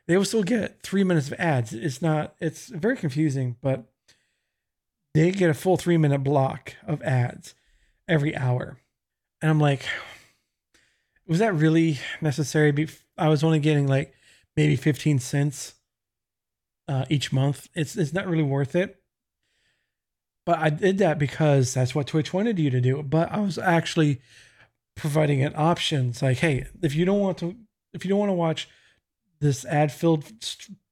they 0.07 0.18
will 0.18 0.26
still 0.26 0.43
get 0.43 0.82
three 0.84 1.03
minutes 1.03 1.28
of 1.28 1.39
ads. 1.39 1.74
It's 1.74 2.01
not 2.01 2.36
it's 2.39 2.68
very 2.68 2.97
confusing, 2.97 3.57
but 3.61 3.86
they 5.14 5.32
get 5.32 5.49
a 5.49 5.53
full 5.53 5.78
three 5.78 5.97
minute 5.97 6.24
block 6.24 6.76
of 6.88 7.01
ads 7.01 7.55
every 8.07 8.36
hour. 8.36 8.78
And 9.41 9.51
I'm 9.51 9.59
like, 9.59 9.86
was 11.28 11.39
that 11.39 11.53
really 11.53 11.99
necessary? 12.21 12.88
I 13.17 13.30
was 13.30 13.43
only 13.43 13.59
getting 13.59 13.88
like 13.88 14.13
maybe 14.55 14.76
15 14.76 15.19
cents 15.19 15.76
uh, 16.88 17.05
each 17.09 17.32
month. 17.32 17.67
It's 17.74 17.95
it's 17.95 18.13
not 18.13 18.28
really 18.28 18.43
worth 18.43 18.76
it. 18.76 18.99
But 20.45 20.59
I 20.59 20.69
did 20.69 20.97
that 20.97 21.17
because 21.17 21.74
that's 21.74 21.95
what 21.95 22.07
Twitch 22.07 22.34
wanted 22.34 22.59
you 22.59 22.69
to 22.69 22.82
do. 22.82 23.01
But 23.01 23.32
I 23.32 23.39
was 23.39 23.57
actually 23.57 24.21
providing 24.95 25.41
an 25.41 25.53
option. 25.55 26.09
It's 26.09 26.21
like, 26.21 26.38
hey, 26.39 26.67
if 26.82 26.95
you 26.95 27.05
don't 27.05 27.19
want 27.19 27.38
to, 27.39 27.55
if 27.93 28.03
you 28.03 28.09
don't 28.09 28.19
want 28.19 28.30
to 28.30 28.34
watch 28.34 28.67
this 29.39 29.65
ad 29.65 29.91
filled 29.91 30.26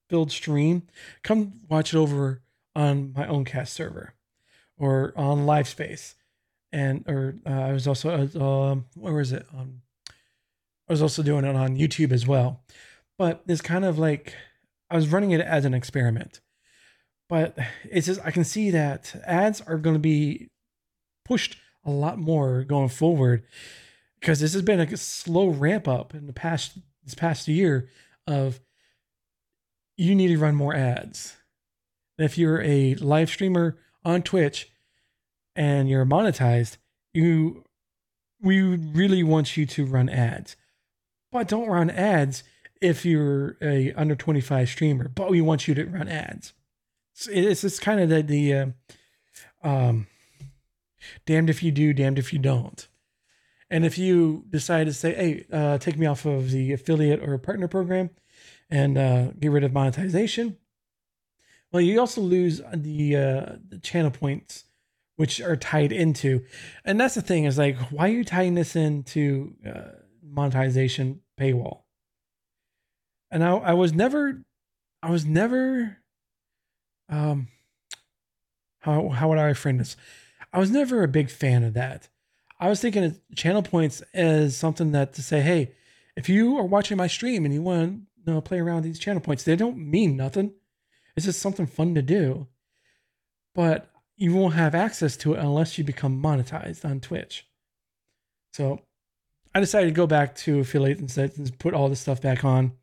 filled 0.10 0.32
stream, 0.32 0.84
come 1.24 1.54
watch 1.68 1.94
it 1.94 1.98
over 1.98 2.42
on 2.76 3.14
my 3.14 3.26
Owncast 3.26 3.74
server 3.74 4.14
or 4.78 5.14
on 5.18 5.46
LiveSpace. 5.46 6.16
And 6.72 7.04
or 7.08 7.36
uh, 7.46 7.50
I 7.50 7.74
was 7.74 7.88
also 7.88 8.30
uh, 8.34 8.72
um, 8.72 8.86
where 8.96 9.14
was 9.14 9.34
it 9.34 9.46
on? 9.54 9.82
I 10.92 10.94
was 10.94 11.02
also 11.02 11.24
doing 11.24 11.46
it 11.46 11.56
on 11.56 11.78
YouTube 11.78 12.12
as 12.12 12.28
well. 12.28 12.62
But 13.18 13.44
it's 13.48 13.62
kind 13.62 13.86
of 13.86 13.98
like 13.98 14.36
I 14.90 14.96
was 14.96 15.08
running 15.08 15.32
it 15.32 15.42
as 15.42 15.66
an 15.66 15.74
experiment 15.74 16.42
but 17.32 17.58
it's 17.90 18.08
just 18.08 18.20
I 18.26 18.30
can 18.30 18.44
see 18.44 18.72
that 18.72 19.16
ads 19.26 19.62
are 19.62 19.78
going 19.78 19.96
to 19.96 20.02
be 20.02 20.50
pushed 21.24 21.56
a 21.86 21.90
lot 21.90 22.20
more 22.20 22.66
going 22.66 22.90
forward 22.90 23.46
because 24.20 24.42
this 24.42 24.52
has 24.52 24.62
been 24.62 24.82
a 24.82 24.98
slow 24.98 25.48
ramp 25.48 25.88
up 25.88 26.14
in 26.14 26.28
the 26.28 26.34
past 26.34 26.78
this 27.06 27.16
past 27.16 27.48
year 27.48 27.88
of 28.28 28.60
you 29.96 30.14
need 30.14 30.28
to 30.28 30.38
run 30.38 30.56
more 30.56 30.76
ads. 30.76 31.38
And 32.18 32.26
if 32.26 32.38
you're 32.38 32.62
a 32.64 32.96
live 32.96 33.30
streamer 33.30 33.78
on 34.04 34.24
Twitch 34.24 34.70
and 35.56 35.88
you're 35.88 36.06
monetized, 36.06 36.76
you 37.14 37.64
we 38.42 38.60
really 38.60 39.24
want 39.24 39.56
you 39.56 39.66
to 39.68 39.86
run 39.86 40.10
ads. 40.10 40.58
But 41.32 41.48
don't 41.48 41.68
run 41.68 41.90
ads 41.90 42.44
if 42.82 43.06
you're 43.06 43.58
a 43.62 43.94
under 43.94 44.16
25 44.16 44.68
streamer, 44.68 45.08
but 45.08 45.30
we 45.30 45.42
want 45.42 45.68
you 45.68 45.76
to 45.76 45.86
run 45.86 46.08
ads 46.08 46.54
it's 47.30 47.64
it's 47.64 47.80
kind 47.80 48.00
of 48.00 48.10
the 48.10 48.22
the 48.22 48.54
uh, 48.54 49.68
um, 49.68 50.08
damned 51.26 51.50
if 51.50 51.64
you 51.64 51.72
do, 51.72 51.94
damned 51.94 52.20
if 52.20 52.34
you 52.34 52.40
don't. 52.40 52.88
And 53.70 53.86
if 53.86 53.98
you 53.98 54.46
decide 54.50 54.86
to 54.86 54.94
say, 54.94 55.14
"Hey, 55.14 55.46
uh, 55.52 55.78
take 55.78 55.98
me 55.98 56.06
off 56.06 56.26
of 56.26 56.52
the 56.52 56.74
affiliate 56.74 57.22
or 57.22 57.38
partner 57.38 57.68
program," 57.68 58.10
and 58.70 58.98
uh, 58.98 59.32
get 59.40 59.52
rid 59.52 59.64
of 59.64 59.74
monetization, 59.74 60.58
well, 61.72 61.82
you 61.82 62.00
also 62.00 62.22
lose 62.22 62.62
the 62.74 63.16
uh, 63.16 63.56
the 63.70 63.80
channel 63.82 64.12
points, 64.12 64.66
which 65.16 65.40
are 65.42 65.56
tied 65.56 65.92
into. 65.92 66.44
And 66.84 67.00
that's 67.00 67.16
the 67.16 67.22
thing 67.22 67.46
is 67.46 67.58
like, 67.58 67.78
why 67.92 68.10
are 68.10 68.14
you 68.14 68.26
tying 68.26 68.56
this 68.56 68.76
into 68.76 69.54
uh, 69.66 70.01
monetization 70.32 71.22
paywall? 71.40 71.82
And 73.30 73.44
I, 73.44 73.52
I 73.52 73.74
was 73.74 73.94
never, 73.94 74.44
I 75.04 75.10
was 75.10 75.26
never 75.26 75.98
um 77.10 77.48
how 78.80 79.10
how 79.10 79.30
would 79.30 79.38
I 79.38 79.54
frame 79.54 79.78
this? 79.78 79.96
I 80.54 80.60
was 80.60 80.72
never 80.72 81.04
a 81.04 81.08
big 81.08 81.30
fan 81.30 81.64
of 81.64 81.74
that. 81.74 82.10
I 82.60 82.70
was 82.70 82.82
thinking 82.82 83.04
of 83.04 83.20
channel 83.36 83.64
points 83.64 84.02
as 84.14 84.58
something 84.58 84.92
that 84.92 85.14
to 85.14 85.24
say, 85.24 85.42
hey, 85.42 85.72
if 86.16 86.30
you 86.30 86.58
are 86.58 86.66
watching 86.66 86.98
my 86.98 87.08
stream 87.08 87.46
and 87.46 87.54
you 87.54 87.62
want 87.62 87.82
to 87.82 88.02
you 88.28 88.34
know, 88.34 88.42
play 88.42 88.60
around 88.60 88.84
these 88.84 89.00
channel 89.00 89.22
points, 89.22 89.44
they 89.44 89.56
don't 89.56 89.78
mean 89.78 90.16
nothing. 90.16 90.54
It's 91.16 91.26
just 91.26 91.42
something 91.42 91.66
fun 91.66 91.96
to 91.96 92.02
do. 92.02 92.48
But 93.56 93.90
you 94.16 94.36
won't 94.36 94.54
have 94.54 94.76
access 94.76 95.18
to 95.18 95.34
it 95.34 95.40
unless 95.40 95.78
you 95.78 95.84
become 95.84 96.22
monetized 96.22 96.86
on 96.86 97.00
Twitch. 97.00 97.48
So 98.54 98.82
I 99.54 99.60
decided 99.60 99.88
to 99.88 99.94
go 99.94 100.08
back 100.08 100.36
to 100.36 100.60
affiliate 100.60 101.00
and 101.00 101.60
put 101.60 101.74
all 101.74 101.90
this 101.90 102.00
stuff 102.00 102.22
back 102.22 102.46
on 102.46 102.74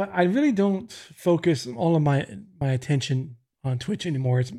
but 0.00 0.10
I 0.14 0.22
really 0.22 0.52
don't 0.52 0.90
focus 0.90 1.66
all 1.66 1.94
of 1.94 2.02
my 2.02 2.26
my 2.58 2.72
attention 2.72 3.36
on 3.64 3.78
Twitch 3.78 4.06
anymore. 4.06 4.40
It's 4.40 4.52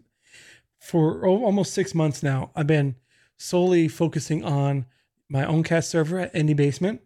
for 0.80 1.26
almost 1.26 1.74
six 1.74 1.96
months 1.96 2.22
now. 2.22 2.52
I've 2.56 2.68
been 2.68 2.96
solely 3.38 3.88
focusing 3.88 4.44
on 4.44 4.86
my 5.30 5.44
Owncast 5.44 5.90
server 5.90 6.20
at 6.20 6.34
Indie 6.36 6.56
Basement, 6.56 7.02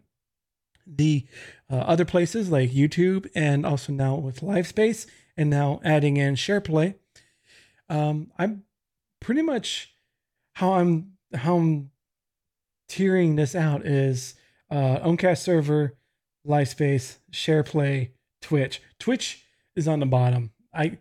the 0.86 1.26
uh, 1.70 1.76
other 1.76 2.04
places 2.04 2.50
like 2.50 2.72
YouTube, 2.72 3.26
and 3.34 3.64
also 3.64 3.92
now 3.92 4.16
with 4.16 4.40
LiveSpace, 4.40 5.06
and 5.36 5.48
now 5.48 5.80
adding 5.82 6.18
in 6.18 6.34
SharePlay. 6.34 6.96
Um, 7.88 8.32
I'm 8.38 8.64
pretty 9.20 9.40
much 9.40 9.94
how 10.54 10.74
I'm 10.74 11.12
how 11.34 11.56
I'm 11.56 11.90
tiering 12.88 13.36
this 13.36 13.54
out 13.54 13.84
is 13.84 14.34
uh, 14.70 14.98
Owncast 15.00 15.42
server, 15.42 15.96
LiveSpace, 16.46 17.18
SharePlay, 17.32 18.10
Twitch. 18.40 18.82
Twitch 18.98 19.44
is 19.74 19.88
on 19.88 20.00
the 20.00 20.06
bottom. 20.06 20.52
I 20.72 20.98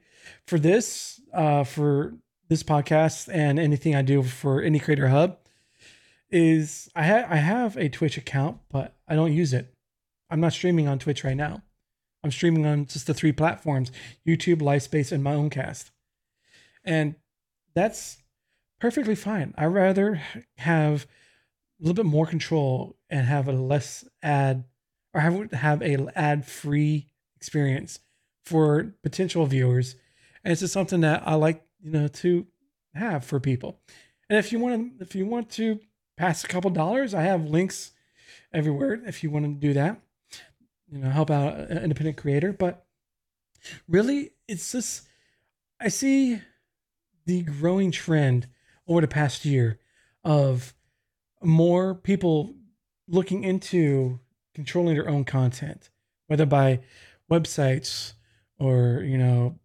for 0.48 0.58
this 0.58 1.20
uh 1.34 1.64
for 1.64 2.16
this 2.50 2.64
podcast 2.64 3.34
and 3.34 3.60
anything 3.60 3.96
I 3.96 4.02
do 4.02 4.24
for 4.24 4.62
any 4.62 4.80
Creator 4.80 5.10
Hub 5.10 5.38
is 6.30 6.90
I 6.96 7.04
have 7.04 7.32
I 7.32 7.36
have 7.38 7.78
a 7.78 7.90
Twitch 7.90 8.18
account, 8.18 8.60
but 8.72 8.96
I 9.08 9.16
don't 9.16 9.34
use 9.34 9.54
it. 9.54 9.74
I'm 10.30 10.40
not 10.40 10.54
streaming 10.54 10.88
on 10.88 11.00
Twitch 11.00 11.24
right 11.24 11.38
now. 11.38 11.62
I'm 12.24 12.32
streaming 12.32 12.66
on 12.66 12.88
just 12.88 13.08
the 13.08 13.14
three 13.14 13.32
platforms: 13.32 13.92
YouTube, 14.28 14.58
LiveSpace, 14.58 15.12
and 15.12 15.24
my 15.24 15.34
Owncast. 15.34 15.92
And 16.84 17.16
that's 17.76 18.18
perfectly 18.80 19.16
fine. 19.16 19.54
I 19.58 19.66
rather 19.66 20.22
have 20.58 21.06
a 21.80 21.84
little 21.84 21.96
bit 21.96 22.06
more 22.06 22.26
control 22.26 22.98
and 23.10 23.26
have 23.26 23.48
a 23.48 23.52
less 23.52 24.06
ad 24.24 24.66
or 25.14 25.22
have 25.22 25.52
have 25.52 25.82
a 25.82 26.08
ad 26.18 26.46
free 26.46 27.10
experience 27.36 28.00
for 28.46 28.94
potential 29.04 29.46
viewers. 29.46 29.96
And 30.44 30.52
it's 30.52 30.62
just 30.62 30.74
something 30.74 31.02
that 31.02 31.24
I 31.26 31.36
like, 31.36 31.66
you 31.82 31.92
know, 31.92 32.08
to 32.08 32.46
have 32.94 33.26
for 33.26 33.40
people. 33.40 33.80
And 34.30 34.38
if 34.38 34.52
you 34.52 34.60
want 34.60 35.00
to, 35.00 35.04
if 35.04 35.16
you 35.16 35.26
want 35.26 35.50
to 35.52 35.80
pass 36.18 36.44
a 36.44 36.48
couple 36.48 36.70
dollars, 36.70 37.14
I 37.14 37.24
have 37.24 37.50
links 37.50 37.92
everywhere 38.54 39.02
if 39.06 39.24
you 39.24 39.32
want 39.32 39.46
to 39.46 39.68
do 39.68 39.74
that. 39.74 40.00
You 40.92 41.00
know, 41.00 41.10
help 41.10 41.32
out 41.32 41.56
an 41.56 41.80
independent 41.80 42.18
creator. 42.18 42.54
But 42.54 42.86
really, 43.88 44.32
it's 44.48 44.72
just 44.72 45.08
I 45.80 45.88
see 45.88 46.42
the 47.26 47.42
growing 47.42 47.92
trend 47.92 48.48
over 48.88 49.02
the 49.02 49.08
past 49.08 49.46
year 49.46 49.80
of 50.24 50.75
more 51.44 51.96
people 51.96 52.56
looking 53.08 53.44
into 53.44 54.20
controlling 54.54 54.96
their 54.96 55.10
own 55.10 55.24
content 55.26 55.90
whether 56.28 56.46
by 56.46 56.80
websites 57.30 58.14
or 58.60 59.04
you 59.06 59.18
know 59.18 59.60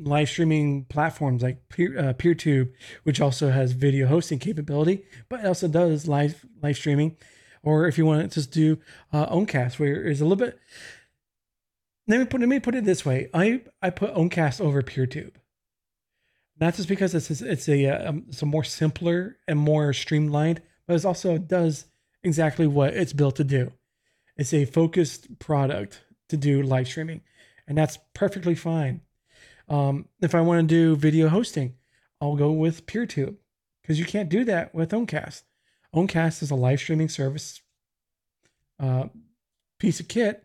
live 0.00 0.28
streaming 0.28 0.84
platforms 0.84 1.42
like 1.42 1.68
Peer, 1.68 1.98
uh, 1.98 2.12
PeerTube, 2.12 2.72
which 3.02 3.20
also 3.20 3.50
has 3.50 3.72
video 3.72 4.06
hosting 4.06 4.38
capability, 4.38 5.04
but 5.28 5.44
also 5.44 5.66
does 5.66 6.06
live 6.06 6.46
live 6.62 6.76
streaming. 6.76 7.16
Or 7.62 7.86
if 7.88 7.98
you 7.98 8.06
want 8.06 8.22
to 8.22 8.28
just 8.32 8.52
do 8.52 8.78
uh, 9.12 9.26
Owncast, 9.26 9.78
where 9.78 10.04
it's 10.04 10.20
a 10.20 10.24
little 10.24 10.36
bit. 10.36 10.58
Let 12.06 12.20
me 12.20 12.26
put 12.26 12.40
let 12.40 12.48
me 12.48 12.60
put 12.60 12.74
it 12.74 12.84
this 12.84 13.04
way: 13.04 13.28
I 13.34 13.62
I 13.82 13.90
put 13.90 14.14
Owncast 14.14 14.60
over 14.60 14.82
PeerTube, 14.82 15.34
not 16.60 16.74
just 16.74 16.88
because 16.88 17.14
it's 17.14 17.30
it's 17.40 17.68
a 17.68 17.86
um, 17.86 18.24
it's 18.28 18.42
a 18.42 18.46
more 18.46 18.64
simpler 18.64 19.36
and 19.46 19.58
more 19.58 19.92
streamlined, 19.92 20.60
but 20.86 20.96
it 20.96 21.04
also 21.04 21.38
does 21.38 21.86
exactly 22.22 22.66
what 22.66 22.94
it's 22.94 23.12
built 23.12 23.36
to 23.36 23.44
do. 23.44 23.72
It's 24.36 24.52
a 24.52 24.64
focused 24.64 25.38
product 25.38 26.02
to 26.28 26.36
do 26.36 26.62
live 26.62 26.88
streaming, 26.88 27.22
and 27.66 27.78
that's 27.78 27.98
perfectly 28.14 28.54
fine. 28.54 29.02
Um, 29.68 30.08
if 30.20 30.34
I 30.34 30.40
want 30.40 30.60
to 30.60 30.74
do 30.74 30.96
video 30.96 31.28
hosting, 31.28 31.74
I'll 32.20 32.36
go 32.36 32.50
with 32.50 32.86
PeerTube 32.86 33.36
because 33.82 33.98
you 33.98 34.04
can't 34.04 34.28
do 34.28 34.44
that 34.44 34.74
with 34.74 34.90
Owncast. 34.90 35.42
Owncast 35.94 36.42
is 36.42 36.50
a 36.50 36.54
live 36.54 36.80
streaming 36.80 37.08
service 37.08 37.60
uh, 38.80 39.08
piece 39.78 40.00
of 40.00 40.08
kit. 40.08 40.44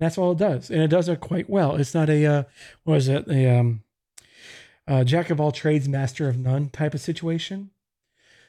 That's 0.00 0.16
all 0.16 0.32
it 0.32 0.38
does, 0.38 0.70
and 0.70 0.80
it 0.80 0.88
does 0.88 1.08
it 1.08 1.20
quite 1.20 1.50
well. 1.50 1.76
It's 1.76 1.94
not 1.94 2.08
a 2.08 2.24
uh, 2.24 2.42
what 2.84 2.98
is 2.98 3.08
it 3.08 3.26
a 3.28 3.58
um, 3.58 3.82
uh, 4.88 5.04
jack 5.04 5.30
of 5.30 5.40
all 5.40 5.52
trades, 5.52 5.88
master 5.88 6.28
of 6.28 6.38
none 6.38 6.70
type 6.70 6.94
of 6.94 7.00
situation. 7.00 7.70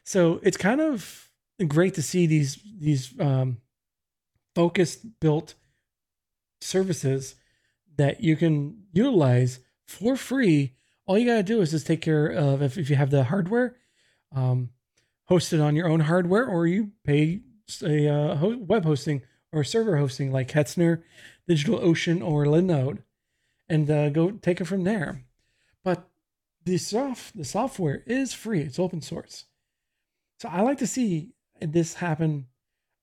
So 0.03 0.39
it's 0.41 0.57
kind 0.57 0.81
of 0.81 1.29
great 1.67 1.93
to 1.95 2.01
see 2.01 2.25
these 2.25 2.57
these 2.79 3.13
um, 3.19 3.57
focused 4.55 5.19
built 5.19 5.55
services 6.61 7.35
that 7.97 8.21
you 8.21 8.35
can 8.35 8.83
utilize 8.93 9.59
for 9.85 10.15
free. 10.15 10.73
All 11.05 11.17
you 11.17 11.25
gotta 11.25 11.43
do 11.43 11.61
is 11.61 11.71
just 11.71 11.87
take 11.87 12.01
care 12.01 12.27
of 12.27 12.61
if, 12.61 12.77
if 12.77 12.89
you 12.89 12.95
have 12.95 13.09
the 13.09 13.25
hardware, 13.25 13.75
um, 14.33 14.69
host 15.25 15.51
it 15.51 15.59
on 15.59 15.75
your 15.75 15.89
own 15.89 16.01
hardware, 16.01 16.45
or 16.45 16.65
you 16.65 16.91
pay 17.03 17.41
a 17.83 18.07
uh, 18.07 18.55
web 18.57 18.85
hosting 18.85 19.21
or 19.51 19.63
server 19.63 19.97
hosting 19.97 20.31
like 20.31 20.51
Hetzner, 20.51 21.01
DigitalOcean, 21.49 22.25
or 22.25 22.45
Linode, 22.45 22.99
and 23.67 23.89
uh, 23.89 24.09
go 24.09 24.31
take 24.31 24.61
it 24.61 24.65
from 24.65 24.83
there. 24.83 25.23
The 26.65 26.77
soft 26.77 27.37
the 27.37 27.45
software 27.45 28.03
is 28.05 28.33
free; 28.33 28.61
it's 28.61 28.79
open 28.79 29.01
source. 29.01 29.45
So 30.39 30.49
I 30.49 30.61
like 30.61 30.77
to 30.79 30.87
see 30.87 31.31
this 31.59 31.95
happen 31.95 32.47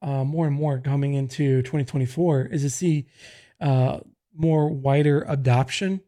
uh, 0.03 0.25
more 0.25 0.47
and 0.47 0.55
more 0.55 0.79
coming 0.81 1.15
into 1.15 1.63
2024. 1.63 2.47
Is 2.47 2.63
to 2.63 2.71
see 2.71 3.07
uh, 3.61 4.01
more 4.35 4.69
wider 4.69 5.25
adoption 5.29 6.01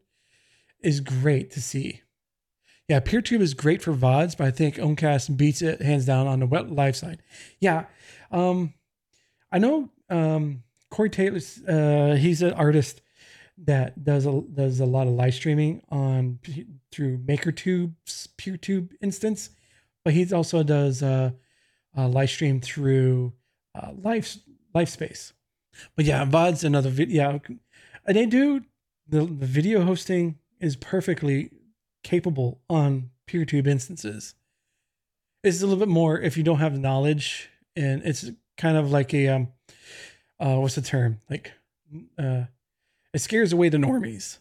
is 0.81 0.99
great 0.99 1.51
to 1.51 1.61
see. 1.61 2.01
Yeah, 2.87 2.99
PeerTube 2.99 3.41
is 3.41 3.53
great 3.53 3.83
for 3.83 3.93
VODs, 3.93 4.35
but 4.35 4.47
I 4.47 4.51
think 4.51 4.77
Owncast 4.77 5.37
beats 5.37 5.61
it 5.61 5.81
hands 5.81 6.05
down 6.05 6.25
on 6.25 6.39
the 6.39 6.47
web 6.47 6.71
live 6.71 6.95
side. 6.95 7.21
Yeah. 7.59 7.85
Um, 8.31 8.73
I 9.51 9.59
know 9.59 9.89
um, 10.09 10.63
Corey 10.89 11.11
Taylor, 11.11 11.39
uh, 11.67 12.15
he's 12.15 12.41
an 12.41 12.53
artist 12.53 13.01
that 13.65 14.03
does 14.03 14.25
a, 14.25 14.41
does 14.53 14.79
a 14.79 14.85
lot 14.85 15.07
of 15.07 15.13
live 15.13 15.33
streaming 15.33 15.81
on 15.89 16.39
through 16.91 17.17
MakerTube's 17.19 18.27
PeerTube 18.37 18.91
instance, 19.01 19.49
but 20.03 20.13
he 20.13 20.31
also 20.33 20.63
does 20.63 21.03
uh, 21.03 21.31
uh, 21.97 22.07
live 22.07 22.29
stream 22.29 22.61
through 22.61 23.33
uh, 23.75 23.91
Live 24.01 24.37
LiveSpace. 24.75 25.33
But 25.95 26.05
yeah, 26.05 26.25
VOD's 26.25 26.63
another 26.63 26.89
video. 26.89 27.33
Yeah, 27.33 27.55
and 28.05 28.17
they 28.17 28.25
do 28.25 28.61
the, 29.07 29.21
the 29.21 29.45
video 29.45 29.83
hosting 29.83 30.39
is 30.59 30.75
perfectly 30.75 31.51
capable 32.03 32.61
on 32.69 33.11
PeerTube 33.27 33.67
instances. 33.67 34.35
It's 35.43 35.61
a 35.61 35.65
little 35.65 35.79
bit 35.79 35.91
more 35.91 36.19
if 36.19 36.37
you 36.37 36.43
don't 36.43 36.59
have 36.59 36.77
knowledge, 36.77 37.49
and 37.75 38.01
it's 38.03 38.29
kind 38.57 38.77
of 38.77 38.91
like 38.91 39.13
a 39.13 39.27
um, 39.29 39.49
uh, 40.39 40.55
what's 40.55 40.75
the 40.75 40.81
term? 40.81 41.21
Like, 41.29 41.51
uh, 42.17 42.43
it 43.13 43.19
scares 43.19 43.53
away 43.53 43.69
the 43.69 43.77
normies. 43.77 44.39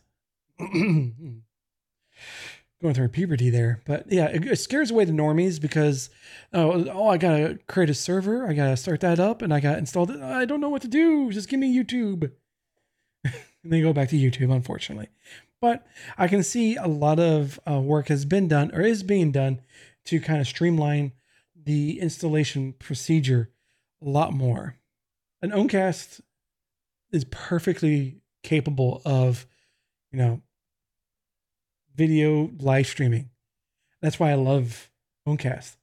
Going 2.80 2.94
through 2.94 3.08
puberty 3.08 3.50
there, 3.50 3.82
but 3.86 4.04
yeah, 4.10 4.26
it, 4.26 4.46
it 4.46 4.56
scares 4.56 4.92
away 4.92 5.04
the 5.04 5.12
normies 5.12 5.60
because 5.60 6.10
oh, 6.52 6.86
oh, 6.92 7.08
I 7.08 7.16
gotta 7.16 7.58
create 7.66 7.90
a 7.90 7.94
server, 7.94 8.46
I 8.46 8.52
gotta 8.52 8.76
start 8.76 9.00
that 9.00 9.18
up, 9.18 9.42
and 9.42 9.52
I 9.52 9.58
got 9.58 9.78
installed 9.78 10.12
it. 10.12 10.20
I 10.20 10.44
don't 10.44 10.60
know 10.60 10.68
what 10.68 10.82
to 10.82 10.88
do. 10.88 11.32
Just 11.32 11.48
give 11.48 11.58
me 11.58 11.76
YouTube. 11.76 12.30
and 13.24 13.34
they 13.64 13.80
go 13.80 13.92
back 13.92 14.10
to 14.10 14.16
YouTube, 14.16 14.54
unfortunately. 14.54 15.08
But 15.60 15.86
I 16.16 16.28
can 16.28 16.44
see 16.44 16.76
a 16.76 16.86
lot 16.86 17.18
of 17.18 17.58
uh, 17.68 17.80
work 17.80 18.08
has 18.08 18.24
been 18.24 18.46
done 18.46 18.70
or 18.72 18.80
is 18.80 19.02
being 19.02 19.32
done 19.32 19.60
to 20.04 20.20
kind 20.20 20.40
of 20.40 20.46
streamline 20.46 21.12
the 21.56 22.00
installation 22.00 22.74
procedure 22.74 23.50
a 24.00 24.08
lot 24.08 24.32
more. 24.32 24.76
An 25.42 25.50
Owncast 25.50 26.20
is 27.10 27.24
perfectly 27.24 28.20
capable 28.48 29.02
of, 29.04 29.46
you 30.10 30.18
know, 30.18 30.40
video 31.94 32.50
live 32.58 32.86
streaming. 32.86 33.28
That's 34.00 34.18
why 34.18 34.30
I 34.30 34.36
love 34.36 34.90
Owncast. 35.26 35.76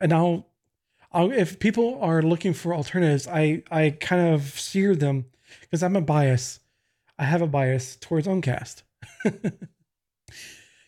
And 0.00 0.10
now, 0.10 0.44
I'll, 1.12 1.32
if 1.32 1.58
people 1.58 1.98
are 2.02 2.20
looking 2.20 2.52
for 2.52 2.74
alternatives, 2.74 3.26
I 3.26 3.62
I 3.70 3.90
kind 3.90 4.34
of 4.34 4.58
steer 4.58 4.94
them 4.94 5.26
because 5.60 5.82
I'm 5.82 5.96
a 5.96 6.02
bias. 6.02 6.60
I 7.18 7.24
have 7.24 7.40
a 7.40 7.46
bias 7.46 7.96
towards 7.96 8.26
Owncast. 8.26 8.82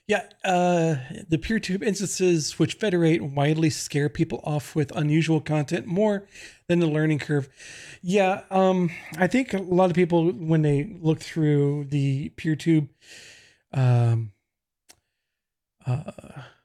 yeah, 0.08 0.22
uh, 0.44 0.96
the 1.28 1.36
PeerTube 1.36 1.82
instances 1.82 2.58
which 2.60 2.74
federate 2.74 3.22
widely 3.22 3.70
scare 3.70 4.08
people 4.08 4.40
off 4.44 4.76
with 4.76 4.94
unusual 4.96 5.40
content 5.40 5.86
more 5.86 6.28
than 6.68 6.78
the 6.78 6.86
learning 6.86 7.18
curve. 7.18 7.48
Yeah, 8.02 8.42
um, 8.50 8.90
I 9.18 9.26
think 9.26 9.52
a 9.52 9.58
lot 9.58 9.90
of 9.90 9.96
people 9.96 10.30
when 10.30 10.62
they 10.62 10.96
look 11.00 11.20
through 11.20 11.86
the 11.86 12.30
PeerTube 12.36 12.88
um, 13.72 14.30
uh, 15.84 16.12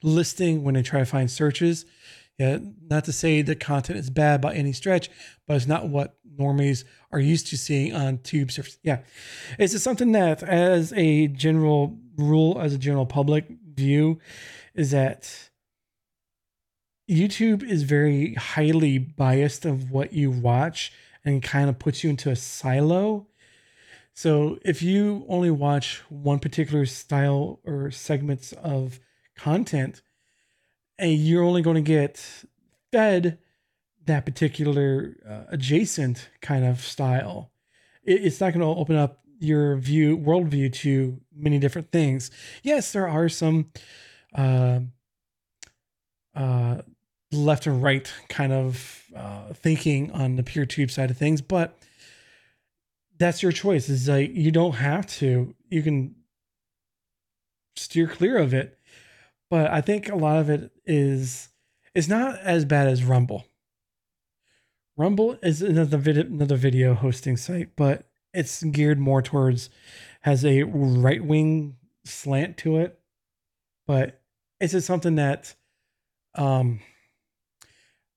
listing 0.03 0.63
when 0.63 0.75
they 0.75 0.83
try 0.83 0.99
to 0.99 1.05
find 1.05 1.29
searches. 1.29 1.85
Yeah, 2.37 2.57
not 2.89 3.05
to 3.05 3.11
say 3.11 3.41
the 3.41 3.55
content 3.55 3.99
is 3.99 4.09
bad 4.09 4.41
by 4.41 4.55
any 4.55 4.73
stretch, 4.73 5.09
but 5.47 5.57
it's 5.57 5.67
not 5.67 5.89
what 5.89 6.17
normies 6.39 6.83
are 7.11 7.19
used 7.19 7.47
to 7.47 7.57
seeing 7.57 7.93
on 7.93 8.17
tube 8.19 8.51
surface. 8.51 8.79
Yeah. 8.81 8.99
Is 9.59 9.75
it 9.75 9.79
something 9.79 10.11
that, 10.13 10.41
as 10.41 10.91
a 10.93 11.27
general 11.27 11.99
rule, 12.17 12.59
as 12.59 12.73
a 12.73 12.79
general 12.79 13.05
public 13.05 13.45
view, 13.75 14.19
is 14.73 14.91
that 14.91 15.49
YouTube 17.09 17.61
is 17.61 17.83
very 17.83 18.33
highly 18.35 18.97
biased 18.97 19.65
of 19.65 19.91
what 19.91 20.13
you 20.13 20.31
watch 20.31 20.93
and 21.23 21.43
kind 21.43 21.69
of 21.69 21.77
puts 21.77 22.03
you 22.03 22.09
into 22.09 22.31
a 22.31 22.35
silo. 22.35 23.27
So 24.13 24.57
if 24.63 24.81
you 24.81 25.25
only 25.27 25.51
watch 25.51 26.01
one 26.09 26.39
particular 26.39 26.85
style 26.85 27.59
or 27.65 27.91
segments 27.91 28.53
of 28.53 28.99
content, 29.35 30.01
and 31.01 31.13
you're 31.13 31.43
only 31.43 31.63
going 31.63 31.75
to 31.75 31.81
get 31.81 32.23
fed 32.91 33.39
that 34.05 34.25
particular 34.25 35.15
uh, 35.27 35.43
adjacent 35.49 36.29
kind 36.41 36.63
of 36.63 36.79
style. 36.81 37.51
It, 38.03 38.23
it's 38.25 38.39
not 38.39 38.53
going 38.53 38.61
to 38.61 38.79
open 38.79 38.95
up 38.95 39.19
your 39.39 39.75
view 39.77 40.17
worldview 40.17 40.71
to 40.71 41.19
many 41.35 41.57
different 41.57 41.91
things. 41.91 42.29
Yes, 42.61 42.91
there 42.91 43.07
are 43.07 43.27
some 43.27 43.71
uh, 44.35 44.81
uh, 46.35 46.81
left 47.31 47.65
and 47.65 47.81
right 47.81 48.11
kind 48.29 48.53
of 48.53 49.03
uh, 49.15 49.53
thinking 49.53 50.11
on 50.11 50.35
the 50.35 50.43
pure 50.43 50.65
PeerTube 50.65 50.91
side 50.91 51.09
of 51.09 51.17
things, 51.17 51.41
but 51.41 51.77
that's 53.17 53.41
your 53.41 53.51
choice. 53.51 53.89
Is 53.89 54.07
like 54.07 54.31
you 54.33 54.51
don't 54.51 54.75
have 54.75 55.07
to. 55.17 55.55
You 55.69 55.81
can 55.81 56.15
steer 57.75 58.07
clear 58.07 58.37
of 58.37 58.53
it, 58.53 58.77
but 59.51 59.69
I 59.69 59.81
think 59.81 60.07
a 60.07 60.15
lot 60.15 60.37
of 60.37 60.49
it 60.49 60.71
is 60.85 61.49
it's 61.93 62.07
not 62.07 62.39
as 62.39 62.63
bad 62.63 62.87
as 62.87 63.03
Rumble. 63.03 63.45
Rumble 64.95 65.37
is 65.43 65.61
another 65.61 65.97
video, 65.97 66.23
another 66.23 66.55
video 66.55 66.93
hosting 66.93 67.35
site, 67.35 67.75
but 67.75 68.09
it's 68.33 68.63
geared 68.63 68.97
more 68.97 69.21
towards 69.21 69.69
has 70.21 70.45
a 70.45 70.63
right 70.63 71.23
wing 71.23 71.75
slant 72.05 72.57
to 72.59 72.77
it. 72.77 72.97
But 73.85 74.21
it's 74.61 74.71
just 74.71 74.87
something 74.87 75.15
that, 75.15 75.53
um, 76.35 76.79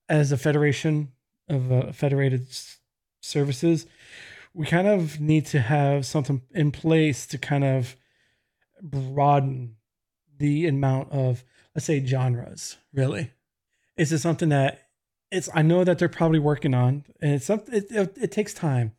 as 0.09 0.31
a 0.31 0.37
federation 0.37 1.11
of 1.49 1.73
uh, 1.73 1.93
federated 1.93 2.47
services, 3.21 3.87
we 4.53 4.67
kind 4.67 4.87
of 4.87 5.19
need 5.19 5.47
to 5.47 5.61
have 5.61 6.07
something 6.07 6.43
in 6.53 6.71
place 6.71 7.27
to 7.27 7.39
kind 7.39 7.65
of 7.65 7.97
broaden 8.81 9.75
the 10.45 10.67
amount 10.67 11.11
of 11.13 11.45
let's 11.75 11.87
say 11.87 12.05
genres 12.05 12.77
really 12.93 13.31
is 13.97 14.13
it 14.13 14.19
something 14.19 14.49
that 14.49 14.85
it's 15.35 15.49
I 15.53 15.63
know 15.63 15.85
that 15.85 15.99
they're 15.99 16.09
probably 16.09 16.39
working 16.39 16.75
on, 16.75 17.05
and 17.21 17.35
it's 17.35 17.47
something 17.47 17.75
it, 17.75 17.91
it, 17.91 18.17
it 18.21 18.33
takes 18.33 18.55
time, 18.55 18.93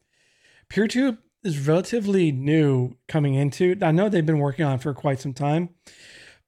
PeerTube 0.70 1.18
is 1.44 1.68
relatively 1.68 2.32
new 2.32 2.96
coming 3.08 3.36
into. 3.36 3.78
I 3.82 3.92
know 3.92 4.10
they've 4.10 4.26
been 4.26 4.40
working 4.40 4.66
on 4.66 4.80
for 4.80 4.94
quite 4.94 5.20
some 5.20 5.34
time, 5.34 5.70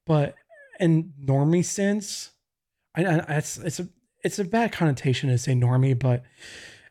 but 0.06 0.34
in 0.78 1.12
normie 1.24 1.64
sense, 1.64 2.30
I, 2.94 3.04
I 3.04 3.36
it's 3.36 3.58
it's 3.58 3.80
a 3.80 3.88
it's 4.22 4.38
a 4.38 4.44
bad 4.44 4.72
connotation 4.72 5.30
to 5.30 5.38
say 5.38 5.54
normie, 5.54 5.98
but 5.98 6.24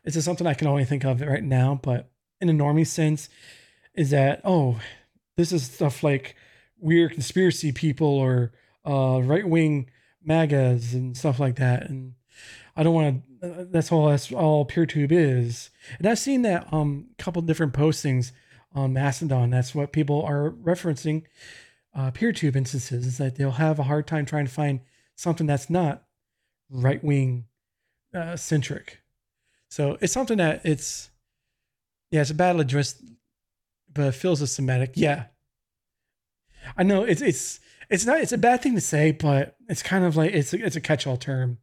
it's 0.04 0.14
just 0.14 0.24
something 0.24 0.46
I 0.46 0.54
can 0.54 0.66
only 0.66 0.84
think 0.84 1.04
of 1.04 1.20
right 1.20 1.42
now. 1.42 1.78
But 1.80 2.10
in 2.40 2.48
a 2.48 2.52
normie 2.52 2.86
sense, 2.86 3.28
is 3.94 4.10
that 4.10 4.40
oh, 4.44 4.80
this 5.36 5.52
is 5.52 5.70
stuff 5.70 6.02
like 6.02 6.34
weird 6.80 7.12
conspiracy 7.12 7.72
people 7.72 8.08
or 8.08 8.52
uh, 8.86 9.20
right 9.22 9.48
wing 9.48 9.90
MAGAs 10.24 10.94
and 10.94 11.16
stuff 11.16 11.38
like 11.38 11.56
that, 11.56 11.88
and 11.88 12.14
I 12.76 12.82
don't 12.82 12.94
want 12.94 13.22
to. 13.40 13.60
Uh, 13.60 13.64
that's 13.70 13.92
all. 13.92 14.08
That's 14.08 14.32
all 14.32 14.66
PeerTube 14.66 15.12
is. 15.12 15.70
And 15.98 16.06
I've 16.06 16.18
seen 16.18 16.42
that 16.42 16.72
um 16.72 17.08
couple 17.18 17.42
different 17.42 17.72
postings 17.72 18.32
on 18.74 18.92
Mastodon. 18.92 19.50
That's 19.50 19.74
what 19.74 19.92
people 19.92 20.22
are 20.22 20.50
referencing. 20.50 21.24
Uh, 21.94 22.10
PeerTube 22.10 22.54
instances 22.54 23.06
is 23.06 23.18
that 23.18 23.36
they'll 23.36 23.52
have 23.52 23.78
a 23.78 23.84
hard 23.84 24.06
time 24.06 24.24
trying 24.24 24.46
to 24.46 24.52
find 24.52 24.80
something 25.16 25.46
that's 25.46 25.68
not 25.70 26.04
right 26.70 27.02
wing 27.02 27.46
uh, 28.14 28.36
centric. 28.36 29.00
So 29.68 29.98
it's 30.00 30.12
something 30.12 30.38
that 30.38 30.64
it's 30.64 31.10
yeah, 32.10 32.20
it's 32.22 32.30
a 32.30 32.34
battle 32.34 32.60
address, 32.60 33.02
but 33.92 34.06
it 34.06 34.12
feels 34.12 34.40
a 34.40 34.46
Semitic. 34.46 34.92
Yeah, 34.94 35.26
I 36.76 36.82
know 36.82 37.04
it's 37.04 37.22
it's 37.22 37.60
it's 37.90 38.06
not 38.06 38.20
it's 38.20 38.32
a 38.32 38.38
bad 38.38 38.62
thing 38.62 38.74
to 38.74 38.80
say, 38.80 39.12
but 39.12 39.56
it's 39.68 39.82
kind 39.82 40.04
of 40.04 40.16
like 40.16 40.32
it's 40.32 40.52
a, 40.52 40.64
it's 40.64 40.76
a 40.76 40.80
catch 40.80 41.06
all 41.06 41.16
term. 41.16 41.58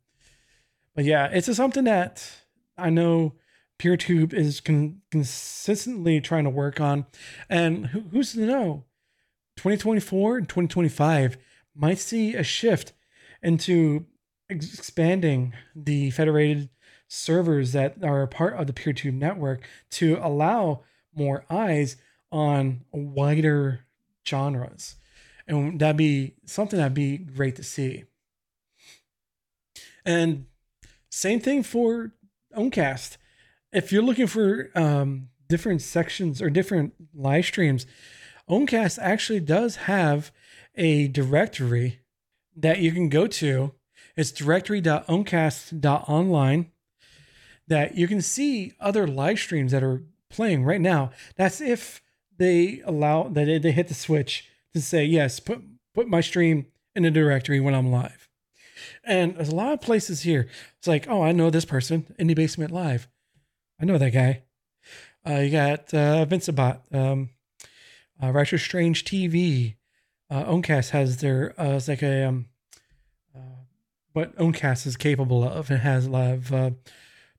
But 0.95 1.05
yeah, 1.05 1.29
it's 1.31 1.47
a, 1.47 1.55
something 1.55 1.83
that 1.83 2.29
I 2.77 2.89
know 2.89 3.33
PeerTube 3.79 4.33
is 4.33 4.61
con- 4.61 5.01
consistently 5.11 6.21
trying 6.21 6.45
to 6.45 6.49
work 6.49 6.79
on. 6.79 7.05
And 7.49 7.87
who, 7.87 8.01
who's 8.11 8.33
to 8.33 8.39
know? 8.39 8.85
2024 9.57 10.37
and 10.37 10.49
2025 10.49 11.37
might 11.75 11.97
see 11.97 12.35
a 12.35 12.43
shift 12.43 12.93
into 13.41 14.05
expanding 14.49 15.53
the 15.75 16.11
federated 16.11 16.69
servers 17.07 17.71
that 17.73 18.03
are 18.03 18.27
part 18.27 18.55
of 18.55 18.67
the 18.67 18.73
PeerTube 18.73 19.13
network 19.13 19.67
to 19.91 20.19
allow 20.21 20.83
more 21.13 21.45
eyes 21.49 21.97
on 22.31 22.81
a 22.93 22.97
wider 22.97 23.84
genres. 24.27 24.95
And 25.47 25.79
that'd 25.79 25.97
be 25.97 26.35
something 26.45 26.77
that'd 26.77 26.93
be 26.93 27.17
great 27.17 27.55
to 27.57 27.63
see. 27.63 28.03
And 30.03 30.45
same 31.09 31.39
thing 31.39 31.63
for 31.63 32.13
Owncast. 32.55 33.17
If 33.71 33.91
you're 33.91 34.03
looking 34.03 34.27
for 34.27 34.69
um, 34.75 35.29
different 35.47 35.81
sections 35.81 36.41
or 36.41 36.49
different 36.49 36.93
live 37.13 37.45
streams, 37.45 37.85
Owncast 38.49 38.99
actually 39.01 39.39
does 39.39 39.77
have 39.77 40.33
a 40.75 41.07
directory 41.07 42.01
that 42.55 42.79
you 42.79 42.91
can 42.91 43.09
go 43.09 43.25
to. 43.27 43.73
It's 44.15 44.31
directory.owncast.online 44.31 46.71
that 47.67 47.97
you 47.97 48.07
can 48.07 48.21
see 48.21 48.73
other 48.79 49.07
live 49.07 49.39
streams 49.39 49.71
that 49.71 49.81
are 49.83 50.03
playing 50.29 50.63
right 50.63 50.81
now. 50.81 51.09
That's 51.35 51.59
if 51.61 52.03
they 52.37 52.81
allow 52.85 53.23
that 53.23 53.61
they 53.61 53.71
hit 53.71 53.87
the 53.87 53.93
switch 53.93 54.49
to 54.73 54.81
say 54.81 55.05
yes, 55.05 55.39
put 55.39 55.61
put 55.93 56.07
my 56.07 56.21
stream 56.21 56.67
in 56.95 57.03
the 57.03 57.11
directory 57.11 57.59
when 57.59 57.73
I'm 57.73 57.91
live. 57.91 58.29
And 59.03 59.35
there's 59.35 59.49
a 59.49 59.55
lot 59.55 59.73
of 59.73 59.81
places 59.81 60.21
here. 60.21 60.47
It's 60.77 60.87
like, 60.87 61.07
oh, 61.09 61.21
I 61.21 61.31
know 61.31 61.49
this 61.49 61.65
person, 61.65 62.13
Indie 62.19 62.35
Basement 62.35 62.71
Live. 62.71 63.07
I 63.79 63.85
know 63.85 63.97
that 63.97 64.11
guy. 64.11 64.43
Uh, 65.27 65.39
you 65.39 65.51
got 65.51 65.93
uh, 65.93 66.25
Vincebot, 66.25 66.79
um, 66.93 67.29
uh, 68.21 68.57
Strange 68.57 69.05
TV. 69.05 69.75
Uh, 70.29 70.43
Owncast 70.45 70.91
has 70.91 71.17
their, 71.17 71.59
uh, 71.59 71.75
it's 71.75 71.87
like 71.87 72.03
a, 72.03 72.25
um, 72.25 72.45
uh, 73.35 73.63
what 74.13 74.35
Owncast 74.37 74.85
is 74.85 74.97
capable 74.97 75.43
of. 75.43 75.71
It 75.71 75.79
has 75.79 76.05
a 76.05 76.11
lot 76.11 76.31
of 76.31 76.53
uh, 76.53 76.71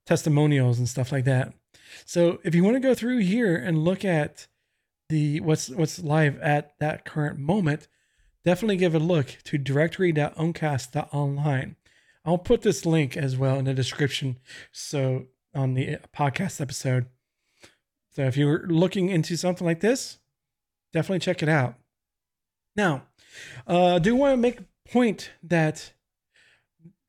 testimonials 0.05 0.79
and 0.79 0.87
stuff 0.87 1.11
like 1.11 1.25
that. 1.25 1.53
So 2.05 2.39
if 2.43 2.55
you 2.55 2.63
want 2.63 2.75
to 2.75 2.81
go 2.81 2.93
through 2.93 3.19
here 3.19 3.55
and 3.55 3.83
look 3.83 4.05
at 4.05 4.47
the 5.09 5.39
what's 5.41 5.69
what's 5.69 5.99
live 5.99 6.39
at 6.39 6.73
that 6.79 7.05
current 7.05 7.39
moment, 7.39 7.87
definitely 8.43 8.77
give 8.77 8.95
a 8.95 8.99
look 8.99 9.37
to 9.45 9.57
directory.owncast.online. 9.57 11.75
I'll 12.25 12.37
put 12.37 12.61
this 12.61 12.85
link 12.85 13.15
as 13.15 13.37
well 13.37 13.57
in 13.57 13.65
the 13.65 13.73
description 13.73 14.37
so 14.71 15.27
on 15.55 15.73
the 15.73 15.97
podcast 16.15 16.59
episode. 16.59 17.05
So 18.11 18.23
if 18.23 18.35
you're 18.35 18.67
looking 18.67 19.09
into 19.09 19.37
something 19.37 19.65
like 19.65 19.79
this, 19.79 20.17
definitely 20.91 21.19
check 21.19 21.41
it 21.41 21.49
out. 21.49 21.75
Now, 22.75 23.03
uh, 23.67 23.95
I 23.95 23.99
do 23.99 24.15
want 24.15 24.33
to 24.33 24.37
make 24.37 24.59
a 24.59 24.91
point 24.91 25.31
that 25.43 25.93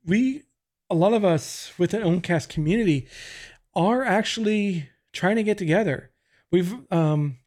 we, 0.05 0.43
a 0.89 0.95
lot 0.95 1.13
of 1.13 1.25
us 1.25 1.73
with 1.77 1.91
the 1.91 1.97
Owncast 1.97 2.49
community, 2.49 3.07
are 3.75 4.03
actually 4.03 4.89
trying 5.13 5.35
to 5.35 5.43
get 5.43 5.57
together. 5.57 6.11
We've 6.51 6.73
um, 6.91 7.37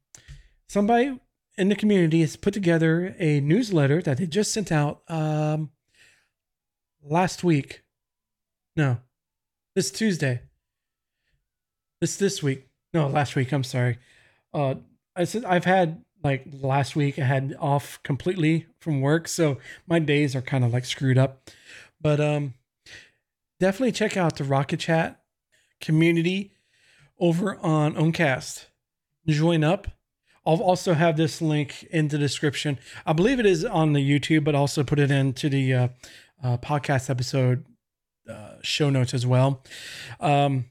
somebody 0.72 1.20
in 1.58 1.68
the 1.68 1.76
community 1.76 2.22
has 2.22 2.34
put 2.34 2.54
together 2.54 3.14
a 3.18 3.40
newsletter 3.40 4.00
that 4.00 4.16
they 4.16 4.26
just 4.26 4.52
sent 4.52 4.72
out 4.72 5.02
um, 5.06 5.70
last 7.04 7.44
week. 7.44 7.82
No, 8.74 8.96
this 9.76 9.90
Tuesday. 9.90 10.40
This 12.00 12.16
this 12.16 12.42
week. 12.42 12.68
No, 12.94 13.06
last 13.06 13.36
week. 13.36 13.52
I'm 13.52 13.64
sorry. 13.64 13.98
Uh, 14.54 14.76
I 15.14 15.24
said 15.24 15.44
I've 15.44 15.66
had 15.66 16.04
like 16.24 16.46
last 16.62 16.96
week. 16.96 17.18
I 17.18 17.24
had 17.24 17.54
off 17.60 18.02
completely 18.02 18.66
from 18.80 19.02
work, 19.02 19.28
so 19.28 19.58
my 19.86 19.98
days 19.98 20.34
are 20.34 20.40
kind 20.40 20.64
of 20.64 20.72
like 20.72 20.86
screwed 20.86 21.18
up. 21.18 21.50
But 22.00 22.18
um, 22.18 22.54
definitely 23.60 23.92
check 23.92 24.16
out 24.16 24.36
the 24.36 24.44
Rocket 24.44 24.80
Chat 24.80 25.20
community 25.82 26.54
over 27.20 27.56
on 27.58 27.94
Owncast. 27.94 28.68
Join 29.28 29.62
up 29.62 29.88
I'll 30.44 30.62
also 30.62 30.94
have 30.94 31.16
this 31.16 31.40
link 31.40 31.84
in 31.90 32.08
the 32.08 32.18
description. 32.18 32.78
I 33.06 33.12
believe 33.12 33.38
it 33.38 33.46
is 33.46 33.64
on 33.64 33.92
the 33.92 34.00
YouTube, 34.00 34.44
but 34.44 34.54
also 34.54 34.82
put 34.82 34.98
it 34.98 35.10
into 35.10 35.48
the 35.48 35.74
uh, 35.74 35.88
uh, 36.42 36.56
podcast 36.58 37.08
episode 37.08 37.64
uh, 38.28 38.54
show 38.62 38.90
notes 38.90 39.14
as 39.14 39.26
well. 39.26 39.62
Um, 40.20 40.66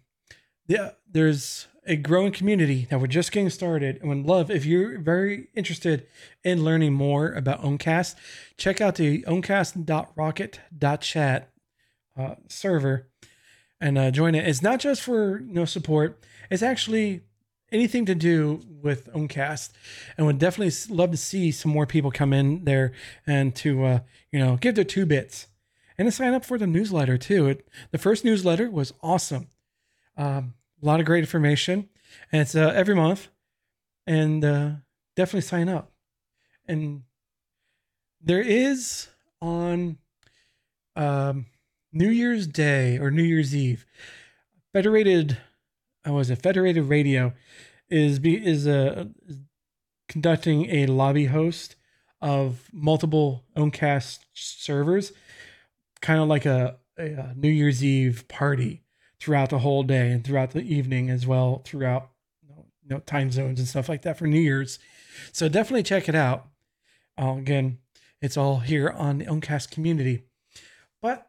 yeah, 0.68 0.92
there's 1.10 1.68
a 1.86 1.96
growing 1.96 2.32
community 2.32 2.86
that 2.90 3.00
we're 3.00 3.08
just 3.08 3.32
getting 3.32 3.50
started 3.50 4.00
and 4.02 4.10
would 4.10 4.26
love 4.26 4.52
if 4.52 4.66
you're 4.66 5.00
very 5.00 5.48
interested 5.56 6.06
in 6.44 6.64
learning 6.64 6.94
more 6.94 7.34
about 7.34 7.64
Owncast, 7.64 8.16
check 8.58 8.82
out 8.82 8.96
the 8.96 9.24
owncast.rocket.chat 9.24 11.50
uh, 12.18 12.36
server 12.48 13.08
and 13.80 13.98
uh, 13.98 14.12
join 14.12 14.36
it. 14.36 14.48
It's 14.48 14.62
not 14.62 14.80
just 14.80 15.02
for 15.02 15.40
you 15.40 15.54
know 15.54 15.66
support; 15.66 16.24
it's 16.50 16.62
actually 16.62 17.22
anything 17.72 18.06
to 18.06 18.16
do 18.16 18.62
with 18.82 19.12
Owncast, 19.14 19.72
and 20.18 20.26
would 20.26 20.40
definitely 20.40 20.74
love 20.94 21.12
to 21.12 21.18
see 21.18 21.52
some 21.52 21.72
more 21.72 21.86
people 21.86 22.12
come 22.12 22.34
in 22.34 22.66
there 22.66 22.92
and 23.26 23.56
to 23.58 23.86
uh, 23.86 24.00
you 24.32 24.40
know 24.40 24.58
give 24.58 24.76
their 24.76 24.84
two 24.84 25.06
bits 25.06 25.48
and 25.98 26.08
to 26.08 26.12
sign 26.12 26.34
up 26.34 26.46
for 26.46 26.58
the 26.58 26.68
newsletter 26.68 27.18
too. 27.18 27.48
It, 27.48 27.68
the 27.92 27.98
first 27.98 28.26
newsletter 28.26 28.70
was 28.70 28.94
awesome, 29.02 29.48
um, 30.18 30.54
a 30.82 30.86
lot 30.86 31.00
of 31.00 31.06
great 31.06 31.24
information, 31.24 31.90
and 32.32 32.42
it's 32.42 32.56
uh, 32.56 32.72
every 32.76 32.96
month, 32.96 33.30
and 34.08 34.44
uh, 34.44 34.72
definitely 35.16 35.42
sign 35.42 35.70
up. 35.70 35.92
And 36.68 37.04
there 38.22 38.42
is 38.42 39.08
on 39.42 39.98
um, 40.96 41.48
New 41.92 42.10
Year's 42.10 42.48
Day 42.48 42.98
or 42.98 43.12
New 43.12 43.24
Year's 43.24 43.56
Eve, 43.56 43.86
Federated 44.74 45.38
I 46.04 46.12
was 46.12 46.30
a 46.30 46.36
Federated 46.36 46.86
Radio 46.86 47.34
is 47.90 48.20
be 48.20 48.36
is 48.36 48.66
a 48.66 49.02
uh, 49.02 49.06
conducting 50.08 50.70
a 50.70 50.88
lobby 50.88 51.26
host 51.26 51.76
of 52.22 52.70
multiple 52.72 53.46
Owncast 53.56 54.20
servers, 54.34 55.12
kind 56.02 56.20
of 56.20 56.28
like 56.28 56.46
a, 56.46 56.78
a, 56.98 57.34
New 57.36 57.50
Year's 57.50 57.84
Eve 57.84 58.28
party 58.28 58.84
throughout 59.20 59.50
the 59.50 59.60
whole 59.60 59.84
day 59.84 60.12
and 60.12 60.24
throughout 60.24 60.52
the 60.52 60.62
evening 60.62 61.10
as 61.10 61.26
well, 61.26 61.62
throughout 61.66 62.10
you 62.84 62.90
know, 62.90 63.00
time 63.00 63.32
zones 63.32 63.60
and 63.60 63.68
stuff 63.68 63.90
like 63.90 64.02
that 64.04 64.18
for 64.18 64.28
New 64.28 64.40
Year's. 64.40 64.80
So 65.32 65.48
definitely 65.48 65.84
check 65.84 66.10
it 66.10 66.16
out. 66.16 66.48
Uh, 67.20 67.36
again, 67.38 67.80
it's 68.22 68.38
all 68.38 68.60
here 68.60 68.90
on 68.90 69.20
the 69.20 69.26
Owencast 69.26 69.72
community. 69.72 70.24
But 71.02 71.28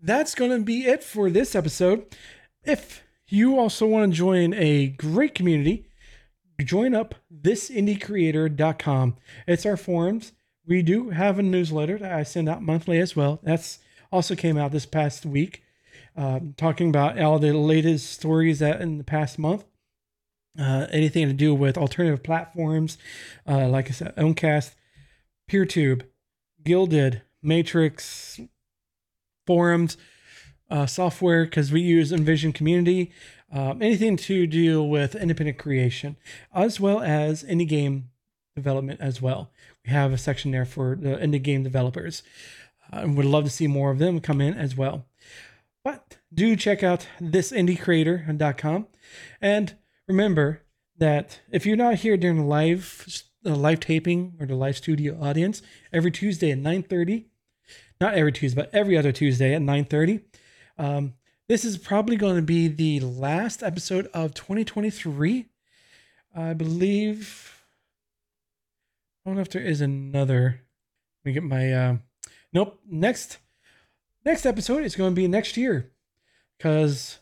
that's 0.00 0.34
going 0.34 0.50
to 0.50 0.60
be 0.60 0.86
it 0.86 1.02
for 1.02 1.30
this 1.30 1.54
episode. 1.54 2.06
If 2.64 3.02
you 3.32 3.58
also 3.58 3.86
want 3.86 4.12
to 4.12 4.16
join 4.16 4.52
a 4.54 4.88
great 4.88 5.34
community, 5.34 5.86
join 6.64 6.94
up 6.94 7.14
thisindiecreator.com. 7.42 9.16
It's 9.46 9.66
our 9.66 9.76
forums. 9.76 10.32
We 10.66 10.82
do 10.82 11.10
have 11.10 11.38
a 11.38 11.42
newsletter 11.42 11.98
that 11.98 12.12
I 12.12 12.22
send 12.22 12.48
out 12.48 12.62
monthly 12.62 12.98
as 12.98 13.16
well. 13.16 13.40
That's 13.42 13.78
also 14.12 14.36
came 14.36 14.56
out 14.58 14.70
this 14.70 14.86
past 14.86 15.24
week, 15.26 15.62
uh, 16.16 16.40
talking 16.56 16.88
about 16.90 17.18
all 17.18 17.38
the 17.38 17.52
latest 17.52 18.12
stories 18.12 18.58
that 18.60 18.80
in 18.80 18.98
the 18.98 19.04
past 19.04 19.38
month. 19.38 19.64
uh, 20.58 20.86
anything 20.90 21.26
to 21.26 21.32
do 21.32 21.54
with 21.54 21.78
alternative 21.78 22.22
platforms, 22.22 22.98
uh, 23.48 23.68
like 23.68 23.88
I 23.88 23.92
said, 23.92 24.14
Owncast, 24.16 24.74
PeerTube, 25.50 26.02
Guilded, 26.62 27.22
Matrix, 27.42 28.40
forums, 29.46 29.96
uh, 30.72 30.86
software, 30.86 31.44
because 31.44 31.70
we 31.70 31.82
use 31.82 32.10
Invision 32.10 32.52
Community, 32.52 33.12
um, 33.52 33.82
anything 33.82 34.16
to 34.16 34.46
deal 34.46 34.88
with 34.88 35.14
independent 35.14 35.58
creation, 35.58 36.16
as 36.54 36.80
well 36.80 37.00
as 37.00 37.44
indie 37.44 37.68
game 37.68 38.08
development 38.56 39.00
as 39.00 39.20
well. 39.20 39.50
We 39.84 39.92
have 39.92 40.12
a 40.12 40.18
section 40.18 40.50
there 40.50 40.64
for 40.64 40.96
the 40.96 41.16
indie 41.16 41.42
game 41.42 41.62
developers. 41.62 42.22
Uh, 42.92 43.00
and 43.00 43.16
would 43.16 43.26
love 43.26 43.44
to 43.44 43.50
see 43.50 43.66
more 43.66 43.90
of 43.90 43.98
them 43.98 44.20
come 44.20 44.40
in 44.40 44.54
as 44.54 44.76
well. 44.76 45.06
But 45.84 46.18
do 46.32 46.56
check 46.56 46.82
out 46.82 47.06
thisindiecreator.com. 47.20 48.86
And 49.40 49.76
remember 50.08 50.62
that 50.96 51.40
if 51.50 51.66
you're 51.66 51.76
not 51.76 51.96
here 51.96 52.16
during 52.16 52.38
the 52.38 52.44
live 52.44 53.24
the 53.42 53.56
live 53.56 53.80
taping 53.80 54.34
or 54.38 54.46
the 54.46 54.54
live 54.54 54.76
studio 54.76 55.18
audience, 55.20 55.62
every 55.92 56.12
Tuesday 56.12 56.52
at 56.52 56.58
9:30, 56.58 57.24
not 58.00 58.14
every 58.14 58.32
Tuesday, 58.32 58.62
but 58.62 58.72
every 58.72 58.96
other 58.96 59.10
Tuesday 59.10 59.52
at 59.54 59.62
9:30, 59.62 60.22
um, 60.78 61.14
this 61.48 61.64
is 61.64 61.76
probably 61.76 62.16
going 62.16 62.36
to 62.36 62.42
be 62.42 62.68
the 62.68 63.00
last 63.00 63.62
episode 63.62 64.08
of 64.14 64.34
2023. 64.34 65.46
I 66.34 66.54
believe. 66.54 67.62
I 69.24 69.28
don't 69.28 69.36
know 69.36 69.42
if 69.42 69.50
there 69.50 69.62
is 69.62 69.80
another. 69.80 70.60
Let 71.24 71.28
me 71.28 71.32
get 71.32 71.42
my. 71.42 71.72
Uh, 71.72 71.96
nope. 72.52 72.80
Next, 72.88 73.38
next 74.24 74.46
episode 74.46 74.84
is 74.84 74.96
going 74.96 75.12
to 75.12 75.20
be 75.20 75.28
next 75.28 75.56
year, 75.56 75.90
because 76.56 77.18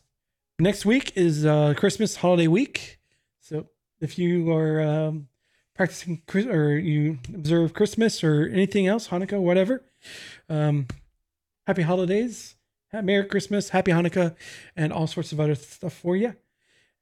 next 0.59 0.87
week 0.87 1.13
is 1.17 1.45
uh, 1.45 1.75
Christmas 1.77 2.17
holiday 2.17 2.47
week. 2.47 3.01
So 3.41 3.67
if 4.01 4.19
you 4.19 4.53
are 4.53 4.81
um, 4.81 5.29
practicing 5.75 6.23
or 6.35 6.75
you 6.75 7.19
observe 7.35 7.75
Christmas 7.75 8.23
or 8.23 8.47
anything 8.47 8.87
else, 8.87 9.09
Hanukkah, 9.09 9.41
whatever, 9.41 9.85
um, 10.49 10.87
happy 11.67 11.83
holidays, 11.83 12.55
Merry 12.93 13.25
Christmas, 13.25 13.69
Happy 13.69 13.93
Hanukkah, 13.93 14.35
and 14.75 14.93
all 14.93 15.07
sorts 15.07 15.33
of 15.33 15.41
other 15.41 15.55
stuff 15.55 15.93
for 15.93 16.17
you. 16.17 16.35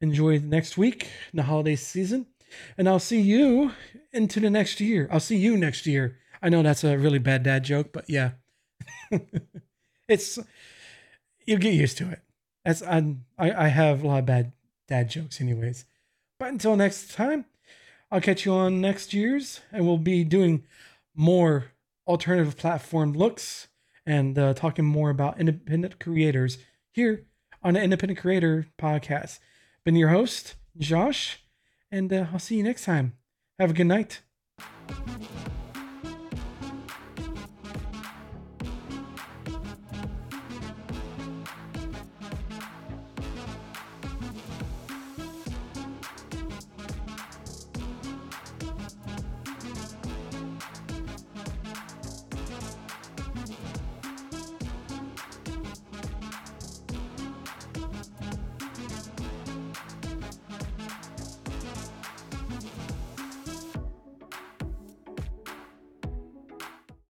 Enjoy 0.00 0.38
next 0.38 0.76
week, 0.76 1.08
the 1.32 1.44
holiday 1.44 1.76
season, 1.76 2.26
and 2.76 2.88
I'll 2.88 2.98
see 2.98 3.20
you 3.20 3.72
into 4.12 4.38
the 4.38 4.50
next 4.50 4.80
year. 4.80 5.08
I'll 5.10 5.18
see 5.18 5.38
you 5.38 5.56
next 5.56 5.86
year. 5.86 6.18
I 6.42 6.50
know 6.50 6.62
that's 6.62 6.84
a 6.84 6.98
really 6.98 7.18
bad 7.18 7.42
dad 7.42 7.64
joke, 7.64 7.92
but 7.92 8.04
yeah, 8.08 8.32
it's 10.08 10.38
you'll 11.46 11.58
get 11.58 11.74
used 11.74 11.98
to 11.98 12.10
it. 12.10 12.20
As 12.64 12.82
I, 12.82 13.14
I 13.38 13.68
have 13.68 14.04
a 14.04 14.06
lot 14.06 14.18
of 14.20 14.26
bad 14.26 14.52
dad 14.86 15.10
jokes, 15.10 15.40
anyways. 15.40 15.86
But 16.38 16.50
until 16.50 16.76
next 16.76 17.12
time, 17.12 17.46
I'll 18.10 18.20
catch 18.20 18.44
you 18.44 18.52
on 18.52 18.80
next 18.80 19.14
year's, 19.14 19.62
and 19.72 19.86
we'll 19.86 19.96
be 19.96 20.22
doing 20.22 20.64
more 21.14 21.72
alternative 22.06 22.56
platform 22.56 23.12
looks 23.12 23.67
and 24.08 24.38
uh, 24.38 24.54
talking 24.54 24.86
more 24.86 25.10
about 25.10 25.38
independent 25.38 26.00
creators 26.00 26.56
here 26.90 27.26
on 27.62 27.74
the 27.74 27.82
Independent 27.82 28.18
Creator 28.18 28.66
Podcast. 28.80 29.38
Been 29.84 29.96
your 29.96 30.08
host, 30.08 30.54
Josh, 30.78 31.44
and 31.92 32.10
uh, 32.10 32.26
I'll 32.32 32.38
see 32.38 32.56
you 32.56 32.62
next 32.62 32.86
time. 32.86 33.12
Have 33.58 33.70
a 33.70 33.74
good 33.74 33.84
night. 33.84 34.22